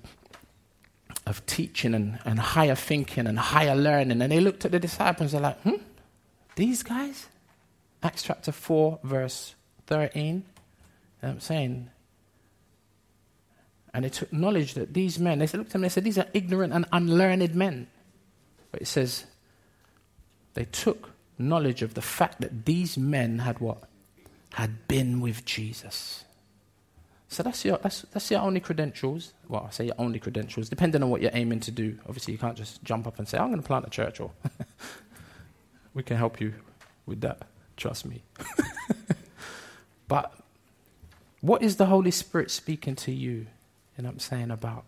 of 1.25 1.45
teaching 1.45 1.93
and, 1.93 2.19
and 2.25 2.39
higher 2.39 2.75
thinking 2.75 3.27
and 3.27 3.37
higher 3.37 3.75
learning. 3.75 4.21
And 4.21 4.31
they 4.31 4.39
looked 4.39 4.65
at 4.65 4.71
the 4.71 4.79
disciples, 4.79 5.31
they're 5.31 5.41
like, 5.41 5.59
hmm, 5.61 5.81
these 6.55 6.83
guys? 6.83 7.27
Acts 8.03 8.23
chapter 8.23 8.51
4, 8.51 8.99
verse 9.03 9.55
13. 9.87 10.43
I'm 11.23 11.39
saying, 11.39 11.89
and 13.93 14.05
they 14.05 14.09
took 14.09 14.31
knowledge 14.31 14.73
that 14.73 14.93
these 14.93 15.17
men, 15.17 15.39
they 15.39 15.45
looked 15.45 15.55
at 15.55 15.69
them 15.69 15.75
and 15.75 15.83
they 15.85 15.89
said, 15.89 16.03
these 16.03 16.17
are 16.17 16.27
ignorant 16.33 16.73
and 16.73 16.85
unlearned 16.91 17.55
men. 17.55 17.87
But 18.71 18.81
it 18.81 18.87
says, 18.87 19.25
they 20.53 20.65
took 20.65 21.11
knowledge 21.37 21.81
of 21.81 21.93
the 21.93 22.01
fact 22.01 22.41
that 22.41 22.65
these 22.65 22.97
men 22.97 23.39
had 23.39 23.59
what? 23.59 23.83
Had 24.53 24.87
been 24.87 25.21
with 25.21 25.45
Jesus. 25.45 26.25
So 27.35 27.43
that's 27.43 27.65
your, 27.65 27.77
that's, 27.79 28.03
that's 28.13 28.31
your 28.31 28.39
only 28.39 28.61
credentials. 28.61 29.33
Well, 29.49 29.65
I 29.67 29.71
say 29.71 29.87
your 29.87 29.95
only 29.97 30.19
credentials, 30.19 30.69
depending 30.69 31.03
on 31.03 31.09
what 31.09 31.21
you're 31.21 31.31
aiming 31.33 31.59
to 31.61 31.71
do. 31.71 31.99
Obviously, 32.07 32.31
you 32.31 32.37
can't 32.37 32.55
just 32.55 32.81
jump 32.81 33.05
up 33.05 33.19
and 33.19 33.27
say, 33.27 33.37
I'm 33.37 33.49
going 33.49 33.61
to 33.61 33.67
plant 33.67 33.85
a 33.85 33.89
church, 33.89 34.21
or 34.21 34.31
we 35.93 36.01
can 36.01 36.15
help 36.15 36.39
you 36.39 36.53
with 37.05 37.19
that. 37.19 37.41
Trust 37.75 38.05
me. 38.05 38.23
but 40.07 40.33
what 41.41 41.61
is 41.61 41.75
the 41.75 41.87
Holy 41.87 42.09
Spirit 42.09 42.51
speaking 42.51 42.95
to 42.95 43.11
you? 43.11 43.47
And 43.97 44.07
I'm 44.07 44.19
saying 44.19 44.49
about? 44.49 44.85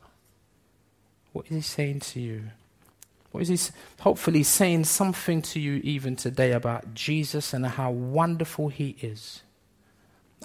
What 1.34 1.48
is 1.48 1.52
he 1.52 1.62
saying 1.62 2.00
to 2.00 2.22
you? 2.22 2.44
What 3.34 3.42
is 3.42 3.50
he 3.50 3.74
hopefully 4.00 4.44
saying 4.44 4.86
something 4.86 5.42
to 5.42 5.60
you 5.60 5.82
even 5.84 6.16
today 6.16 6.54
about 6.54 6.94
Jesus 6.94 7.52
and 7.52 7.66
how 7.66 7.92
wonderful 7.92 8.70
he 8.70 8.96
is? 9.02 9.42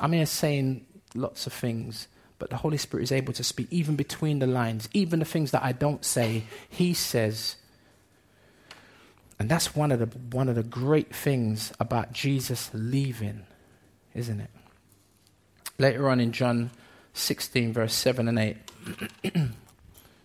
I'm 0.01 0.13
here 0.13 0.27
saying 0.27 0.87
lots 1.15 1.47
of 1.47 1.53
things, 1.53 2.09
but 2.39 2.51
the 2.51 2.57
Holy 2.57 2.77
Spirit 2.77 3.05
is 3.05 3.13
able 3.13 3.33
to 3.35 3.45
speak 3.45 3.69
even 3.71 3.97
between 3.97 4.39
the 4.39 4.47
lines, 4.47 4.89
even 4.93 5.19
the 5.19 5.25
things 5.25 5.51
that 5.53 5.63
I 5.63 5.73
don't 5.73 6.05
say, 6.05 6.45
he 6.69 6.95
says. 6.95 7.57
And 9.39 9.49
that's 9.49 9.75
one 9.75 9.93
of 9.93 9.99
the 9.99 10.07
one 10.37 10.49
of 10.49 10.55
the 10.55 10.63
great 10.63 11.15
things 11.15 11.73
about 11.81 12.13
Jesus 12.13 12.71
leaving, 12.73 13.45
isn't 14.15 14.41
it? 14.41 14.51
Later 15.79 16.09
on 16.09 16.21
in 16.21 16.33
John 16.33 16.71
16, 17.15 17.73
verse 17.73 17.95
7 17.95 18.29
and 18.29 18.39
8. 18.39 18.57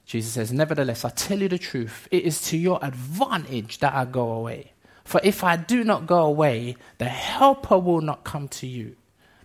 Jesus 0.06 0.34
says, 0.34 0.54
Nevertheless, 0.54 1.04
I 1.04 1.10
tell 1.10 1.40
you 1.40 1.50
the 1.50 1.58
truth, 1.58 2.08
it 2.12 2.24
is 2.24 2.42
to 2.50 2.58
your 2.58 2.80
advantage 2.82 3.80
that 3.80 3.94
I 3.94 4.06
go 4.06 4.32
away. 4.32 4.72
For 5.04 5.22
if 5.24 5.44
I 5.44 5.58
do 5.58 5.84
not 5.84 6.08
go 6.08 6.24
away, 6.24 6.76
the 6.98 7.06
Helper 7.06 7.78
will 7.78 8.02
not 8.02 8.24
come 8.24 8.48
to 8.50 8.68
you. 8.68 8.96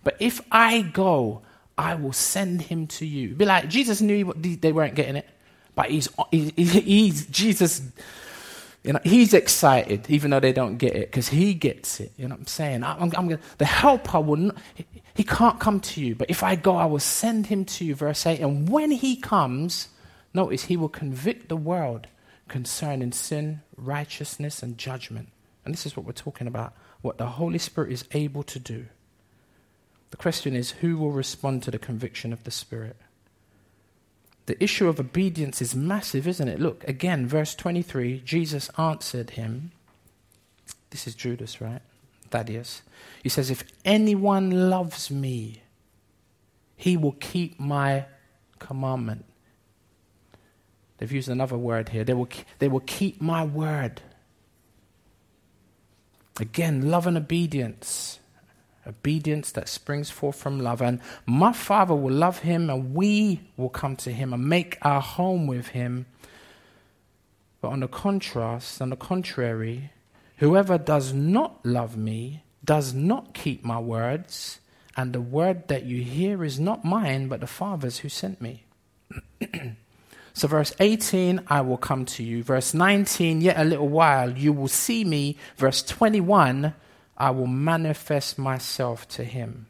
But 0.03 0.17
if 0.19 0.41
I 0.51 0.81
go, 0.81 1.41
I 1.77 1.95
will 1.95 2.13
send 2.13 2.63
him 2.63 2.87
to 2.87 3.05
you. 3.05 3.29
Be 3.35 3.45
like, 3.45 3.69
Jesus 3.69 4.01
knew 4.01 4.33
they 4.33 4.71
weren't 4.71 4.95
getting 4.95 5.15
it, 5.15 5.27
but 5.75 5.89
he's, 5.89 6.09
he's, 6.31 7.25
Jesus 7.27 7.81
you 8.83 8.91
know, 8.91 8.99
he's 9.03 9.33
excited, 9.33 10.09
even 10.09 10.31
though 10.31 10.41
they 10.41 10.51
don't 10.51 10.77
get 10.77 10.93
it, 10.95 11.09
because 11.09 11.29
he 11.29 11.53
gets 11.53 12.01
it. 12.01 12.11
You 12.17 12.27
know 12.27 12.35
what 12.35 12.41
I'm 12.41 12.47
saying? 12.47 12.83
I, 12.83 13.01
am 13.01 13.09
gonna, 13.09 13.39
the 13.57 13.65
helper 13.65 14.19
will 14.19 14.35
not, 14.35 14.57
he, 14.75 14.85
he 15.13 15.23
can't 15.23 15.59
come 15.59 15.79
to 15.79 16.01
you, 16.01 16.15
but 16.15 16.29
if 16.29 16.43
I 16.43 16.55
go, 16.55 16.75
I 16.75 16.85
will 16.85 16.99
send 16.99 17.47
him 17.47 17.63
to 17.65 17.85
you, 17.85 17.95
verse 17.95 18.25
8. 18.25 18.41
And 18.41 18.67
when 18.67 18.91
he 18.91 19.15
comes, 19.15 19.87
notice, 20.33 20.65
he 20.65 20.75
will 20.75 20.89
convict 20.89 21.47
the 21.47 21.55
world 21.55 22.07
concerning 22.49 23.13
sin, 23.13 23.61
righteousness, 23.77 24.61
and 24.61 24.77
judgment. 24.77 25.29
And 25.63 25.73
this 25.73 25.85
is 25.85 25.95
what 25.95 26.05
we're 26.05 26.11
talking 26.11 26.47
about 26.47 26.73
what 27.01 27.17
the 27.17 27.25
Holy 27.25 27.59
Spirit 27.59 27.93
is 27.93 28.03
able 28.11 28.43
to 28.43 28.59
do. 28.59 28.85
The 30.13 30.17
question 30.17 30.55
is 30.55 30.69
who 30.69 30.95
will 30.95 31.09
respond 31.09 31.63
to 31.63 31.71
the 31.71 31.79
conviction 31.79 32.31
of 32.31 32.43
the 32.43 32.51
Spirit? 32.51 32.97
The 34.45 34.63
issue 34.63 34.87
of 34.87 34.99
obedience 34.99 35.59
is 35.59 35.73
massive, 35.73 36.27
isn't 36.27 36.47
it? 36.47 36.59
Look, 36.59 36.87
again, 36.87 37.25
verse 37.25 37.55
23 37.55 38.21
Jesus 38.23 38.69
answered 38.77 39.31
him. 39.31 39.71
This 40.91 41.07
is 41.07 41.15
Judas, 41.15 41.59
right? 41.59 41.81
Thaddeus. 42.29 42.83
He 43.23 43.29
says, 43.29 43.49
If 43.49 43.63
anyone 43.83 44.69
loves 44.69 45.09
me, 45.09 45.63
he 46.75 46.95
will 46.95 47.13
keep 47.13 47.59
my 47.59 48.05
commandment. 48.59 49.25
They've 50.99 51.11
used 51.11 51.27
another 51.27 51.57
word 51.57 51.89
here. 51.89 52.03
They 52.03 52.13
will, 52.13 52.29
they 52.59 52.67
will 52.67 52.81
keep 52.81 53.19
my 53.19 53.43
word. 53.43 54.03
Again, 56.39 56.91
love 56.91 57.07
and 57.07 57.17
obedience. 57.17 58.19
Obedience 58.85 59.51
that 59.51 59.69
springs 59.69 60.09
forth 60.09 60.35
from 60.35 60.59
love. 60.59 60.81
And 60.81 60.99
my 61.25 61.53
Father 61.53 61.95
will 61.95 62.13
love 62.13 62.39
him, 62.39 62.69
and 62.69 62.93
we 62.93 63.41
will 63.57 63.69
come 63.69 63.95
to 63.97 64.11
him 64.11 64.33
and 64.33 64.47
make 64.47 64.77
our 64.81 65.01
home 65.01 65.47
with 65.47 65.69
him. 65.69 66.05
But 67.61 67.69
on 67.69 67.79
the 67.79 67.87
contrast, 67.87 68.81
on 68.81 68.89
the 68.89 68.97
contrary, 68.97 69.91
whoever 70.37 70.77
does 70.77 71.13
not 71.13 71.65
love 71.65 71.95
me 71.95 72.43
does 72.65 72.93
not 72.93 73.33
keep 73.33 73.63
my 73.63 73.79
words, 73.79 74.59
and 74.95 75.13
the 75.13 75.21
word 75.21 75.67
that 75.67 75.85
you 75.85 76.01
hear 76.01 76.43
is 76.43 76.59
not 76.59 76.85
mine, 76.85 77.27
but 77.27 77.39
the 77.39 77.47
Father's 77.47 77.99
who 77.99 78.09
sent 78.09 78.41
me. 78.41 78.63
so, 80.33 80.47
verse 80.47 80.73
18, 80.79 81.41
I 81.47 81.61
will 81.61 81.77
come 81.77 82.05
to 82.05 82.23
you. 82.23 82.43
Verse 82.43 82.73
19, 82.73 83.41
yet 83.41 83.57
a 83.57 83.63
little 83.63 83.87
while 83.87 84.31
you 84.31 84.53
will 84.53 84.67
see 84.67 85.03
me. 85.03 85.37
Verse 85.57 85.81
21, 85.83 86.73
I 87.17 87.29
will 87.31 87.47
manifest 87.47 88.37
myself 88.37 89.07
to 89.09 89.23
him. 89.23 89.67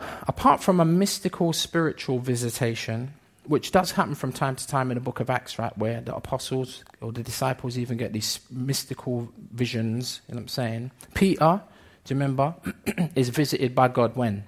Apart 0.00 0.62
from 0.62 0.78
a 0.80 0.84
mystical 0.84 1.52
spiritual 1.52 2.18
visitation, 2.20 3.14
which 3.44 3.72
does 3.72 3.92
happen 3.92 4.14
from 4.14 4.32
time 4.32 4.54
to 4.54 4.66
time 4.66 4.90
in 4.90 4.94
the 4.94 5.00
book 5.00 5.20
of 5.20 5.30
Acts, 5.30 5.58
right, 5.58 5.76
where 5.76 6.00
the 6.00 6.14
apostles 6.14 6.84
or 7.00 7.12
the 7.12 7.22
disciples 7.22 7.78
even 7.78 7.96
get 7.96 8.12
these 8.12 8.40
mystical 8.50 9.28
visions, 9.52 10.20
you 10.28 10.34
know 10.34 10.38
what 10.38 10.42
I'm 10.42 10.48
saying? 10.48 10.90
Peter, 11.14 11.62
do 12.04 12.14
you 12.14 12.20
remember, 12.20 12.54
is 13.14 13.30
visited 13.30 13.74
by 13.74 13.88
God 13.88 14.14
when? 14.16 14.44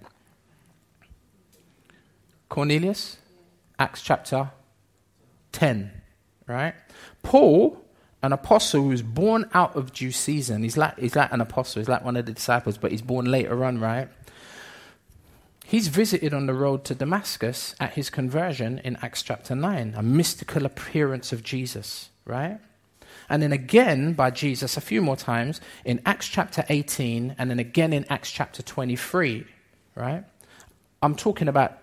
Cornelius? 2.48 3.16
Acts 3.78 4.02
chapter 4.02 4.50
10, 5.52 5.90
right? 6.46 6.74
Paul 7.22 7.79
an 8.22 8.32
apostle 8.32 8.82
who's 8.82 9.02
born 9.02 9.48
out 9.54 9.74
of 9.76 9.92
due 9.92 10.12
season. 10.12 10.62
He's 10.62 10.76
like, 10.76 10.98
he's 10.98 11.16
like 11.16 11.32
an 11.32 11.40
apostle, 11.40 11.80
he's 11.80 11.88
like 11.88 12.04
one 12.04 12.16
of 12.16 12.26
the 12.26 12.32
disciples, 12.32 12.76
but 12.76 12.90
he's 12.90 13.02
born 13.02 13.26
later 13.26 13.64
on, 13.64 13.80
right? 13.80 14.08
He's 15.64 15.88
visited 15.88 16.34
on 16.34 16.46
the 16.46 16.54
road 16.54 16.84
to 16.86 16.94
Damascus 16.94 17.76
at 17.78 17.92
his 17.92 18.10
conversion 18.10 18.80
in 18.80 18.96
Acts 19.02 19.22
chapter 19.22 19.54
9, 19.54 19.94
a 19.96 20.02
mystical 20.02 20.66
appearance 20.66 21.32
of 21.32 21.44
Jesus, 21.44 22.10
right? 22.24 22.58
And 23.28 23.40
then 23.40 23.52
again 23.52 24.14
by 24.14 24.30
Jesus 24.30 24.76
a 24.76 24.80
few 24.80 25.00
more 25.00 25.16
times 25.16 25.60
in 25.84 26.00
Acts 26.04 26.26
chapter 26.26 26.64
18, 26.68 27.36
and 27.38 27.50
then 27.50 27.60
again 27.60 27.92
in 27.92 28.04
Acts 28.10 28.32
chapter 28.32 28.62
23, 28.62 29.46
right? 29.94 30.24
I'm 31.02 31.14
talking 31.14 31.48
about 31.48 31.78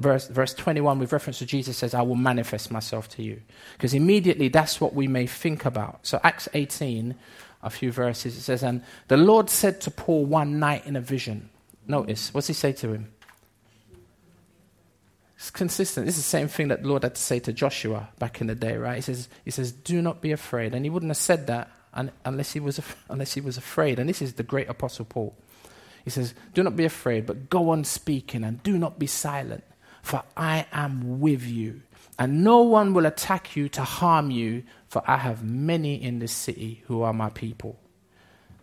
verse, 0.00 0.28
verse 0.28 0.54
21 0.54 1.00
with 1.00 1.12
reference 1.12 1.38
to 1.38 1.46
Jesus 1.46 1.76
says, 1.76 1.92
I 1.92 2.02
will 2.02 2.14
manifest 2.14 2.70
myself 2.70 3.08
to 3.10 3.22
you. 3.22 3.42
Because 3.72 3.94
immediately 3.94 4.48
that's 4.48 4.80
what 4.80 4.94
we 4.94 5.08
may 5.08 5.26
think 5.26 5.64
about. 5.64 6.06
So, 6.06 6.20
Acts 6.22 6.48
18, 6.54 7.16
a 7.62 7.70
few 7.70 7.90
verses, 7.90 8.36
it 8.36 8.42
says, 8.42 8.62
And 8.62 8.84
the 9.08 9.16
Lord 9.16 9.50
said 9.50 9.80
to 9.82 9.90
Paul 9.90 10.24
one 10.24 10.60
night 10.60 10.86
in 10.86 10.94
a 10.94 11.00
vision. 11.00 11.50
Notice, 11.86 12.32
what's 12.32 12.46
he 12.46 12.52
say 12.52 12.72
to 12.74 12.92
him? 12.92 13.12
It's 15.36 15.50
consistent. 15.50 16.06
This 16.06 16.18
is 16.18 16.24
the 16.24 16.28
same 16.28 16.48
thing 16.48 16.68
that 16.68 16.82
the 16.82 16.88
Lord 16.88 17.04
had 17.04 17.14
to 17.14 17.20
say 17.20 17.38
to 17.40 17.52
Joshua 17.52 18.08
back 18.18 18.40
in 18.40 18.48
the 18.48 18.54
day, 18.54 18.76
right? 18.76 18.96
He 18.96 19.02
says, 19.02 19.28
he 19.44 19.50
says 19.50 19.72
Do 19.72 20.02
not 20.02 20.20
be 20.20 20.32
afraid. 20.32 20.74
And 20.74 20.84
he 20.84 20.90
wouldn't 20.90 21.10
have 21.10 21.16
said 21.16 21.46
that 21.48 21.70
unless 22.24 22.52
he 22.52 22.60
was, 22.60 22.80
unless 23.08 23.34
he 23.34 23.40
was 23.40 23.56
afraid. 23.56 23.98
And 23.98 24.08
this 24.08 24.22
is 24.22 24.34
the 24.34 24.42
great 24.42 24.68
apostle 24.68 25.04
Paul. 25.04 25.34
He 26.08 26.10
says, 26.10 26.32
Do 26.54 26.62
not 26.62 26.74
be 26.74 26.86
afraid, 26.86 27.26
but 27.26 27.50
go 27.50 27.68
on 27.68 27.84
speaking 27.84 28.42
and 28.42 28.62
do 28.62 28.78
not 28.78 28.98
be 28.98 29.06
silent, 29.06 29.62
for 30.00 30.22
I 30.38 30.64
am 30.72 31.20
with 31.20 31.44
you. 31.44 31.82
And 32.18 32.42
no 32.42 32.62
one 32.62 32.94
will 32.94 33.04
attack 33.04 33.54
you 33.54 33.68
to 33.68 33.82
harm 33.82 34.30
you, 34.30 34.62
for 34.88 35.02
I 35.06 35.18
have 35.18 35.44
many 35.44 36.02
in 36.02 36.18
this 36.18 36.32
city 36.32 36.82
who 36.86 37.02
are 37.02 37.12
my 37.12 37.28
people. 37.28 37.78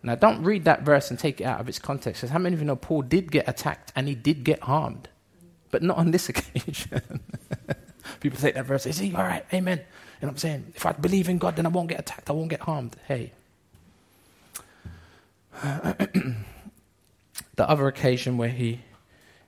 Now, 0.02 0.16
don't 0.16 0.42
read 0.42 0.64
that 0.64 0.82
verse 0.82 1.08
and 1.08 1.20
take 1.20 1.40
it 1.40 1.44
out 1.44 1.60
of 1.60 1.68
its 1.68 1.78
context. 1.78 2.20
Because 2.20 2.32
how 2.32 2.40
many 2.40 2.54
of 2.54 2.60
you 2.60 2.66
know 2.66 2.74
Paul 2.74 3.02
did 3.02 3.30
get 3.30 3.48
attacked 3.48 3.92
and 3.94 4.08
he 4.08 4.16
did 4.16 4.42
get 4.42 4.64
harmed? 4.64 5.08
But 5.70 5.84
not 5.84 5.98
on 5.98 6.10
this 6.10 6.28
occasion. 6.32 7.20
People 8.20 8.40
take 8.40 8.56
that 8.56 8.66
verse 8.66 8.86
is 8.86 8.98
he 8.98 9.14
All 9.14 9.22
right, 9.22 9.46
amen. 9.54 9.78
You 9.78 9.84
know 9.84 10.28
what 10.28 10.30
I'm 10.30 10.38
saying, 10.38 10.72
if 10.74 10.84
I 10.84 10.90
believe 10.90 11.28
in 11.28 11.38
God, 11.38 11.54
then 11.54 11.64
I 11.66 11.68
won't 11.68 11.88
get 11.88 12.00
attacked, 12.00 12.28
I 12.28 12.32
won't 12.32 12.50
get 12.50 12.62
harmed. 12.62 12.96
Hey. 13.06 13.30
The 17.56 17.68
other 17.68 17.88
occasion 17.88 18.36
where 18.36 18.50
he, 18.50 18.82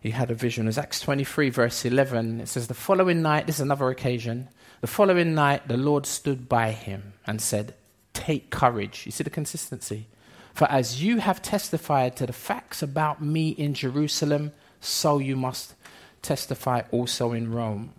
he 0.01 0.11
had 0.11 0.31
a 0.31 0.35
vision 0.35 0.67
was 0.67 0.79
Acts 0.79 1.01
23, 1.01 1.51
verse 1.51 1.85
11. 1.85 2.41
It 2.41 2.49
says, 2.49 2.67
The 2.67 2.75
following 2.75 3.23
night, 3.23 3.47
this 3.47 3.57
is 3.57 3.61
another 3.61 3.91
occasion, 3.91 4.49
the 4.81 4.87
following 4.87 5.35
night 5.35 5.69
the 5.69 5.77
Lord 5.77 6.07
stood 6.07 6.49
by 6.49 6.71
him 6.71 7.13
and 7.27 7.41
said, 7.41 7.75
Take 8.15 8.51
courage. 8.51 9.05
You 9.05 9.13
see 9.13 9.25
the 9.25 9.31
consistency? 9.31 10.07
For 10.55 10.69
as 10.71 11.03
you 11.03 11.19
have 11.19 11.43
testified 11.43 12.17
to 12.17 12.27
the 12.27 12.33
facts 12.33 12.83
about 12.83 13.23
me 13.23 13.51
in 13.51 13.75
Jerusalem, 13.75 14.53
so 14.81 15.19
you 15.19 15.37
must 15.37 15.75
testify 16.23 16.83
also 16.91 17.33
in 17.33 17.53
Rome. 17.53 17.93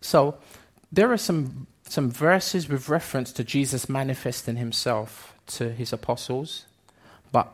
So, 0.00 0.38
there 0.90 1.12
are 1.12 1.18
some, 1.18 1.66
some 1.86 2.10
verses 2.10 2.68
with 2.68 2.88
reference 2.88 3.32
to 3.32 3.44
Jesus 3.44 3.88
manifesting 3.88 4.56
himself 4.56 5.34
to 5.48 5.70
his 5.72 5.92
apostles 5.92 6.64
but, 7.32 7.52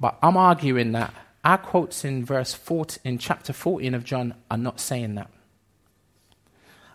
but 0.00 0.18
I'm 0.22 0.36
arguing 0.36 0.92
that 0.92 1.14
our 1.44 1.58
quotes 1.58 2.04
in 2.04 2.24
verse 2.24 2.52
14, 2.52 3.00
in 3.04 3.18
chapter 3.18 3.52
14 3.52 3.94
of 3.94 4.04
John 4.04 4.34
are 4.50 4.58
not 4.58 4.80
saying 4.80 5.14
that. 5.14 5.30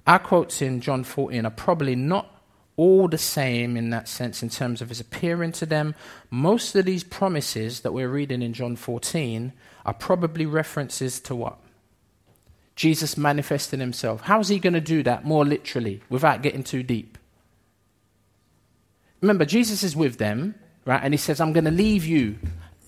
Our 0.05 0.20
quotes 0.20 0.61
in 0.61 0.82
John 0.82 1.03
14 1.03 1.45
are 1.45 1.51
probably 1.51 1.95
not 1.95 2.32
all 2.78 3.07
the 3.07 3.18
same 3.18 3.78
in 3.78 3.89
that 3.89 4.07
sense 4.07 4.43
in 4.43 4.49
terms 4.49 4.82
of 4.82 4.89
his 4.89 4.99
appearing 4.99 5.53
to 5.53 5.66
them. 5.66 5.95
Most 6.30 6.76
of 6.76 6.86
these 6.86 7.03
promises 7.03 7.82
that 7.82 7.93
we're 7.93 8.09
reading 8.09 8.41
in 8.41 8.53
John 8.53 8.76
14 8.76 9.53
are 9.86 9.93
probably 9.93 10.45
references 10.45 11.20
to 11.22 11.36
what? 11.36 11.57
Jesus 12.76 13.18
manifesting 13.18 13.80
himself. 13.80 14.22
How 14.22 14.41
is 14.41 14.49
he 14.49 14.59
going 14.59 14.74
to 14.74 14.82
do 14.82 15.01
that 15.03 15.24
more 15.24 15.45
literally 15.45 16.01
without 16.09 16.41
getting 16.41 16.63
too 16.63 16.84
deep? 16.84 17.18
Remember, 19.22 19.45
Jesus 19.45 19.82
is 19.82 19.95
with 19.95 20.18
them 20.18 20.55
right? 20.86 21.01
And 21.03 21.13
he 21.13 21.17
says, 21.17 21.41
I'm 21.41 21.53
going 21.53 21.65
to 21.65 21.71
leave 21.71 22.05
you 22.05 22.38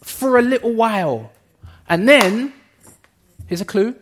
for 0.02 0.38
a 0.38 0.42
little 0.42 0.74
while. 0.74 1.32
And 1.90 2.08
then, 2.08 2.54
here's 3.48 3.62
a 3.62 3.66
clue. 3.66 3.96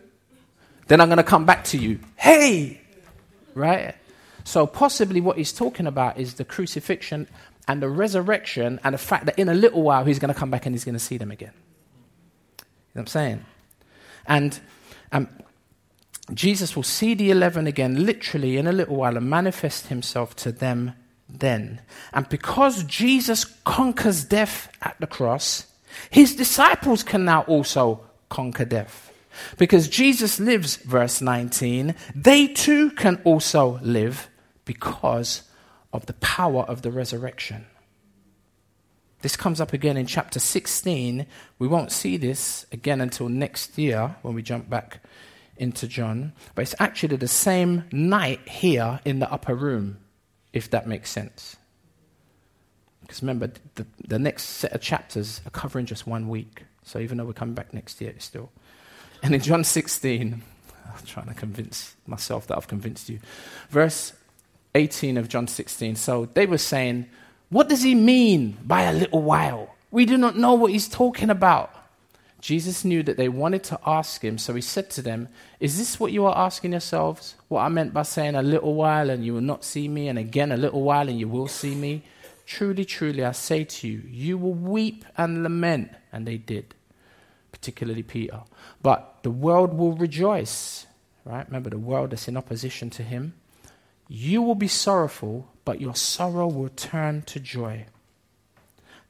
Then 0.86 1.00
I'm 1.00 1.08
going 1.08 1.16
to 1.18 1.24
come 1.24 1.44
back 1.44 1.64
to 1.64 1.78
you. 1.78 1.98
Hey! 2.16 2.80
Right? 3.54 3.94
So, 4.44 4.66
possibly 4.66 5.20
what 5.20 5.38
he's 5.38 5.52
talking 5.52 5.86
about 5.86 6.18
is 6.18 6.34
the 6.34 6.44
crucifixion 6.44 7.26
and 7.66 7.82
the 7.82 7.88
resurrection 7.88 8.78
and 8.84 8.94
the 8.94 8.98
fact 8.98 9.26
that 9.26 9.38
in 9.38 9.48
a 9.48 9.54
little 9.54 9.82
while 9.82 10.04
he's 10.04 10.20
going 10.20 10.32
to 10.32 10.38
come 10.38 10.50
back 10.50 10.66
and 10.66 10.74
he's 10.74 10.84
going 10.84 10.94
to 10.94 11.00
see 11.00 11.16
them 11.16 11.32
again. 11.32 11.52
You 11.56 12.64
know 12.64 12.64
what 12.92 13.00
I'm 13.02 13.06
saying? 13.08 13.44
And 14.26 14.60
um, 15.10 15.28
Jesus 16.32 16.76
will 16.76 16.82
see 16.82 17.14
the 17.14 17.30
11 17.30 17.66
again, 17.66 18.06
literally 18.06 18.56
in 18.56 18.66
a 18.66 18.72
little 18.72 18.96
while, 18.96 19.16
and 19.16 19.28
manifest 19.28 19.88
himself 19.88 20.36
to 20.36 20.52
them 20.52 20.92
then. 21.28 21.80
And 22.12 22.28
because 22.28 22.84
Jesus 22.84 23.44
conquers 23.44 24.24
death 24.24 24.70
at 24.82 24.96
the 25.00 25.06
cross, 25.06 25.66
his 26.10 26.34
disciples 26.34 27.02
can 27.02 27.24
now 27.24 27.42
also 27.42 28.00
conquer 28.28 28.64
death. 28.64 29.12
Because 29.58 29.88
Jesus 29.88 30.40
lives, 30.40 30.76
verse 30.76 31.20
19, 31.20 31.94
they 32.14 32.48
too 32.48 32.90
can 32.90 33.20
also 33.24 33.78
live 33.82 34.28
because 34.64 35.42
of 35.92 36.06
the 36.06 36.14
power 36.14 36.62
of 36.62 36.82
the 36.82 36.90
resurrection. 36.90 37.66
This 39.22 39.36
comes 39.36 39.60
up 39.60 39.72
again 39.72 39.96
in 39.96 40.06
chapter 40.06 40.38
16. 40.38 41.26
We 41.58 41.68
won't 41.68 41.92
see 41.92 42.16
this 42.16 42.66
again 42.70 43.00
until 43.00 43.28
next 43.28 43.76
year 43.78 44.16
when 44.22 44.34
we 44.34 44.42
jump 44.42 44.70
back 44.70 45.00
into 45.56 45.88
John. 45.88 46.32
But 46.54 46.62
it's 46.62 46.74
actually 46.78 47.16
the 47.16 47.28
same 47.28 47.84
night 47.90 48.46
here 48.48 49.00
in 49.04 49.18
the 49.18 49.30
upper 49.30 49.54
room 49.54 49.98
if 50.56 50.70
that 50.70 50.86
makes 50.86 51.10
sense. 51.10 51.56
Because 53.02 53.20
remember, 53.22 53.52
the, 53.74 53.86
the 54.08 54.18
next 54.18 54.44
set 54.44 54.72
of 54.72 54.80
chapters 54.80 55.42
are 55.44 55.50
covering 55.50 55.84
just 55.84 56.06
one 56.06 56.30
week. 56.30 56.64
So 56.82 56.98
even 56.98 57.18
though 57.18 57.26
we're 57.26 57.34
coming 57.34 57.54
back 57.54 57.74
next 57.74 58.00
year, 58.00 58.10
it's 58.10 58.24
still. 58.24 58.50
And 59.22 59.34
in 59.34 59.42
John 59.42 59.64
16, 59.64 60.42
I'm 60.86 61.04
trying 61.04 61.26
to 61.28 61.34
convince 61.34 61.94
myself 62.06 62.46
that 62.46 62.56
I've 62.56 62.68
convinced 62.68 63.10
you. 63.10 63.20
Verse 63.68 64.14
18 64.74 65.18
of 65.18 65.28
John 65.28 65.46
16. 65.46 65.94
So 65.96 66.30
they 66.32 66.46
were 66.46 66.56
saying, 66.56 67.04
What 67.50 67.68
does 67.68 67.82
he 67.82 67.94
mean 67.94 68.56
by 68.64 68.84
a 68.84 68.94
little 68.94 69.20
while? 69.20 69.74
We 69.90 70.06
do 70.06 70.16
not 70.16 70.38
know 70.38 70.54
what 70.54 70.72
he's 70.72 70.88
talking 70.88 71.28
about. 71.28 71.70
Jesus 72.40 72.84
knew 72.84 73.02
that 73.02 73.16
they 73.16 73.28
wanted 73.28 73.64
to 73.64 73.80
ask 73.86 74.22
him, 74.22 74.38
so 74.38 74.54
he 74.54 74.60
said 74.60 74.90
to 74.90 75.02
them, 75.02 75.28
Is 75.58 75.78
this 75.78 75.98
what 75.98 76.12
you 76.12 76.26
are 76.26 76.36
asking 76.36 76.72
yourselves? 76.72 77.34
What 77.48 77.62
I 77.62 77.68
meant 77.68 77.94
by 77.94 78.02
saying 78.02 78.34
a 78.34 78.42
little 78.42 78.74
while 78.74 79.10
and 79.10 79.24
you 79.24 79.34
will 79.34 79.40
not 79.40 79.64
see 79.64 79.88
me, 79.88 80.08
and 80.08 80.18
again 80.18 80.52
a 80.52 80.56
little 80.56 80.82
while 80.82 81.08
and 81.08 81.18
you 81.18 81.28
will 81.28 81.48
see 81.48 81.74
me? 81.74 82.02
Truly, 82.44 82.84
truly, 82.84 83.24
I 83.24 83.32
say 83.32 83.64
to 83.64 83.88
you, 83.88 84.02
you 84.08 84.38
will 84.38 84.54
weep 84.54 85.04
and 85.16 85.42
lament. 85.42 85.90
And 86.12 86.26
they 86.26 86.36
did, 86.36 86.74
particularly 87.50 88.02
Peter. 88.02 88.42
But 88.82 89.18
the 89.22 89.30
world 89.30 89.74
will 89.74 89.92
rejoice, 89.92 90.86
right? 91.24 91.46
Remember, 91.46 91.70
the 91.70 91.78
world 91.78 92.10
that's 92.10 92.28
in 92.28 92.36
opposition 92.36 92.90
to 92.90 93.02
him. 93.02 93.34
You 94.08 94.42
will 94.42 94.54
be 94.54 94.68
sorrowful, 94.68 95.48
but 95.64 95.80
your 95.80 95.96
sorrow 95.96 96.46
will 96.46 96.68
turn 96.68 97.22
to 97.22 97.40
joy. 97.40 97.86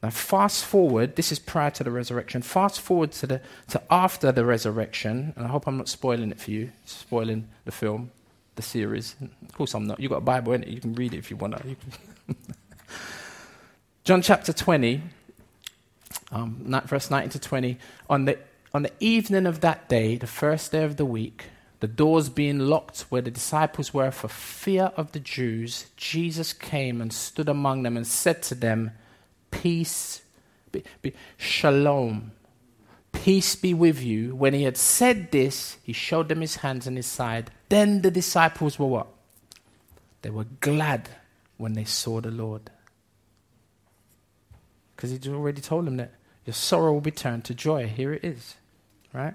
Now, 0.03 0.11
fast 0.11 0.65
forward, 0.65 1.17
this 1.17 1.33
is 1.33 1.39
prior 1.39 1.71
to 1.71 1.85
the 1.85 1.91
resurrection. 1.91 2.43
Fast 2.43 2.81
forward 2.81 3.13
to, 3.13 3.27
the, 3.27 3.41
to 3.69 3.83
after 3.91 4.31
the 4.31 4.45
resurrection, 4.45 5.33
and 5.37 5.47
I 5.47 5.49
hope 5.49 5.67
I'm 5.67 5.79
not 5.79 5.89
spoiling 5.89 6.31
it 6.31 6.39
for 6.39 6.51
you, 6.51 6.71
spoiling 6.85 7.49
the 7.65 7.73
film, 7.73 8.11
the 8.57 8.63
series. 8.63 9.17
Of 9.21 9.55
course, 9.55 9.75
I'm 9.75 9.87
not. 9.87 9.99
You've 9.99 10.11
got 10.11 10.19
a 10.19 10.23
Bible 10.23 10.53
in 10.53 10.63
it, 10.63 10.69
you 10.69 10.81
can 10.81 10.95
read 10.95 11.15
it 11.15 11.19
if 11.19 11.31
you 11.31 11.37
want 11.37 11.57
to. 11.57 11.77
John 14.05 14.23
chapter 14.23 14.53
20, 14.53 15.03
um, 16.31 16.83
verse 16.87 17.11
19 17.11 17.31
to 17.31 17.39
20. 17.41 17.79
On 18.09 18.27
the, 18.27 18.39
on 18.73 18.83
the 18.83 18.93
evening 19.01 19.47
of 19.47 19.61
that 19.63 19.89
day, 19.89 20.17
the 20.17 20.27
first 20.27 20.71
day 20.73 20.85
of 20.85 20.97
the 20.97 21.07
week, 21.07 21.47
the 21.81 21.89
doors 21.89 22.29
being 22.29 22.59
locked 22.59 23.01
where 23.09 23.23
the 23.23 23.31
disciples 23.31 23.93
were 23.93 24.11
for 24.11 24.29
fear 24.29 24.93
of 24.97 25.13
the 25.13 25.21
Jews, 25.21 25.87
Jesus 25.97 26.53
came 26.53 27.01
and 27.01 27.13
stood 27.13 27.49
among 27.49 27.83
them 27.83 27.97
and 27.97 28.07
said 28.07 28.43
to 28.45 28.55
them, 28.55 28.93
peace, 29.63 30.23
be, 30.73 30.85
be, 31.03 31.15
shalom, 31.37 32.33
peace 33.13 33.57
be 33.57 33.75
with 33.75 34.03
you. 34.03 34.35
When 34.35 34.55
he 34.55 34.65
had 34.65 34.77
said 34.77 35.33
this, 35.33 35.79
he 35.83 35.93
showed 35.93 36.29
them 36.29 36.41
his 36.41 36.57
hands 36.57 36.87
and 36.87 36.97
his 36.97 37.07
side. 37.07 37.51
Then 37.69 38.03
the 38.03 38.11
disciples 38.11 38.79
were 38.79 38.87
what? 38.87 39.09
They 40.23 40.31
were 40.31 40.47
glad 40.61 41.09
when 41.57 41.73
they 41.73 41.85
saw 41.85 42.21
the 42.21 42.31
Lord. 42.31 42.71
Because 44.95 45.11
he'd 45.11 45.27
already 45.29 45.61
told 45.61 45.87
them 45.87 45.97
that 45.99 46.13
your 46.45 46.55
sorrow 46.55 46.93
will 46.93 47.01
be 47.01 47.11
turned 47.11 47.45
to 47.45 47.55
joy. 47.55 47.87
Here 47.87 48.13
it 48.13 48.25
is, 48.25 48.57
right? 49.13 49.35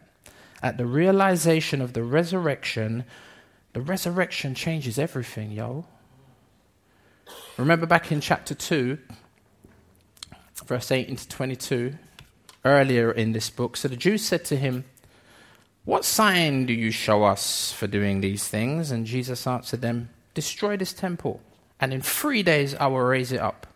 At 0.63 0.77
the 0.77 0.85
realization 0.85 1.81
of 1.81 1.93
the 1.93 2.03
resurrection, 2.03 3.05
the 3.73 3.81
resurrection 3.81 4.55
changes 4.55 4.97
everything, 4.97 5.51
yo. 5.51 5.85
Remember 7.57 7.85
back 7.85 8.11
in 8.11 8.21
chapter 8.21 8.53
2, 8.53 8.97
verse 10.65 10.91
18 10.91 11.15
to 11.15 11.27
22, 11.27 11.95
earlier 12.65 13.11
in 13.11 13.31
this 13.31 13.49
book. 13.49 13.77
So 13.77 13.87
the 13.87 13.95
Jews 13.95 14.23
said 14.23 14.45
to 14.45 14.55
him, 14.55 14.85
What 15.85 16.05
sign 16.05 16.65
do 16.65 16.73
you 16.73 16.91
show 16.91 17.23
us 17.23 17.71
for 17.71 17.87
doing 17.87 18.21
these 18.21 18.47
things? 18.47 18.91
And 18.91 19.05
Jesus 19.05 19.47
answered 19.47 19.81
them, 19.81 20.09
Destroy 20.33 20.77
this 20.77 20.93
temple, 20.93 21.41
and 21.79 21.93
in 21.93 22.01
three 22.01 22.43
days 22.43 22.75
I 22.75 22.87
will 22.87 23.01
raise 23.01 23.31
it 23.31 23.39
up. 23.39 23.67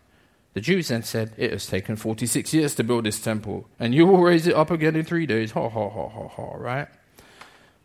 The 0.54 0.60
Jews 0.62 0.88
then 0.88 1.02
said, 1.02 1.32
It 1.36 1.52
has 1.52 1.66
taken 1.66 1.96
46 1.96 2.54
years 2.54 2.74
to 2.76 2.84
build 2.84 3.04
this 3.04 3.20
temple, 3.20 3.68
and 3.78 3.94
you 3.94 4.06
will 4.06 4.22
raise 4.22 4.46
it 4.46 4.54
up 4.54 4.70
again 4.70 4.96
in 4.96 5.04
three 5.04 5.26
days. 5.26 5.50
Ha, 5.52 5.68
ha, 5.68 5.90
ha, 5.90 6.08
ha, 6.08 6.28
ha, 6.28 6.54
right? 6.54 6.88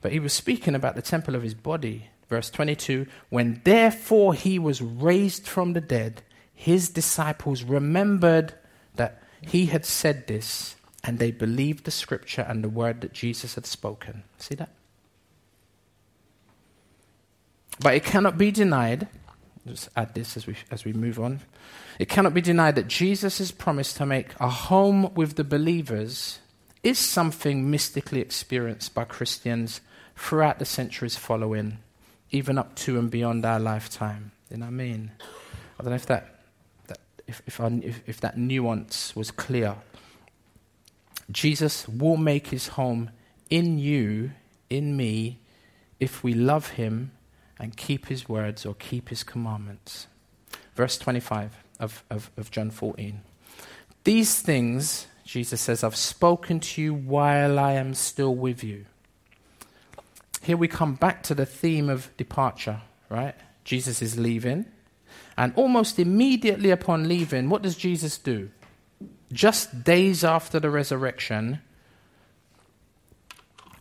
But 0.01 0.11
he 0.11 0.19
was 0.19 0.33
speaking 0.33 0.73
about 0.75 0.95
the 0.95 1.01
temple 1.01 1.35
of 1.35 1.43
his 1.43 1.53
body. 1.53 2.07
Verse 2.29 2.49
22 2.49 3.07
When 3.29 3.61
therefore 3.65 4.33
he 4.33 4.57
was 4.57 4.81
raised 4.81 5.47
from 5.47 5.73
the 5.73 5.81
dead, 5.81 6.23
his 6.53 6.89
disciples 6.89 7.63
remembered 7.63 8.53
he 9.41 9.67
had 9.67 9.85
said 9.85 10.27
this 10.27 10.75
and 11.03 11.17
they 11.17 11.31
believed 11.31 11.85
the 11.85 11.91
scripture 11.91 12.45
and 12.47 12.63
the 12.63 12.69
word 12.69 13.01
that 13.01 13.13
Jesus 13.13 13.55
had 13.55 13.65
spoken. 13.65 14.23
See 14.37 14.55
that? 14.55 14.69
But 17.79 17.95
it 17.95 18.03
cannot 18.03 18.37
be 18.37 18.51
denied. 18.51 19.07
Just 19.65 19.89
add 19.95 20.13
this 20.13 20.37
as 20.37 20.45
we, 20.45 20.55
as 20.69 20.85
we 20.85 20.93
move 20.93 21.19
on. 21.19 21.41
It 21.97 22.09
cannot 22.09 22.33
be 22.33 22.41
denied 22.41 22.75
that 22.75 22.87
Jesus' 22.87 23.51
promise 23.51 23.93
to 23.95 24.05
make 24.05 24.29
a 24.39 24.49
home 24.49 25.13
with 25.13 25.35
the 25.35 25.43
believers 25.43 26.39
is 26.83 26.97
something 26.97 27.69
mystically 27.69 28.21
experienced 28.21 28.93
by 28.93 29.03
Christians 29.03 29.81
throughout 30.15 30.59
the 30.59 30.65
centuries 30.65 31.15
following, 31.15 31.77
even 32.31 32.57
up 32.57 32.75
to 32.75 32.97
and 32.97 33.09
beyond 33.09 33.45
our 33.45 33.59
lifetime. 33.59 34.31
You 34.49 34.57
know 34.57 34.65
what 34.65 34.71
I 34.71 34.75
mean? 34.75 35.11
I 35.79 35.83
don't 35.83 35.91
know 35.91 35.95
if 35.95 36.05
that 36.07 36.30
if, 37.31 37.41
if, 37.47 37.61
I, 37.61 37.67
if, 37.81 38.01
if 38.05 38.19
that 38.21 38.37
nuance 38.37 39.15
was 39.15 39.31
clear. 39.31 39.75
Jesus 41.31 41.87
will 41.87 42.17
make 42.17 42.47
his 42.47 42.69
home 42.69 43.09
in 43.49 43.79
you, 43.79 44.31
in 44.69 44.97
me, 44.97 45.39
if 45.99 46.23
we 46.23 46.33
love 46.33 46.71
him 46.71 47.11
and 47.57 47.77
keep 47.77 48.07
his 48.07 48.27
words 48.27 48.65
or 48.65 48.73
keep 48.75 49.09
his 49.09 49.23
commandments. 49.23 50.07
Verse 50.75 50.97
25 50.97 51.55
of, 51.79 52.03
of, 52.09 52.31
of 52.35 52.51
John 52.51 52.69
14. 52.69 53.21
These 54.03 54.41
things, 54.41 55.07
Jesus 55.23 55.61
says, 55.61 55.83
I've 55.83 55.95
spoken 55.95 56.59
to 56.59 56.81
you 56.81 56.93
while 56.93 57.59
I 57.59 57.73
am 57.73 57.93
still 57.93 58.35
with 58.35 58.61
you. 58.63 58.85
Here 60.41 60.57
we 60.57 60.67
come 60.67 60.95
back 60.95 61.23
to 61.23 61.35
the 61.35 61.45
theme 61.45 61.87
of 61.87 62.09
departure, 62.17 62.81
right? 63.09 63.35
Jesus 63.63 64.01
is 64.01 64.17
leaving. 64.17 64.65
And 65.37 65.53
almost 65.55 65.99
immediately 65.99 66.71
upon 66.71 67.07
leaving, 67.07 67.49
what 67.49 67.61
does 67.61 67.75
Jesus 67.75 68.17
do? 68.17 68.49
Just 69.31 69.83
days 69.83 70.23
after 70.23 70.59
the 70.59 70.69
resurrection, 70.69 71.61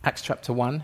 Acts 0.03 0.21
chapter 0.21 0.53
1 0.53 0.83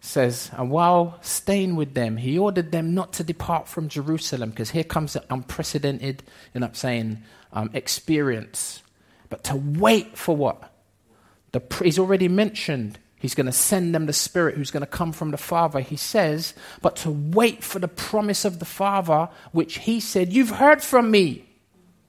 says, 0.00 0.50
And 0.56 0.70
while 0.70 1.18
staying 1.20 1.76
with 1.76 1.94
them, 1.94 2.16
he 2.16 2.38
ordered 2.38 2.72
them 2.72 2.94
not 2.94 3.12
to 3.14 3.24
depart 3.24 3.68
from 3.68 3.88
Jerusalem, 3.88 4.50
because 4.50 4.70
here 4.70 4.84
comes 4.84 5.16
an 5.16 5.22
unprecedented, 5.30 6.22
you 6.54 6.60
know 6.60 6.68
I'm 6.68 6.74
saying, 6.74 7.22
um, 7.52 7.70
experience, 7.74 8.82
but 9.28 9.44
to 9.44 9.56
wait 9.56 10.16
for 10.16 10.36
what? 10.36 10.72
The, 11.52 11.62
he's 11.82 11.98
already 11.98 12.28
mentioned 12.28 12.98
He's 13.18 13.34
going 13.34 13.46
to 13.46 13.52
send 13.52 13.94
them 13.94 14.06
the 14.06 14.12
Spirit 14.12 14.56
who's 14.56 14.70
going 14.70 14.82
to 14.82 14.86
come 14.86 15.12
from 15.12 15.30
the 15.30 15.38
Father, 15.38 15.80
he 15.80 15.96
says, 15.96 16.54
but 16.82 16.96
to 16.96 17.10
wait 17.10 17.64
for 17.64 17.78
the 17.78 17.88
promise 17.88 18.44
of 18.44 18.58
the 18.58 18.66
Father, 18.66 19.28
which 19.52 19.78
he 19.78 20.00
said, 20.00 20.32
You've 20.32 20.50
heard 20.50 20.82
from 20.82 21.10
me. 21.10 21.46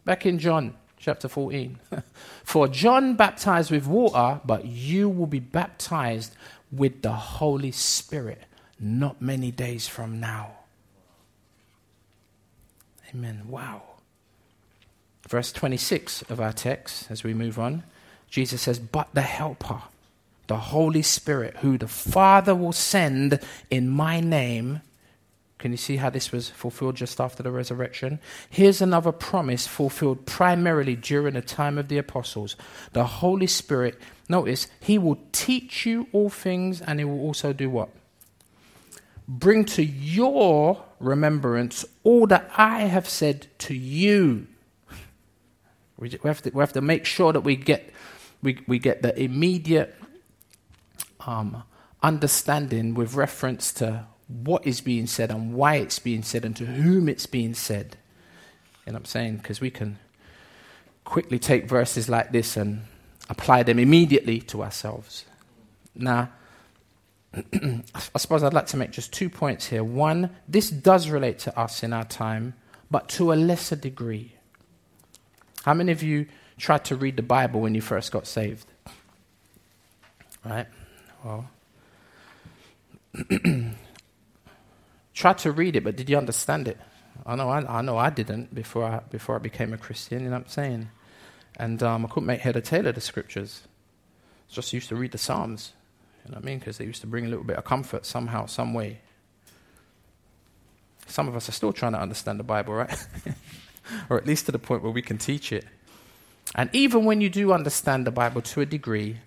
Back 0.03 0.25
in 0.25 0.39
John 0.39 0.75
chapter 0.99 1.29
14. 1.29 1.79
for 2.43 2.67
John 2.67 3.15
baptized 3.15 3.71
with 3.71 3.87
water, 3.87 4.41
but 4.43 4.65
you 4.65 5.07
will 5.09 5.27
be 5.27 5.39
baptized 5.39 6.35
with 6.71 7.01
the 7.01 7.13
Holy 7.13 7.71
Spirit 7.71 8.43
not 8.79 9.21
many 9.21 9.51
days 9.51 9.87
from 9.87 10.19
now. 10.19 10.51
Amen. 13.13 13.43
Wow. 13.47 13.83
Verse 15.27 15.51
26 15.51 16.23
of 16.23 16.39
our 16.39 16.53
text, 16.53 17.09
as 17.09 17.23
we 17.23 17.33
move 17.33 17.57
on, 17.57 17.83
Jesus 18.29 18.63
says, 18.63 18.79
But 18.79 19.09
the 19.13 19.21
Helper 19.21 19.81
the 20.47 20.57
Holy 20.57 21.01
Spirit, 21.01 21.57
who 21.57 21.77
the 21.77 21.87
Father 21.87 22.55
will 22.55 22.73
send 22.73 23.39
in 23.69 23.89
my 23.89 24.19
name. 24.19 24.81
Can 25.59 25.71
you 25.71 25.77
see 25.77 25.97
how 25.97 26.09
this 26.09 26.31
was 26.31 26.49
fulfilled 26.49 26.95
just 26.95 27.19
after 27.19 27.41
the 27.41 27.51
resurrection? 27.51 28.19
Here's 28.49 28.81
another 28.81 29.11
promise 29.11 29.65
fulfilled 29.65 30.25
primarily 30.25 30.95
during 30.95 31.33
the 31.33 31.41
time 31.41 31.77
of 31.77 31.87
the 31.87 31.97
apostles. 31.97 32.55
The 32.93 33.05
Holy 33.05 33.47
Spirit, 33.47 33.99
notice, 34.29 34.67
He 34.79 34.97
will 34.97 35.17
teach 35.31 35.85
you 35.85 36.07
all 36.11 36.29
things 36.29 36.79
and 36.81 36.99
He 36.99 37.05
will 37.05 37.19
also 37.19 37.53
do 37.53 37.69
what? 37.69 37.89
Bring 39.27 39.65
to 39.65 39.83
your 39.83 40.83
remembrance 40.99 41.83
all 42.03 42.27
that 42.27 42.49
I 42.55 42.81
have 42.81 43.09
said 43.09 43.47
to 43.59 43.73
you. 43.73 44.47
We 45.97 46.09
have 46.23 46.43
to, 46.43 46.51
we 46.51 46.59
have 46.59 46.73
to 46.73 46.81
make 46.81 47.05
sure 47.05 47.33
that 47.33 47.41
we 47.41 47.55
get, 47.55 47.91
we, 48.43 48.59
we 48.67 48.77
get 48.77 49.01
the 49.01 49.19
immediate 49.19 49.95
um, 51.27 51.63
understanding 52.01 52.93
with 52.95 53.13
reference 53.13 53.71
to 53.73 54.05
what 54.27 54.65
is 54.65 54.81
being 54.81 55.07
said 55.07 55.29
and 55.29 55.53
why 55.53 55.75
it's 55.75 55.99
being 55.99 56.23
said 56.23 56.45
and 56.45 56.55
to 56.55 56.65
whom 56.65 57.07
it's 57.07 57.25
being 57.25 57.53
said. 57.53 57.97
You 58.85 58.93
know 58.93 58.97
what 58.97 59.01
I'm 59.01 59.05
saying? 59.05 59.37
Because 59.37 59.61
we 59.61 59.69
can 59.69 59.99
quickly 61.03 61.39
take 61.39 61.67
verses 61.67 62.09
like 62.09 62.31
this 62.31 62.57
and 62.57 62.83
apply 63.29 63.63
them 63.63 63.79
immediately 63.79 64.39
to 64.39 64.63
ourselves. 64.63 65.25
Now, 65.93 66.29
I 67.33 68.17
suppose 68.17 68.43
I'd 68.43 68.53
like 68.53 68.67
to 68.67 68.77
make 68.77 68.91
just 68.91 69.11
two 69.11 69.29
points 69.29 69.67
here. 69.67 69.83
One, 69.83 70.29
this 70.47 70.69
does 70.69 71.09
relate 71.09 71.39
to 71.39 71.59
us 71.59 71.83
in 71.83 71.93
our 71.93 72.05
time, 72.05 72.53
but 72.89 73.09
to 73.09 73.33
a 73.33 73.35
lesser 73.35 73.75
degree. 73.75 74.33
How 75.63 75.73
many 75.73 75.91
of 75.91 76.01
you 76.01 76.27
tried 76.57 76.85
to 76.85 76.95
read 76.95 77.17
the 77.17 77.23
Bible 77.23 77.61
when 77.61 77.75
you 77.75 77.81
first 77.81 78.11
got 78.11 78.27
saved? 78.27 78.65
Right? 80.45 80.67
Well, 83.33 83.73
try 85.13 85.33
to 85.33 85.51
read 85.51 85.75
it, 85.75 85.83
but 85.83 85.95
did 85.95 86.09
you 86.09 86.17
understand 86.17 86.67
it? 86.67 86.77
I 87.25 87.35
know 87.35 87.49
I, 87.49 87.79
I 87.79 87.81
know 87.81 87.97
I 87.97 88.11
didn't 88.11 88.53
before 88.53 88.83
I, 88.83 88.99
before 89.09 89.35
I 89.35 89.39
became 89.39 89.73
a 89.73 89.77
Christian, 89.77 90.19
you 90.19 90.25
know 90.29 90.35
what 90.35 90.43
I'm 90.43 90.49
saying? 90.49 90.89
And 91.57 91.81
um, 91.81 92.05
I 92.05 92.07
couldn't 92.07 92.27
make 92.27 92.41
head 92.41 92.55
or 92.55 92.61
tail 92.61 92.85
of 92.85 92.95
the 92.95 93.01
scriptures. 93.01 93.63
Just 94.47 94.71
used 94.73 94.89
to 94.89 94.95
read 94.95 95.11
the 95.11 95.17
Psalms, 95.17 95.73
you 96.23 96.31
know 96.31 96.37
what 96.37 96.43
I 96.43 96.45
mean? 96.45 96.59
Because 96.59 96.77
they 96.77 96.85
used 96.85 97.01
to 97.01 97.07
bring 97.07 97.25
a 97.25 97.29
little 97.29 97.43
bit 97.43 97.57
of 97.57 97.65
comfort 97.65 98.05
somehow, 98.05 98.45
some 98.45 98.73
way. 98.73 99.01
Some 101.07 101.27
of 101.27 101.35
us 101.35 101.49
are 101.49 101.53
still 101.53 101.73
trying 101.73 101.93
to 101.93 101.99
understand 101.99 102.39
the 102.39 102.43
Bible, 102.43 102.75
right? 102.75 103.07
or 104.09 104.17
at 104.17 104.27
least 104.27 104.45
to 104.45 104.51
the 104.51 104.59
point 104.59 104.83
where 104.83 104.91
we 104.91 105.01
can 105.01 105.17
teach 105.17 105.51
it. 105.51 105.65
And 106.53 106.69
even 106.73 107.05
when 107.05 107.21
you 107.21 107.29
do 107.29 107.51
understand 107.51 108.05
the 108.05 108.11
Bible 108.11 108.41
to 108.41 108.61
a 108.61 108.65
degree, 108.65 109.17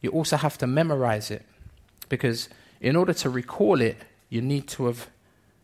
you 0.00 0.10
also 0.10 0.36
have 0.36 0.58
to 0.58 0.66
memorize 0.66 1.30
it. 1.30 1.44
Because 2.08 2.48
in 2.80 2.96
order 2.96 3.12
to 3.14 3.30
recall 3.30 3.80
it, 3.80 3.96
you 4.28 4.40
need 4.40 4.68
to 4.68 4.86
have 4.86 5.08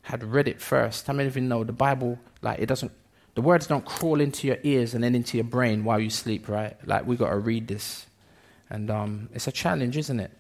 had 0.03 0.23
read 0.23 0.49
it 0.49 0.61
first. 0.61 1.07
How 1.07 1.13
many 1.13 1.29
of 1.29 1.37
you 1.37 1.43
know 1.43 1.65
the 1.65 1.73
Bible, 1.73 2.19
like, 2.43 2.59
it 2.59 2.67
doesn't, 2.67 2.93
the 3.35 3.41
words 3.41 3.67
don't 3.67 3.85
crawl 3.85 4.21
into 4.21 4.47
your 4.47 4.59
ears 4.63 4.95
and 4.95 5.03
then 5.03 5.15
into 5.15 5.37
your 5.37 5.45
brain 5.45 5.85
while 5.85 5.99
you 5.99 6.11
sleep, 6.11 6.49
right? 6.49 6.77
Like, 6.87 7.07
we 7.07 7.17
got 7.17 7.31
to 7.31 7.39
read 7.39 7.69
this. 7.69 8.07
And 8.69 8.91
um, 8.91 9.29
it's 9.33 9.47
a 9.47 9.53
challenge, 9.53 9.97
isn't 9.97 10.21
it? 10.21 10.31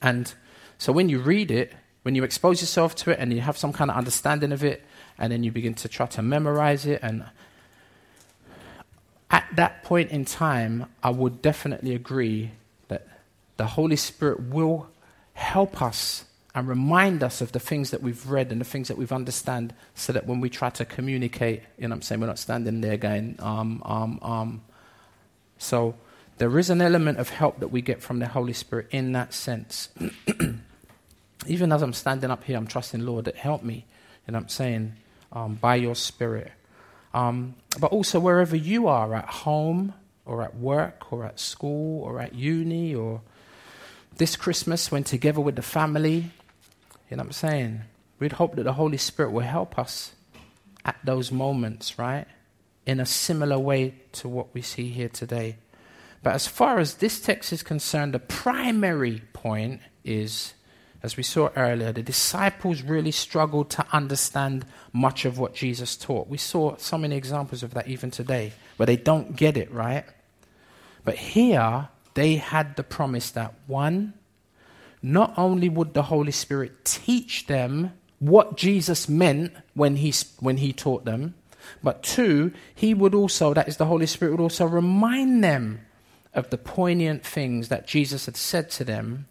And 0.00 0.32
so 0.78 0.92
when 0.92 1.08
you 1.08 1.18
read 1.20 1.50
it, 1.50 1.72
when 2.02 2.14
you 2.14 2.24
expose 2.24 2.60
yourself 2.60 2.94
to 2.96 3.10
it 3.12 3.18
and 3.18 3.32
you 3.32 3.40
have 3.40 3.56
some 3.56 3.72
kind 3.72 3.90
of 3.90 3.96
understanding 3.96 4.52
of 4.52 4.64
it, 4.64 4.84
and 5.18 5.32
then 5.32 5.42
you 5.42 5.52
begin 5.52 5.74
to 5.74 5.88
try 5.88 6.06
to 6.06 6.22
memorize 6.22 6.86
it, 6.86 7.00
and 7.02 7.24
at 9.30 9.46
that 9.54 9.82
point 9.84 10.10
in 10.10 10.24
time, 10.24 10.86
I 11.02 11.10
would 11.10 11.40
definitely 11.42 11.94
agree 11.94 12.50
the 13.56 13.66
Holy 13.66 13.96
Spirit 13.96 14.40
will 14.40 14.88
help 15.34 15.80
us 15.80 16.24
and 16.54 16.68
remind 16.68 17.22
us 17.22 17.40
of 17.40 17.52
the 17.52 17.60
things 17.60 17.90
that 17.90 18.02
we've 18.02 18.28
read 18.28 18.52
and 18.52 18.60
the 18.60 18.64
things 18.64 18.88
that 18.88 18.98
we've 18.98 19.12
understand 19.12 19.74
so 19.94 20.12
that 20.12 20.26
when 20.26 20.40
we 20.40 20.50
try 20.50 20.68
to 20.70 20.84
communicate, 20.84 21.62
you 21.78 21.88
know 21.88 21.94
I'm 21.94 22.02
saying, 22.02 22.20
we're 22.20 22.26
not 22.26 22.38
standing 22.38 22.80
there 22.80 22.96
going, 22.96 23.36
um, 23.38 23.82
um, 23.84 24.18
um. 24.22 24.62
So 25.56 25.94
there 26.38 26.58
is 26.58 26.68
an 26.68 26.82
element 26.82 27.18
of 27.18 27.30
help 27.30 27.60
that 27.60 27.68
we 27.68 27.80
get 27.80 28.02
from 28.02 28.18
the 28.18 28.28
Holy 28.28 28.52
Spirit 28.52 28.88
in 28.90 29.12
that 29.12 29.32
sense. 29.32 29.88
Even 31.46 31.72
as 31.72 31.82
I'm 31.82 31.92
standing 31.92 32.30
up 32.30 32.44
here, 32.44 32.56
I'm 32.56 32.66
trusting, 32.66 33.04
Lord, 33.04 33.24
that 33.24 33.36
help 33.36 33.62
me, 33.62 33.86
you 34.26 34.32
know 34.32 34.38
I'm 34.38 34.48
saying, 34.48 34.94
um, 35.32 35.54
by 35.54 35.76
your 35.76 35.94
Spirit. 35.94 36.52
Um, 37.14 37.54
but 37.80 37.92
also 37.92 38.20
wherever 38.20 38.56
you 38.56 38.88
are, 38.88 39.14
at 39.14 39.26
home 39.26 39.94
or 40.26 40.42
at 40.42 40.56
work 40.56 41.12
or 41.12 41.24
at 41.24 41.40
school 41.40 42.02
or 42.02 42.20
at 42.20 42.34
uni 42.34 42.94
or 42.94 43.22
this 44.16 44.36
Christmas 44.36 44.90
when 44.90 45.04
together 45.04 45.40
with 45.40 45.56
the 45.56 45.62
family, 45.62 46.30
you 47.10 47.16
know 47.16 47.22
what 47.22 47.26
I'm 47.26 47.32
saying? 47.32 47.80
We'd 48.18 48.32
hope 48.32 48.56
that 48.56 48.64
the 48.64 48.74
Holy 48.74 48.98
Spirit 48.98 49.32
will 49.32 49.40
help 49.40 49.78
us 49.78 50.12
at 50.84 50.96
those 51.04 51.32
moments, 51.32 51.98
right? 51.98 52.26
In 52.86 53.00
a 53.00 53.06
similar 53.06 53.58
way 53.58 53.94
to 54.12 54.28
what 54.28 54.54
we 54.54 54.62
see 54.62 54.88
here 54.88 55.08
today. 55.08 55.56
But 56.22 56.34
as 56.34 56.46
far 56.46 56.78
as 56.78 56.94
this 56.94 57.20
text 57.20 57.52
is 57.52 57.62
concerned, 57.62 58.14
the 58.14 58.20
primary 58.20 59.22
point 59.32 59.80
is, 60.04 60.54
as 61.02 61.16
we 61.16 61.24
saw 61.24 61.50
earlier, 61.56 61.92
the 61.92 62.02
disciples 62.02 62.82
really 62.82 63.10
struggled 63.10 63.70
to 63.70 63.86
understand 63.92 64.64
much 64.92 65.24
of 65.24 65.38
what 65.38 65.54
Jesus 65.54 65.96
taught. 65.96 66.28
We 66.28 66.38
saw 66.38 66.76
so 66.76 66.96
many 66.96 67.16
examples 67.16 67.62
of 67.64 67.74
that 67.74 67.88
even 67.88 68.12
today, 68.12 68.52
where 68.76 68.86
they 68.86 68.96
don't 68.96 69.34
get 69.34 69.56
it, 69.56 69.72
right? 69.72 70.04
But 71.04 71.16
here, 71.16 71.88
they 72.14 72.36
had 72.36 72.76
the 72.76 72.82
promise 72.82 73.30
that 73.32 73.54
one, 73.66 74.14
not 75.02 75.34
only 75.36 75.68
would 75.68 75.94
the 75.94 76.04
Holy 76.04 76.32
Spirit 76.32 76.84
teach 76.84 77.46
them 77.46 77.92
what 78.18 78.56
Jesus 78.56 79.08
meant 79.08 79.52
when 79.74 79.96
he, 79.96 80.12
when 80.38 80.58
he 80.58 80.72
taught 80.72 81.04
them, 81.04 81.34
but 81.82 82.02
two, 82.02 82.52
he 82.74 82.94
would 82.94 83.14
also, 83.14 83.54
that 83.54 83.68
is, 83.68 83.76
the 83.76 83.86
Holy 83.86 84.06
Spirit 84.06 84.32
would 84.32 84.40
also 84.40 84.66
remind 84.66 85.42
them 85.42 85.80
of 86.34 86.50
the 86.50 86.58
poignant 86.58 87.24
things 87.24 87.68
that 87.68 87.86
Jesus 87.86 88.26
had 88.26 88.36
said 88.36 88.70
to 88.70 88.84
them 88.84 89.26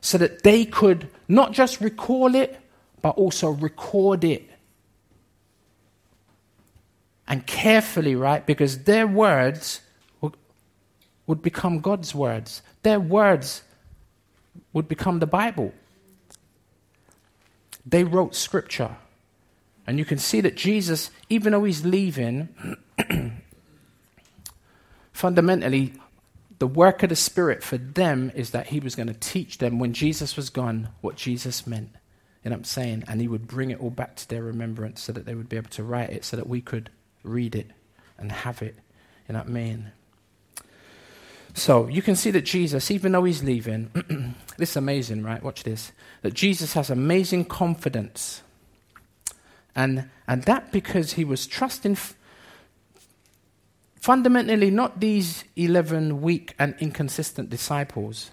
so 0.00 0.18
that 0.18 0.42
they 0.42 0.64
could 0.64 1.08
not 1.28 1.52
just 1.52 1.80
recall 1.80 2.34
it, 2.34 2.58
but 3.02 3.10
also 3.16 3.50
record 3.50 4.24
it. 4.24 4.48
And 7.26 7.46
carefully, 7.46 8.16
right? 8.16 8.44
Because 8.44 8.84
their 8.84 9.06
words 9.06 9.80
would, 11.30 11.42
become 11.42 11.78
God's 11.78 12.12
words. 12.12 12.60
Their 12.82 12.98
words 12.98 13.62
would 14.72 14.88
become 14.88 15.20
the 15.20 15.28
Bible. 15.28 15.72
They 17.86 18.02
wrote 18.02 18.34
scripture. 18.34 18.96
And 19.86 19.96
you 19.96 20.04
can 20.04 20.18
see 20.18 20.40
that 20.40 20.56
Jesus, 20.56 21.12
even 21.28 21.52
though 21.52 21.62
he's 21.62 21.84
leaving, 21.84 22.48
fundamentally, 25.12 25.92
the 26.58 26.66
work 26.66 27.04
of 27.04 27.10
the 27.10 27.16
Spirit 27.16 27.62
for 27.62 27.78
them 27.78 28.32
is 28.34 28.50
that 28.50 28.66
he 28.66 28.80
was 28.80 28.96
going 28.96 29.06
to 29.06 29.14
teach 29.14 29.58
them 29.58 29.78
when 29.78 29.92
Jesus 29.92 30.36
was 30.36 30.50
gone 30.50 30.88
what 31.00 31.14
Jesus 31.14 31.64
meant. 31.64 31.90
You 32.42 32.50
know 32.50 32.54
what 32.54 32.60
I'm 32.60 32.64
saying? 32.64 33.04
And 33.06 33.20
he 33.20 33.28
would 33.28 33.46
bring 33.46 33.70
it 33.70 33.80
all 33.80 33.90
back 33.90 34.16
to 34.16 34.28
their 34.28 34.42
remembrance 34.42 35.00
so 35.00 35.12
that 35.12 35.26
they 35.26 35.36
would 35.36 35.48
be 35.48 35.56
able 35.56 35.70
to 35.70 35.84
write 35.84 36.10
it 36.10 36.24
so 36.24 36.36
that 36.36 36.48
we 36.48 36.60
could 36.60 36.90
read 37.22 37.54
it 37.54 37.70
and 38.18 38.32
have 38.32 38.62
it. 38.62 38.74
You 39.28 39.34
know 39.34 39.38
what 39.38 39.48
I 39.48 39.52
mean? 39.52 39.92
So 41.54 41.88
you 41.88 42.02
can 42.02 42.16
see 42.16 42.30
that 42.30 42.42
Jesus, 42.42 42.90
even 42.90 43.12
though 43.12 43.24
he's 43.24 43.42
leaving, 43.42 43.90
this 44.56 44.70
is 44.70 44.76
amazing, 44.76 45.22
right? 45.22 45.42
Watch 45.42 45.64
this. 45.64 45.92
That 46.22 46.34
Jesus 46.34 46.74
has 46.74 46.90
amazing 46.90 47.46
confidence. 47.46 48.42
And, 49.74 50.10
and 50.26 50.44
that 50.44 50.72
because 50.72 51.14
he 51.14 51.24
was 51.24 51.46
trusting 51.46 51.92
f- 51.92 52.16
fundamentally 53.96 54.70
not 54.70 55.00
these 55.00 55.44
11 55.56 56.20
weak 56.20 56.54
and 56.58 56.74
inconsistent 56.78 57.50
disciples. 57.50 58.30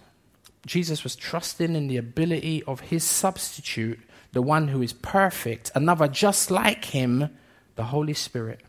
Jesus 0.66 1.04
was 1.04 1.16
trusting 1.16 1.76
in 1.76 1.88
the 1.88 1.98
ability 1.98 2.64
of 2.64 2.82
his 2.82 3.04
substitute, 3.04 4.00
the 4.34 4.42
one 4.42 4.70
who 4.70 4.82
is 4.82 4.94
perfect, 4.94 5.72
another 5.76 6.08
just 6.08 6.52
like 6.52 6.86
him, 6.86 7.30
the 7.76 7.86
Holy 7.86 8.14
Spirit. 8.14 8.62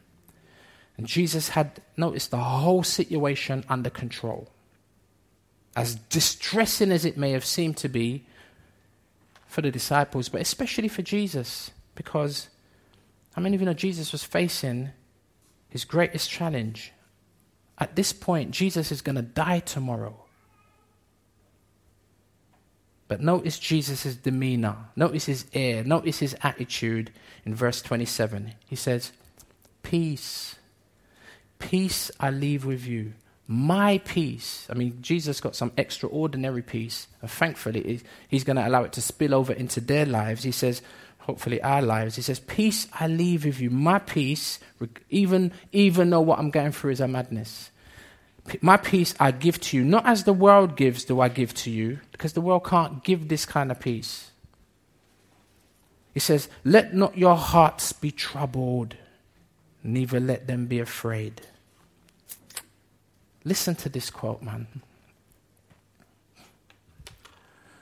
And 0.98 1.06
Jesus 1.06 1.50
had, 1.50 1.80
noticed 1.96 2.32
the 2.32 2.38
whole 2.38 2.82
situation 2.82 3.64
under 3.68 3.88
control. 3.88 4.48
As 5.76 5.94
distressing 5.94 6.90
as 6.90 7.04
it 7.04 7.16
may 7.16 7.30
have 7.30 7.44
seemed 7.44 7.76
to 7.78 7.88
be 7.88 8.26
for 9.46 9.62
the 9.62 9.70
disciples, 9.70 10.28
but 10.28 10.40
especially 10.40 10.88
for 10.88 11.02
Jesus, 11.02 11.70
because 11.94 12.48
how 13.34 13.42
many 13.42 13.54
of 13.54 13.60
you 13.60 13.66
know 13.66 13.74
Jesus 13.74 14.10
was 14.10 14.24
facing 14.24 14.90
his 15.68 15.84
greatest 15.84 16.28
challenge? 16.28 16.92
At 17.78 17.94
this 17.94 18.12
point, 18.12 18.50
Jesus 18.50 18.90
is 18.90 19.00
going 19.00 19.16
to 19.16 19.22
die 19.22 19.60
tomorrow. 19.60 20.24
But 23.06 23.22
notice 23.22 23.58
Jesus' 23.58 24.16
demeanor, 24.16 24.76
notice 24.96 25.26
his 25.26 25.46
air, 25.54 25.84
notice 25.84 26.18
his 26.18 26.36
attitude 26.42 27.12
in 27.46 27.54
verse 27.54 27.80
27. 27.80 28.54
He 28.66 28.76
says, 28.76 29.12
Peace 29.82 30.57
Peace 31.58 32.10
I 32.20 32.30
leave 32.30 32.64
with 32.64 32.86
you. 32.86 33.14
My 33.46 33.98
peace. 33.98 34.66
I 34.68 34.74
mean, 34.74 34.98
Jesus 35.00 35.40
got 35.40 35.56
some 35.56 35.72
extraordinary 35.76 36.62
peace. 36.62 37.08
And 37.22 37.30
thankfully, 37.30 38.02
he's 38.28 38.44
going 38.44 38.56
to 38.56 38.66
allow 38.66 38.84
it 38.84 38.92
to 38.92 39.02
spill 39.02 39.34
over 39.34 39.52
into 39.52 39.80
their 39.80 40.04
lives. 40.04 40.42
He 40.42 40.52
says, 40.52 40.82
hopefully 41.28 41.60
our 41.62 41.82
lives. 41.82 42.16
He 42.16 42.22
says, 42.22 42.40
Peace 42.40 42.88
I 42.98 43.06
leave 43.06 43.44
with 43.44 43.60
you. 43.60 43.70
My 43.70 43.98
peace, 43.98 44.58
even, 45.10 45.52
even 45.72 46.10
though 46.10 46.22
what 46.22 46.38
I'm 46.38 46.50
going 46.50 46.72
through 46.72 46.92
is 46.92 47.00
a 47.00 47.06
madness. 47.06 47.70
My 48.62 48.78
peace 48.78 49.14
I 49.20 49.30
give 49.30 49.60
to 49.60 49.76
you. 49.76 49.84
Not 49.84 50.06
as 50.06 50.24
the 50.24 50.32
world 50.32 50.74
gives, 50.74 51.04
do 51.04 51.20
I 51.20 51.28
give 51.28 51.52
to 51.54 51.70
you, 51.70 52.00
because 52.12 52.32
the 52.32 52.40
world 52.40 52.64
can't 52.64 53.04
give 53.04 53.28
this 53.28 53.44
kind 53.44 53.70
of 53.70 53.78
peace. 53.78 54.30
He 56.14 56.20
says, 56.20 56.48
Let 56.64 56.94
not 56.94 57.18
your 57.18 57.36
hearts 57.36 57.92
be 57.92 58.10
troubled 58.10 58.96
neither 59.82 60.20
let 60.20 60.46
them 60.46 60.66
be 60.66 60.78
afraid. 60.80 61.42
Listen 63.44 63.74
to 63.76 63.88
this 63.88 64.10
quote, 64.10 64.42
man. 64.42 64.66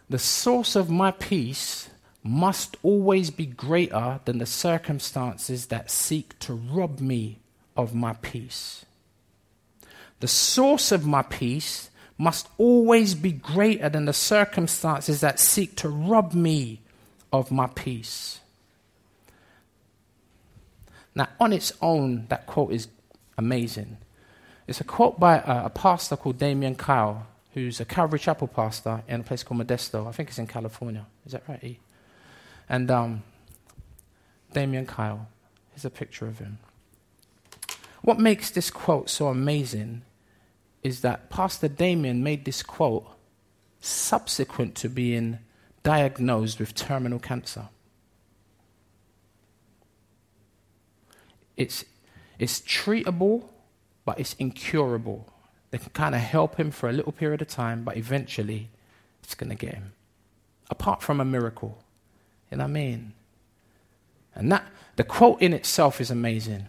The 0.08 0.18
source 0.18 0.76
of 0.76 0.88
my 0.88 1.10
peace 1.10 1.88
must 2.22 2.76
always 2.82 3.30
be 3.30 3.46
greater 3.46 4.20
than 4.24 4.38
the 4.38 4.46
circumstances 4.46 5.66
that 5.66 5.90
seek 5.90 6.38
to 6.40 6.54
rob 6.54 7.00
me 7.00 7.38
of 7.76 7.94
my 7.94 8.14
peace. 8.14 8.84
The 10.20 10.28
source 10.28 10.92
of 10.92 11.06
my 11.06 11.22
peace 11.22 11.90
must 12.18 12.48
always 12.56 13.14
be 13.14 13.32
greater 13.32 13.88
than 13.88 14.06
the 14.06 14.12
circumstances 14.12 15.20
that 15.20 15.38
seek 15.38 15.76
to 15.76 15.88
rob 15.88 16.32
me 16.32 16.80
of 17.32 17.50
my 17.50 17.66
peace. 17.66 18.40
Now, 21.16 21.28
on 21.40 21.52
its 21.54 21.72
own, 21.80 22.26
that 22.28 22.46
quote 22.46 22.72
is 22.72 22.88
amazing. 23.38 23.96
It's 24.68 24.80
a 24.80 24.84
quote 24.84 25.18
by 25.18 25.38
a, 25.38 25.64
a 25.64 25.70
pastor 25.70 26.14
called 26.14 26.38
Damian 26.38 26.74
Kyle, 26.74 27.26
who's 27.54 27.80
a 27.80 27.86
Calvary 27.86 28.18
Chapel 28.18 28.46
pastor 28.46 29.02
in 29.08 29.20
a 29.20 29.24
place 29.24 29.42
called 29.42 29.66
Modesto. 29.66 30.06
I 30.06 30.12
think 30.12 30.28
it's 30.28 30.38
in 30.38 30.46
California. 30.46 31.06
Is 31.24 31.32
that 31.32 31.42
right, 31.48 31.64
E? 31.64 31.78
And 32.68 32.90
um, 32.90 33.22
Damian 34.52 34.84
Kyle. 34.84 35.26
Here's 35.70 35.86
a 35.86 35.90
picture 35.90 36.26
of 36.26 36.38
him. 36.38 36.58
What 38.02 38.20
makes 38.20 38.50
this 38.50 38.70
quote 38.70 39.08
so 39.08 39.28
amazing 39.28 40.02
is 40.82 41.00
that 41.00 41.30
Pastor 41.30 41.66
Damian 41.66 42.22
made 42.22 42.44
this 42.44 42.62
quote 42.62 43.06
subsequent 43.80 44.74
to 44.76 44.88
being 44.90 45.38
diagnosed 45.82 46.58
with 46.60 46.74
terminal 46.74 47.18
cancer. 47.18 47.68
It's, 51.56 51.84
it's 52.38 52.60
treatable, 52.60 53.44
but 54.04 54.20
it's 54.20 54.34
incurable. 54.34 55.32
They 55.70 55.78
can 55.78 55.90
kind 55.90 56.14
of 56.14 56.20
help 56.20 56.56
him 56.56 56.70
for 56.70 56.88
a 56.88 56.92
little 56.92 57.12
period 57.12 57.42
of 57.42 57.48
time, 57.48 57.84
but 57.84 57.96
eventually 57.96 58.70
it's 59.22 59.34
going 59.34 59.50
to 59.50 59.56
get 59.56 59.74
him. 59.74 59.92
Apart 60.70 61.02
from 61.02 61.20
a 61.20 61.24
miracle. 61.24 61.78
You 62.50 62.58
know 62.58 62.64
what 62.64 62.70
I 62.70 62.72
mean? 62.72 63.12
And 64.34 64.52
that, 64.52 64.66
the 64.96 65.04
quote 65.04 65.40
in 65.40 65.52
itself 65.52 66.00
is 66.00 66.10
amazing, 66.10 66.66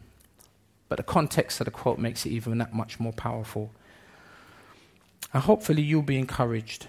but 0.89 0.97
the 0.97 1.03
context 1.03 1.59
of 1.59 1.65
the 1.65 1.71
quote 1.71 1.99
makes 1.99 2.25
it 2.25 2.29
even 2.29 2.57
that 2.59 2.73
much 2.73 2.99
more 2.99 3.11
powerful. 3.11 3.71
And 5.33 5.43
hopefully 5.43 5.81
you'll 5.81 6.01
be 6.01 6.17
encouraged 6.17 6.87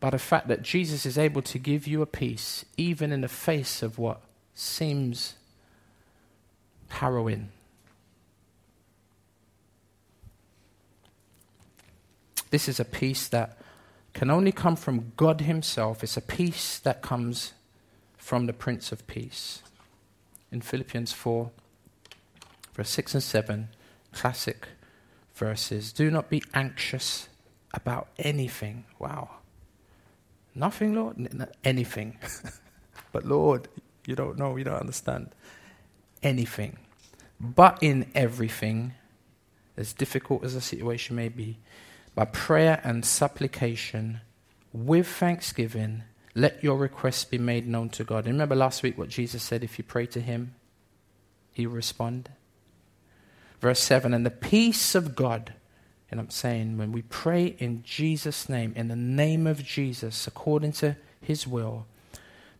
by 0.00 0.10
the 0.10 0.18
fact 0.18 0.48
that 0.48 0.62
Jesus 0.62 1.06
is 1.06 1.18
able 1.18 1.42
to 1.42 1.58
give 1.58 1.86
you 1.86 2.02
a 2.02 2.06
peace, 2.06 2.64
even 2.76 3.12
in 3.12 3.20
the 3.20 3.28
face 3.28 3.82
of 3.82 3.98
what 3.98 4.22
seems 4.54 5.34
harrowing. 6.94 7.50
This 12.50 12.68
is 12.68 12.78
a 12.78 12.84
peace 12.84 13.28
that 13.28 13.58
can 14.12 14.30
only 14.30 14.52
come 14.52 14.76
from 14.76 15.12
God 15.16 15.40
Himself. 15.40 16.04
It's 16.04 16.16
a 16.16 16.22
peace 16.22 16.78
that 16.78 17.02
comes 17.02 17.52
from 18.16 18.46
the 18.46 18.52
Prince 18.52 18.92
of 18.92 19.06
Peace. 19.06 19.62
In 20.52 20.60
Philippians 20.60 21.12
4, 21.12 21.50
verse 22.74 22.90
6 22.90 23.14
and 23.14 23.22
7, 23.22 23.68
classic 24.12 24.68
verses 25.34 25.92
Do 25.92 26.10
not 26.12 26.30
be 26.30 26.42
anxious 26.54 27.28
about 27.72 28.08
anything. 28.18 28.84
Wow. 29.00 29.30
Nothing, 30.54 30.94
Lord? 30.94 31.48
Anything. 31.64 32.18
but 33.12 33.24
Lord, 33.24 33.66
you 34.06 34.14
don't 34.14 34.38
know, 34.38 34.56
you 34.56 34.62
don't 34.62 34.80
understand. 34.80 35.30
Anything. 36.22 36.78
But 37.44 37.78
in 37.82 38.10
everything, 38.14 38.94
as 39.76 39.92
difficult 39.92 40.44
as 40.44 40.54
the 40.54 40.60
situation 40.60 41.14
may 41.14 41.28
be, 41.28 41.58
by 42.14 42.24
prayer 42.24 42.80
and 42.84 43.04
supplication, 43.04 44.20
with 44.72 45.06
thanksgiving, 45.06 46.04
let 46.34 46.64
your 46.64 46.76
requests 46.78 47.24
be 47.24 47.38
made 47.38 47.68
known 47.68 47.90
to 47.90 48.04
God. 48.04 48.24
And 48.24 48.34
remember 48.34 48.54
last 48.54 48.82
week 48.82 48.96
what 48.96 49.08
Jesus 49.08 49.42
said 49.42 49.62
if 49.62 49.78
you 49.78 49.84
pray 49.84 50.06
to 50.06 50.20
Him, 50.20 50.54
He 51.52 51.66
will 51.66 51.76
respond? 51.76 52.30
Verse 53.60 53.80
7 53.80 54.14
And 54.14 54.24
the 54.24 54.30
peace 54.30 54.94
of 54.94 55.14
God, 55.14 55.54
and 56.10 56.18
I'm 56.18 56.30
saying 56.30 56.78
when 56.78 56.92
we 56.92 57.02
pray 57.02 57.56
in 57.58 57.82
Jesus' 57.82 58.48
name, 58.48 58.72
in 58.74 58.88
the 58.88 58.96
name 58.96 59.46
of 59.46 59.62
Jesus, 59.62 60.26
according 60.26 60.72
to 60.72 60.96
His 61.20 61.46
will, 61.46 61.86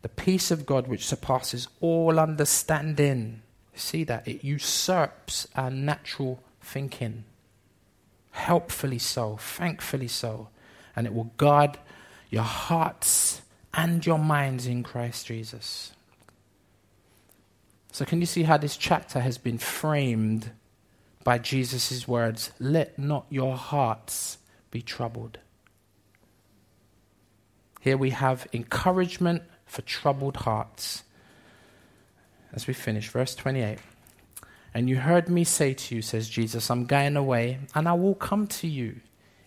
the 0.03 0.09
peace 0.09 0.51
of 0.51 0.67
God 0.67 0.87
which 0.87 1.07
surpasses 1.07 1.67
all 1.81 2.19
understanding, 2.19 3.41
see 3.75 4.03
that? 4.05 4.27
It 4.27 4.43
usurps 4.43 5.47
our 5.55 5.69
natural 5.69 6.43
thinking 6.61 7.25
helpfully 8.35 8.99
so, 8.99 9.37
thankfully 9.37 10.09
so, 10.09 10.49
and 10.95 11.07
it 11.07 11.13
will 11.13 11.31
guard 11.37 11.77
your 12.29 12.43
hearts 12.43 13.41
and 13.73 14.05
your 14.05 14.19
minds 14.19 14.67
in 14.67 14.83
Christ 14.83 15.25
Jesus. 15.27 15.93
So, 17.93 18.03
can 18.03 18.19
you 18.19 18.25
see 18.25 18.43
how 18.43 18.57
this 18.57 18.75
chapter 18.75 19.21
has 19.21 19.37
been 19.37 19.57
framed 19.57 20.51
by 21.23 21.37
Jesus' 21.37 22.07
words? 22.07 22.51
Let 22.59 22.99
not 22.99 23.25
your 23.29 23.55
hearts 23.55 24.37
be 24.69 24.81
troubled. 24.81 25.37
Here 27.79 27.95
we 27.95 28.09
have 28.09 28.47
encouragement 28.51 29.43
for 29.65 29.81
troubled 29.81 30.37
hearts. 30.37 31.04
As 32.55 32.67
we 32.67 32.73
finish, 32.73 33.09
verse 33.09 33.35
28. 33.35 33.77
And 34.73 34.89
you 34.89 34.97
heard 34.97 35.29
me 35.29 35.43
say 35.43 35.73
to 35.73 35.95
you, 35.95 36.01
says 36.01 36.27
Jesus, 36.27 36.69
I'm 36.69 36.85
going 36.85 37.15
away, 37.15 37.59
and 37.73 37.87
I 37.87 37.93
will 37.93 38.15
come 38.15 38.47
to 38.47 38.67
you. 38.67 38.97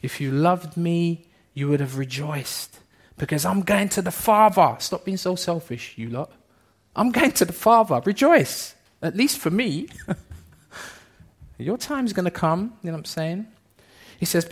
If 0.01 0.21
you 0.21 0.31
loved 0.31 0.77
me, 0.77 1.27
you 1.55 1.69
would 1.69 1.81
have 1.81 1.99
rejoiced, 1.99 2.79
because 3.17 3.45
I'm 3.45 3.63
going 3.63 3.89
to 3.91 4.03
the 4.03 4.11
Father. 4.11 4.77
Stop 4.79 5.05
being 5.05 5.17
so 5.17 5.35
selfish, 5.35 5.95
you 5.97 6.09
lot. 6.09 6.33
I'm 6.95 7.11
going 7.11 7.33
to 7.33 7.45
the 7.45 7.53
Father. 7.53 8.01
Rejoice, 8.05 8.75
at 9.03 9.17
least 9.17 9.39
for 9.39 9.51
me. 9.51 9.89
Your 11.59 11.77
time's 11.77 12.13
going 12.13 12.25
to 12.25 12.31
come, 12.31 12.75
you 12.83 12.91
know 12.91 12.93
what 12.93 13.01
I'm 13.01 13.05
saying? 13.05 13.47
He 14.19 14.25
says, 14.25 14.49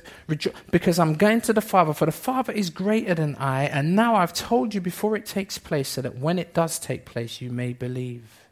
Because 0.71 0.99
I'm 0.99 1.15
going 1.15 1.41
to 1.43 1.53
the 1.53 1.61
Father, 1.61 1.93
for 1.93 2.07
the 2.07 2.13
Father 2.13 2.53
is 2.53 2.71
greater 2.71 3.15
than 3.15 3.35
I, 3.37 3.65
and 3.65 3.97
now 3.97 4.15
I've 4.17 4.33
told 4.33 4.75
you 4.75 4.81
before 4.81 5.17
it 5.17 5.27
takes 5.27 5.59
place, 5.59 5.89
so 5.89 6.03
that 6.03 6.19
when 6.19 6.39
it 6.39 6.55
does 6.55 6.79
take 6.79 7.05
place, 7.05 7.41
you 7.41 7.51
may 7.51 7.73
believe. 7.73 8.46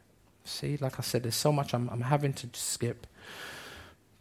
See, 0.45 0.77
like 0.77 0.99
I 0.99 1.01
said, 1.01 1.23
there's 1.23 1.35
so 1.35 1.51
much 1.51 1.73
I'm, 1.73 1.89
I'm 1.89 2.01
having 2.01 2.31
to 2.33 2.47
skip. 2.53 3.07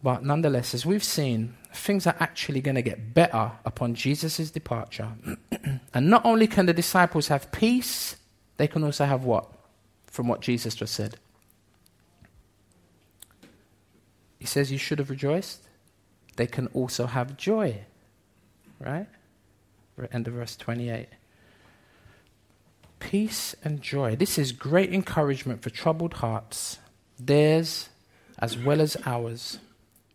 But 0.02 0.24
nonetheless, 0.24 0.74
as 0.74 0.84
we've 0.84 1.04
seen, 1.04 1.54
things 1.72 2.06
are 2.06 2.16
actually 2.18 2.60
going 2.60 2.74
to 2.74 2.82
get 2.82 3.14
better 3.14 3.52
upon 3.64 3.94
Jesus' 3.94 4.50
departure. 4.50 5.12
and 5.94 6.10
not 6.10 6.24
only 6.24 6.46
can 6.46 6.66
the 6.66 6.72
disciples 6.72 7.28
have 7.28 7.52
peace, 7.52 8.16
they 8.56 8.66
can 8.66 8.82
also 8.84 9.04
have 9.04 9.24
what? 9.24 9.50
From 10.06 10.26
what 10.26 10.40
Jesus 10.40 10.74
just 10.74 10.94
said. 10.94 11.16
He 14.38 14.46
says 14.46 14.72
you 14.72 14.78
should 14.78 14.98
have 14.98 15.10
rejoiced. 15.10 15.60
They 16.36 16.46
can 16.46 16.68
also 16.68 17.06
have 17.06 17.36
joy. 17.36 17.84
Right? 18.80 19.06
End 20.10 20.26
of 20.26 20.34
verse 20.34 20.56
28 20.56 21.06
peace 23.10 23.54
and 23.62 23.82
joy. 23.82 24.16
This 24.16 24.38
is 24.38 24.50
great 24.52 24.92
encouragement 24.92 25.62
for 25.62 25.68
troubled 25.68 26.14
hearts, 26.14 26.78
theirs 27.18 27.90
as 28.38 28.56
well 28.56 28.80
as 28.80 28.96
ours. 29.04 29.58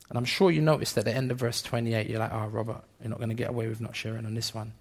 And 0.10 0.18
I'm 0.18 0.26
sure 0.26 0.50
you 0.50 0.62
noticed 0.62 0.98
at 0.98 1.06
the 1.06 1.16
end 1.16 1.30
of 1.32 1.38
verse 1.38 1.62
28, 1.62 2.10
you're 2.10 2.20
like, 2.20 2.34
oh, 2.34 2.48
Robert, 2.48 2.84
you're 3.00 3.10
not 3.10 3.20
going 3.20 3.30
to 3.30 3.36
get 3.36 3.50
away 3.50 3.68
with 3.68 3.80
not 3.80 3.96
sharing 3.96 4.26
on 4.26 4.34
this 4.34 4.56
one. 4.56 4.74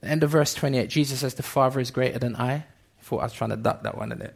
The 0.00 0.08
end 0.08 0.24
of 0.24 0.30
verse 0.30 0.54
28, 0.54 0.90
Jesus 0.90 1.20
says, 1.20 1.34
The 1.34 1.44
Father 1.44 1.78
is 1.78 1.92
greater 1.92 2.18
than 2.18 2.34
I. 2.34 2.52
I 2.54 2.64
thought 3.02 3.20
I 3.20 3.24
was 3.24 3.32
trying 3.32 3.50
to 3.50 3.56
duck 3.56 3.84
that 3.84 3.96
one, 3.96 4.10
in 4.10 4.20
it? 4.20 4.34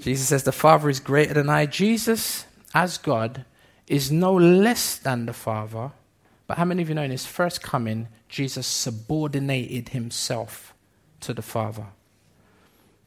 Jesus 0.00 0.28
says, 0.28 0.44
The 0.44 0.52
Father 0.52 0.88
is 0.88 1.00
greater 1.00 1.34
than 1.34 1.50
I. 1.50 1.66
Jesus, 1.66 2.46
as 2.72 2.96
God, 2.96 3.44
is 3.88 4.12
no 4.12 4.32
less 4.32 4.96
than 4.96 5.26
the 5.26 5.32
Father. 5.32 5.90
But 6.46 6.58
how 6.58 6.64
many 6.64 6.82
of 6.82 6.88
you 6.88 6.94
know 6.94 7.02
in 7.02 7.10
his 7.10 7.26
first 7.26 7.60
coming, 7.60 8.06
Jesus 8.28 8.68
subordinated 8.68 9.88
himself 9.88 10.74
to 11.20 11.34
the 11.34 11.42
Father? 11.42 11.86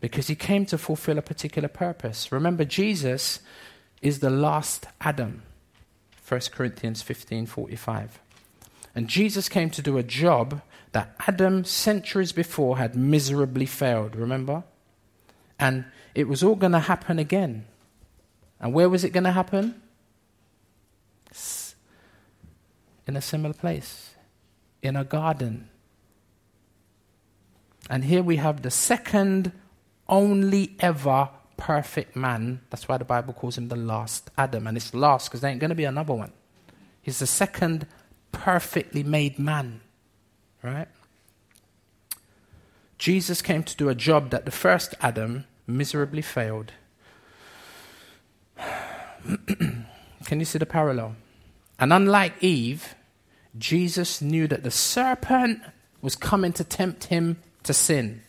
Because 0.03 0.27
he 0.27 0.35
came 0.35 0.65
to 0.65 0.77
fulfill 0.77 1.17
a 1.17 1.21
particular 1.21 1.69
purpose. 1.69 2.29
Remember, 2.29 2.65
Jesus 2.65 3.39
is 4.01 4.19
the 4.19 4.29
last 4.29 4.85
Adam. 4.99 5.43
1 6.27 6.51
Corinthians 6.51 7.01
15:45. 7.01 8.19
And 8.93 9.07
Jesus 9.07 9.47
came 9.47 9.69
to 9.69 9.81
do 9.81 9.97
a 9.97 10.03
job 10.03 10.61
that 10.91 11.15
Adam 11.25 11.63
centuries 11.63 12.33
before 12.33 12.79
had 12.79 12.97
miserably 12.97 13.65
failed, 13.65 14.17
remember? 14.17 14.65
And 15.57 15.85
it 16.13 16.27
was 16.27 16.43
all 16.43 16.55
going 16.55 16.73
to 16.73 16.79
happen 16.79 17.17
again. 17.17 17.65
And 18.59 18.73
where 18.73 18.89
was 18.89 19.05
it 19.05 19.11
going 19.11 19.23
to 19.23 19.31
happen? 19.31 19.81
In 23.07 23.15
a 23.15 23.21
similar 23.21 23.53
place, 23.53 24.15
in 24.81 24.97
a 24.97 25.05
garden. 25.05 25.69
And 27.89 28.03
here 28.03 28.21
we 28.21 28.35
have 28.35 28.63
the 28.63 28.71
second 28.71 29.53
only 30.07 30.75
ever 30.79 31.29
perfect 31.57 32.15
man. 32.15 32.61
That's 32.69 32.87
why 32.87 32.97
the 32.97 33.05
Bible 33.05 33.33
calls 33.33 33.57
him 33.57 33.69
the 33.69 33.75
last 33.75 34.29
Adam. 34.37 34.67
And 34.67 34.77
it's 34.77 34.93
last 34.93 35.29
because 35.29 35.41
there 35.41 35.51
ain't 35.51 35.59
going 35.59 35.69
to 35.69 35.75
be 35.75 35.85
another 35.85 36.13
one. 36.13 36.31
He's 37.01 37.19
the 37.19 37.27
second 37.27 37.87
perfectly 38.31 39.03
made 39.03 39.39
man. 39.39 39.81
Right? 40.61 40.87
Jesus 42.97 43.41
came 43.41 43.63
to 43.63 43.75
do 43.75 43.89
a 43.89 43.95
job 43.95 44.29
that 44.29 44.45
the 44.45 44.51
first 44.51 44.95
Adam 45.01 45.45
miserably 45.67 46.21
failed. 46.21 46.71
Can 48.57 50.39
you 50.39 50.45
see 50.45 50.59
the 50.59 50.65
parallel? 50.65 51.15
And 51.79 51.91
unlike 51.91 52.41
Eve, 52.41 52.95
Jesus 53.57 54.21
knew 54.21 54.47
that 54.47 54.63
the 54.63 54.71
serpent 54.71 55.61
was 56.01 56.15
coming 56.15 56.53
to 56.53 56.63
tempt 56.63 57.05
him 57.05 57.37
to 57.63 57.73
sin. 57.73 58.21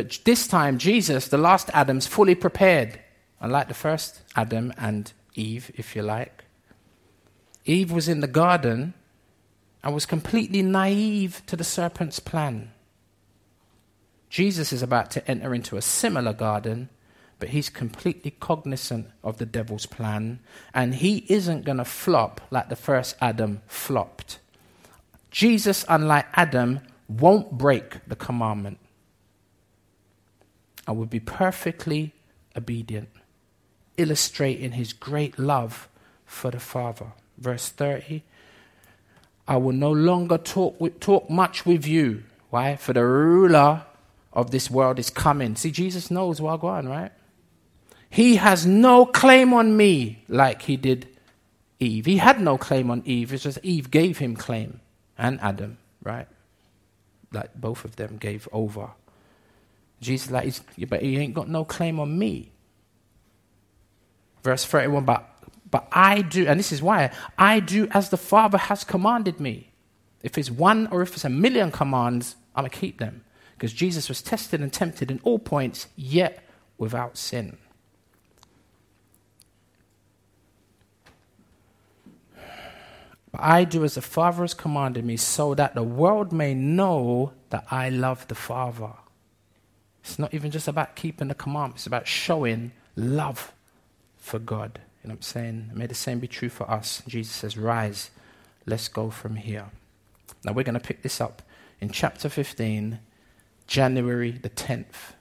But 0.00 0.20
this 0.24 0.48
time, 0.48 0.78
Jesus, 0.78 1.28
the 1.28 1.36
last 1.36 1.68
Adam's 1.74 2.06
fully 2.06 2.34
prepared, 2.34 2.98
unlike 3.38 3.68
the 3.68 3.74
first 3.74 4.22
Adam 4.34 4.72
and 4.78 5.12
Eve, 5.34 5.70
if 5.74 5.94
you 5.94 6.00
like. 6.00 6.44
Eve 7.66 7.92
was 7.92 8.08
in 8.08 8.20
the 8.20 8.26
garden 8.26 8.94
and 9.84 9.92
was 9.92 10.06
completely 10.06 10.62
naive 10.62 11.42
to 11.48 11.54
the 11.54 11.64
serpent's 11.64 12.18
plan. 12.18 12.70
Jesus 14.30 14.72
is 14.72 14.80
about 14.80 15.10
to 15.10 15.30
enter 15.30 15.54
into 15.54 15.76
a 15.76 15.82
similar 15.82 16.32
garden, 16.32 16.88
but 17.38 17.50
he's 17.50 17.68
completely 17.68 18.30
cognizant 18.30 19.08
of 19.22 19.36
the 19.36 19.44
devil's 19.44 19.84
plan, 19.84 20.38
and 20.72 20.94
he 20.94 21.26
isn't 21.28 21.66
going 21.66 21.76
to 21.76 21.84
flop 21.84 22.40
like 22.50 22.70
the 22.70 22.74
first 22.74 23.16
Adam 23.20 23.60
flopped. 23.66 24.38
Jesus, 25.30 25.84
unlike 25.90 26.24
Adam, 26.32 26.80
won't 27.06 27.58
break 27.58 27.98
the 28.06 28.16
commandment 28.16 28.78
and 30.86 30.96
will 30.96 31.06
be 31.06 31.20
perfectly 31.20 32.12
obedient, 32.56 33.08
illustrating 33.96 34.72
his 34.72 34.92
great 34.92 35.38
love 35.38 35.88
for 36.24 36.50
the 36.50 36.60
Father. 36.60 37.12
Verse 37.38 37.68
30 37.68 38.22
I 39.48 39.56
will 39.56 39.72
no 39.72 39.90
longer 39.90 40.38
talk, 40.38 40.80
with, 40.80 41.00
talk 41.00 41.28
much 41.28 41.66
with 41.66 41.84
you. 41.84 42.22
Why? 42.50 42.76
For 42.76 42.92
the 42.92 43.04
ruler 43.04 43.82
of 44.32 44.52
this 44.52 44.70
world 44.70 45.00
is 45.00 45.10
coming. 45.10 45.56
See, 45.56 45.72
Jesus 45.72 46.08
knows 46.08 46.40
what 46.40 46.60
going, 46.60 46.88
right? 46.88 47.10
He 48.08 48.36
has 48.36 48.64
no 48.64 49.06
claim 49.06 49.52
on 49.52 49.76
me 49.76 50.24
like 50.28 50.62
he 50.62 50.76
did 50.76 51.08
Eve. 51.80 52.06
He 52.06 52.18
had 52.18 52.40
no 52.40 52.58
claim 52.58 52.90
on 52.90 53.02
Eve. 53.04 53.32
It's 53.32 53.42
just 53.42 53.58
Eve 53.62 53.90
gave 53.90 54.18
him 54.18 54.36
claim, 54.36 54.80
and 55.18 55.40
Adam, 55.40 55.78
right? 56.02 56.28
Like 57.32 57.54
both 57.54 57.84
of 57.84 57.96
them 57.96 58.18
gave 58.18 58.48
over. 58.52 58.90
Jesus, 60.00 60.30
like, 60.30 60.54
but 60.88 61.02
he 61.02 61.18
ain't 61.18 61.34
got 61.34 61.48
no 61.48 61.64
claim 61.64 62.00
on 62.00 62.18
me. 62.18 62.52
Verse 64.42 64.64
31, 64.64 65.04
but, 65.04 65.28
but 65.70 65.86
I 65.92 66.22
do, 66.22 66.46
and 66.46 66.58
this 66.58 66.72
is 66.72 66.80
why, 66.80 67.10
I 67.36 67.60
do 67.60 67.86
as 67.90 68.08
the 68.08 68.16
Father 68.16 68.56
has 68.56 68.84
commanded 68.84 69.38
me. 69.38 69.70
If 70.22 70.38
it's 70.38 70.50
one 70.50 70.86
or 70.88 71.02
if 71.02 71.14
it's 71.14 71.24
a 71.24 71.30
million 71.30 71.70
commands, 71.70 72.36
I'm 72.54 72.62
going 72.62 72.70
to 72.70 72.76
keep 72.76 72.98
them 72.98 73.24
because 73.52 73.72
Jesus 73.74 74.08
was 74.08 74.22
tested 74.22 74.62
and 74.62 74.72
tempted 74.72 75.10
in 75.10 75.20
all 75.22 75.38
points, 75.38 75.88
yet 75.94 76.42
without 76.78 77.18
sin. 77.18 77.58
But 83.32 83.42
I 83.42 83.64
do 83.64 83.84
as 83.84 83.94
the 83.94 84.02
Father 84.02 84.42
has 84.42 84.54
commanded 84.54 85.04
me, 85.04 85.18
so 85.18 85.54
that 85.54 85.74
the 85.74 85.82
world 85.82 86.32
may 86.32 86.54
know 86.54 87.32
that 87.50 87.66
I 87.70 87.90
love 87.90 88.26
the 88.28 88.34
Father. 88.34 88.92
It's 90.02 90.18
not 90.18 90.32
even 90.34 90.50
just 90.50 90.68
about 90.68 90.96
keeping 90.96 91.28
the 91.28 91.34
commandments, 91.34 91.82
it's 91.82 91.86
about 91.86 92.06
showing 92.06 92.72
love 92.96 93.52
for 94.18 94.38
God. 94.38 94.80
You 95.02 95.08
know 95.08 95.12
what 95.14 95.18
I'm 95.18 95.22
saying? 95.22 95.70
May 95.74 95.86
the 95.86 95.94
same 95.94 96.18
be 96.18 96.28
true 96.28 96.50
for 96.50 96.70
us. 96.70 97.02
Jesus 97.08 97.34
says, 97.34 97.56
Rise, 97.56 98.10
let's 98.66 98.88
go 98.88 99.10
from 99.10 99.36
here. 99.36 99.66
Now 100.44 100.52
we're 100.52 100.64
going 100.64 100.74
to 100.74 100.80
pick 100.80 101.02
this 101.02 101.20
up 101.20 101.42
in 101.80 101.90
chapter 101.90 102.28
15 102.28 102.98
January 103.66 104.32
the 104.32 104.50
10th, 104.50 105.14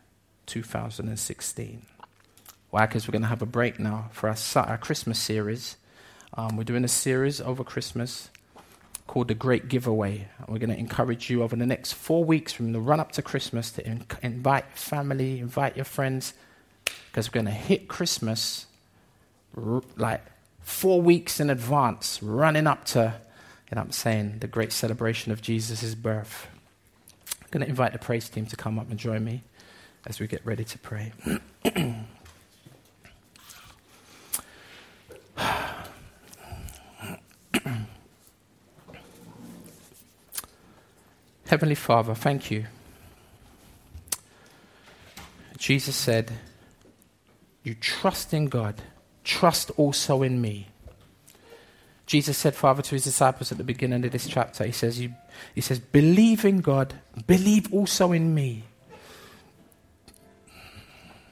2016. 0.47 1.85
Why? 2.71 2.85
Because 2.85 3.07
we're 3.07 3.13
going 3.13 3.21
to 3.23 3.27
have 3.27 3.41
a 3.41 3.47
break 3.47 3.79
now 3.79 4.09
for 4.11 4.29
our, 4.29 4.65
our 4.67 4.77
Christmas 4.77 5.19
series. 5.19 5.77
Um, 6.33 6.57
we're 6.57 6.63
doing 6.63 6.83
a 6.83 6.89
series 6.89 7.39
over 7.41 7.63
Christmas 7.63 8.29
called 9.09 9.27
The 9.27 9.33
Great 9.33 9.69
Giveaway. 9.69 10.27
We're 10.47 10.59
going 10.59 10.69
to 10.69 10.77
encourage 10.77 11.31
you 11.31 11.41
over 11.41 11.55
the 11.55 11.65
next 11.65 11.93
four 11.93 12.23
weeks 12.23 12.53
from 12.53 12.73
the 12.73 12.79
run 12.79 12.99
up 12.99 13.11
to 13.13 13.23
Christmas 13.23 13.71
to 13.71 13.83
in- 13.83 14.05
invite 14.21 14.77
family, 14.77 15.39
invite 15.39 15.75
your 15.75 15.85
friends, 15.85 16.35
because 16.85 17.27
we're 17.27 17.41
going 17.41 17.47
to 17.47 17.51
hit 17.51 17.87
Christmas 17.87 18.67
r- 19.57 19.81
like 19.97 20.21
four 20.61 21.01
weeks 21.01 21.39
in 21.39 21.49
advance, 21.49 22.21
running 22.21 22.67
up 22.67 22.85
to, 22.85 23.15
you 23.71 23.75
know 23.75 23.81
I'm 23.81 23.91
saying, 23.91 24.39
the 24.41 24.47
great 24.47 24.71
celebration 24.71 25.31
of 25.31 25.41
Jesus' 25.41 25.95
birth. 25.95 26.47
I'm 27.41 27.47
going 27.49 27.63
to 27.63 27.69
invite 27.69 27.93
the 27.93 27.99
praise 27.99 28.29
team 28.29 28.45
to 28.45 28.55
come 28.55 28.77
up 28.77 28.91
and 28.91 28.99
join 28.99 29.23
me 29.23 29.41
as 30.05 30.19
we 30.19 30.27
get 30.27 30.45
ready 30.45 30.63
to 30.65 30.77
pray. 30.77 31.13
Heavenly 41.49 41.73
Father, 41.73 42.13
thank 42.13 42.51
you. 42.51 42.67
Jesus 45.57 45.95
said, 45.95 46.31
You 47.63 47.73
trust 47.73 48.35
in 48.35 48.49
God, 48.49 48.83
trust 49.23 49.71
also 49.75 50.21
in 50.21 50.39
me. 50.41 50.67
Jesus 52.05 52.37
said, 52.37 52.53
Father, 52.53 52.83
to 52.83 52.91
his 52.91 53.03
disciples 53.03 53.51
at 53.51 53.57
the 53.57 53.63
beginning 53.63 54.05
of 54.05 54.11
this 54.11 54.27
chapter, 54.27 54.63
He 54.63 54.71
says, 54.71 54.99
you, 54.99 55.15
he 55.55 55.61
says 55.61 55.79
Believe 55.79 56.45
in 56.45 56.61
God, 56.61 56.93
believe 57.25 57.73
also 57.73 58.11
in 58.11 58.35
me. 58.35 58.65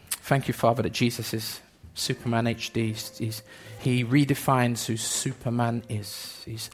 Thank 0.09 0.47
you, 0.47 0.55
Father, 0.55 0.81
that 0.81 0.93
Jesus 0.93 1.31
is 1.31 1.59
Superman 1.93 2.45
HD. 2.45 3.19
He's, 3.19 3.43
he 3.77 4.03
redefines 4.03 4.87
who 4.87 4.97
Superman 4.97 5.83
is. 5.89 6.41
He's 6.43 6.71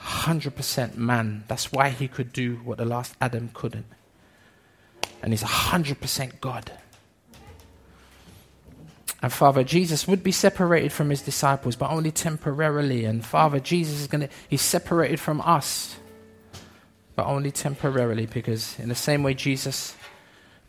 100% 0.00 0.96
man. 0.96 1.44
That's 1.48 1.72
why 1.72 1.90
he 1.90 2.08
could 2.08 2.32
do 2.32 2.56
what 2.64 2.78
the 2.78 2.84
last 2.84 3.14
Adam 3.20 3.50
couldn't. 3.54 3.86
And 5.22 5.32
he's 5.32 5.42
100% 5.42 6.40
God. 6.40 6.72
And 9.22 9.32
Father, 9.32 9.64
Jesus 9.64 10.06
would 10.06 10.22
be 10.22 10.32
separated 10.32 10.92
from 10.92 11.08
his 11.08 11.22
disciples, 11.22 11.76
but 11.76 11.90
only 11.90 12.10
temporarily. 12.10 13.06
And 13.06 13.24
Father, 13.24 13.58
Jesus 13.58 14.00
is 14.00 14.06
going 14.06 14.20
to, 14.20 14.28
he's 14.48 14.60
separated 14.60 15.18
from 15.18 15.40
us, 15.40 15.96
but 17.16 17.24
only 17.24 17.50
temporarily, 17.50 18.26
because 18.26 18.78
in 18.78 18.90
the 18.90 18.94
same 18.94 19.22
way 19.22 19.32
Jesus 19.32 19.96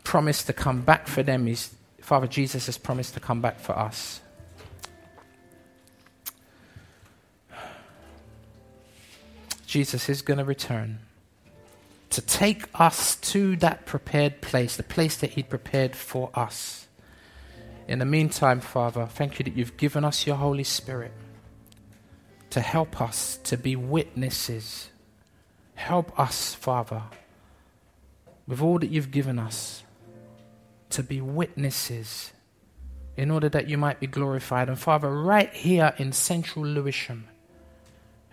promised 0.06 0.48
to 0.48 0.54
come 0.54 0.84
back 0.84 1.08
for 1.08 1.22
them, 1.22 1.48
he's, 1.48 1.76
Father, 2.00 2.28
Jesus 2.28 2.68
has 2.68 2.78
promised 2.78 3.14
to 3.16 3.20
come 3.20 3.42
back 3.42 3.60
for 3.60 3.78
us. 3.78 4.22
Jesus 9.76 10.08
is 10.08 10.22
going 10.22 10.38
to 10.38 10.46
return 10.46 11.00
to 12.10 12.22
take 12.22 12.64
us 12.76 13.18
to 13.18 13.58
that 13.58 13.86
prepared 13.86 14.40
place, 14.40 14.78
the 14.78 14.84
place 14.84 15.18
that 15.18 15.32
He'd 15.32 15.50
prepared 15.50 15.98
for 15.98 16.30
us. 16.34 16.88
In 17.86 18.00
the 18.00 18.06
meantime, 18.06 18.62
Father, 18.62 19.06
thank 19.06 19.38
you 19.38 19.44
that 19.44 19.58
you've 19.58 19.76
given 19.76 20.06
us 20.06 20.26
your 20.26 20.38
Holy 20.38 20.64
Spirit 20.64 21.12
to 22.52 22.62
help 22.62 23.02
us 23.02 23.36
to 23.44 23.58
be 23.58 23.76
witnesses. 23.76 24.92
Help 25.74 26.18
us, 26.18 26.54
Father, 26.54 27.02
with 28.48 28.62
all 28.62 28.80
that 28.80 28.90
you've 28.90 29.12
given 29.12 29.38
us, 29.38 29.84
to 30.92 31.04
be 31.04 31.20
witnesses 31.20 32.32
in 33.18 33.30
order 33.30 33.50
that 33.50 33.68
you 33.68 33.78
might 33.78 34.00
be 34.00 34.08
glorified. 34.08 34.70
And 34.70 34.80
Father, 34.80 35.12
right 35.12 35.54
here 35.54 35.94
in 35.98 36.14
central 36.14 36.64
Lewisham, 36.64 37.28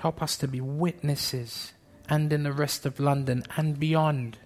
help 0.03 0.21
us 0.21 0.37
to 0.37 0.49
be 0.49 0.61
witnesses 0.61 1.73
and 2.09 2.33
in 2.33 2.43
the 2.43 2.51
rest 2.51 2.85
of 2.85 2.99
London 2.99 3.45
and 3.57 3.79
beyond. 3.79 4.37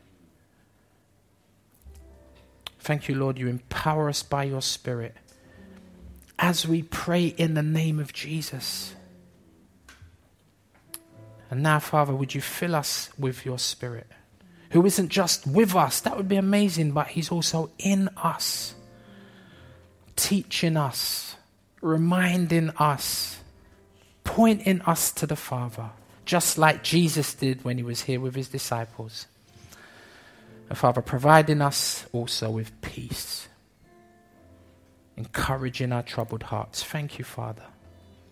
Thank 2.78 3.08
you, 3.08 3.14
Lord, 3.14 3.38
you 3.38 3.48
empower 3.48 4.10
us 4.10 4.22
by 4.22 4.44
your 4.44 4.60
Spirit. 4.60 5.16
As 6.38 6.68
we 6.68 6.82
pray 6.82 7.28
in 7.28 7.54
the 7.54 7.62
name 7.62 7.98
of 7.98 8.12
Jesus. 8.12 8.94
And 11.50 11.62
now, 11.62 11.78
Father, 11.78 12.14
would 12.14 12.34
you 12.34 12.42
fill 12.42 12.74
us 12.74 13.08
with 13.18 13.46
your 13.46 13.58
Spirit, 13.58 14.08
who 14.72 14.84
isn't 14.84 15.08
just 15.08 15.46
with 15.46 15.74
us, 15.74 16.00
that 16.00 16.18
would 16.18 16.28
be 16.28 16.36
amazing, 16.36 16.92
but 16.92 17.06
He's 17.06 17.30
also 17.30 17.70
in 17.78 18.10
us, 18.18 18.74
teaching 20.16 20.76
us, 20.76 21.36
reminding 21.80 22.68
us, 22.76 23.35
pointing 24.26 24.82
us 24.82 25.12
to 25.12 25.26
the 25.26 25.36
Father, 25.36 25.88
just 26.26 26.58
like 26.58 26.82
Jesus 26.82 27.32
did 27.32 27.64
when 27.64 27.78
He 27.78 27.82
was 27.82 28.02
here 28.02 28.20
with 28.20 28.34
His 28.34 28.48
disciples. 28.48 29.26
And 30.68 30.76
Father, 30.76 31.00
providing 31.00 31.62
us 31.62 32.04
also 32.12 32.50
with 32.50 32.78
peace, 32.82 33.48
encouraging 35.16 35.92
our 35.92 36.02
troubled 36.02 36.42
hearts. 36.42 36.82
Thank 36.82 37.18
you, 37.18 37.24
Father. 37.24 37.64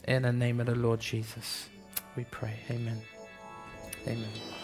In 0.06 0.22
the 0.22 0.32
name 0.32 0.60
of 0.60 0.66
the 0.66 0.74
Lord 0.74 1.00
Jesus, 1.00 1.68
we 2.16 2.24
pray. 2.24 2.58
Amen. 2.70 3.00
Amen. 4.06 4.63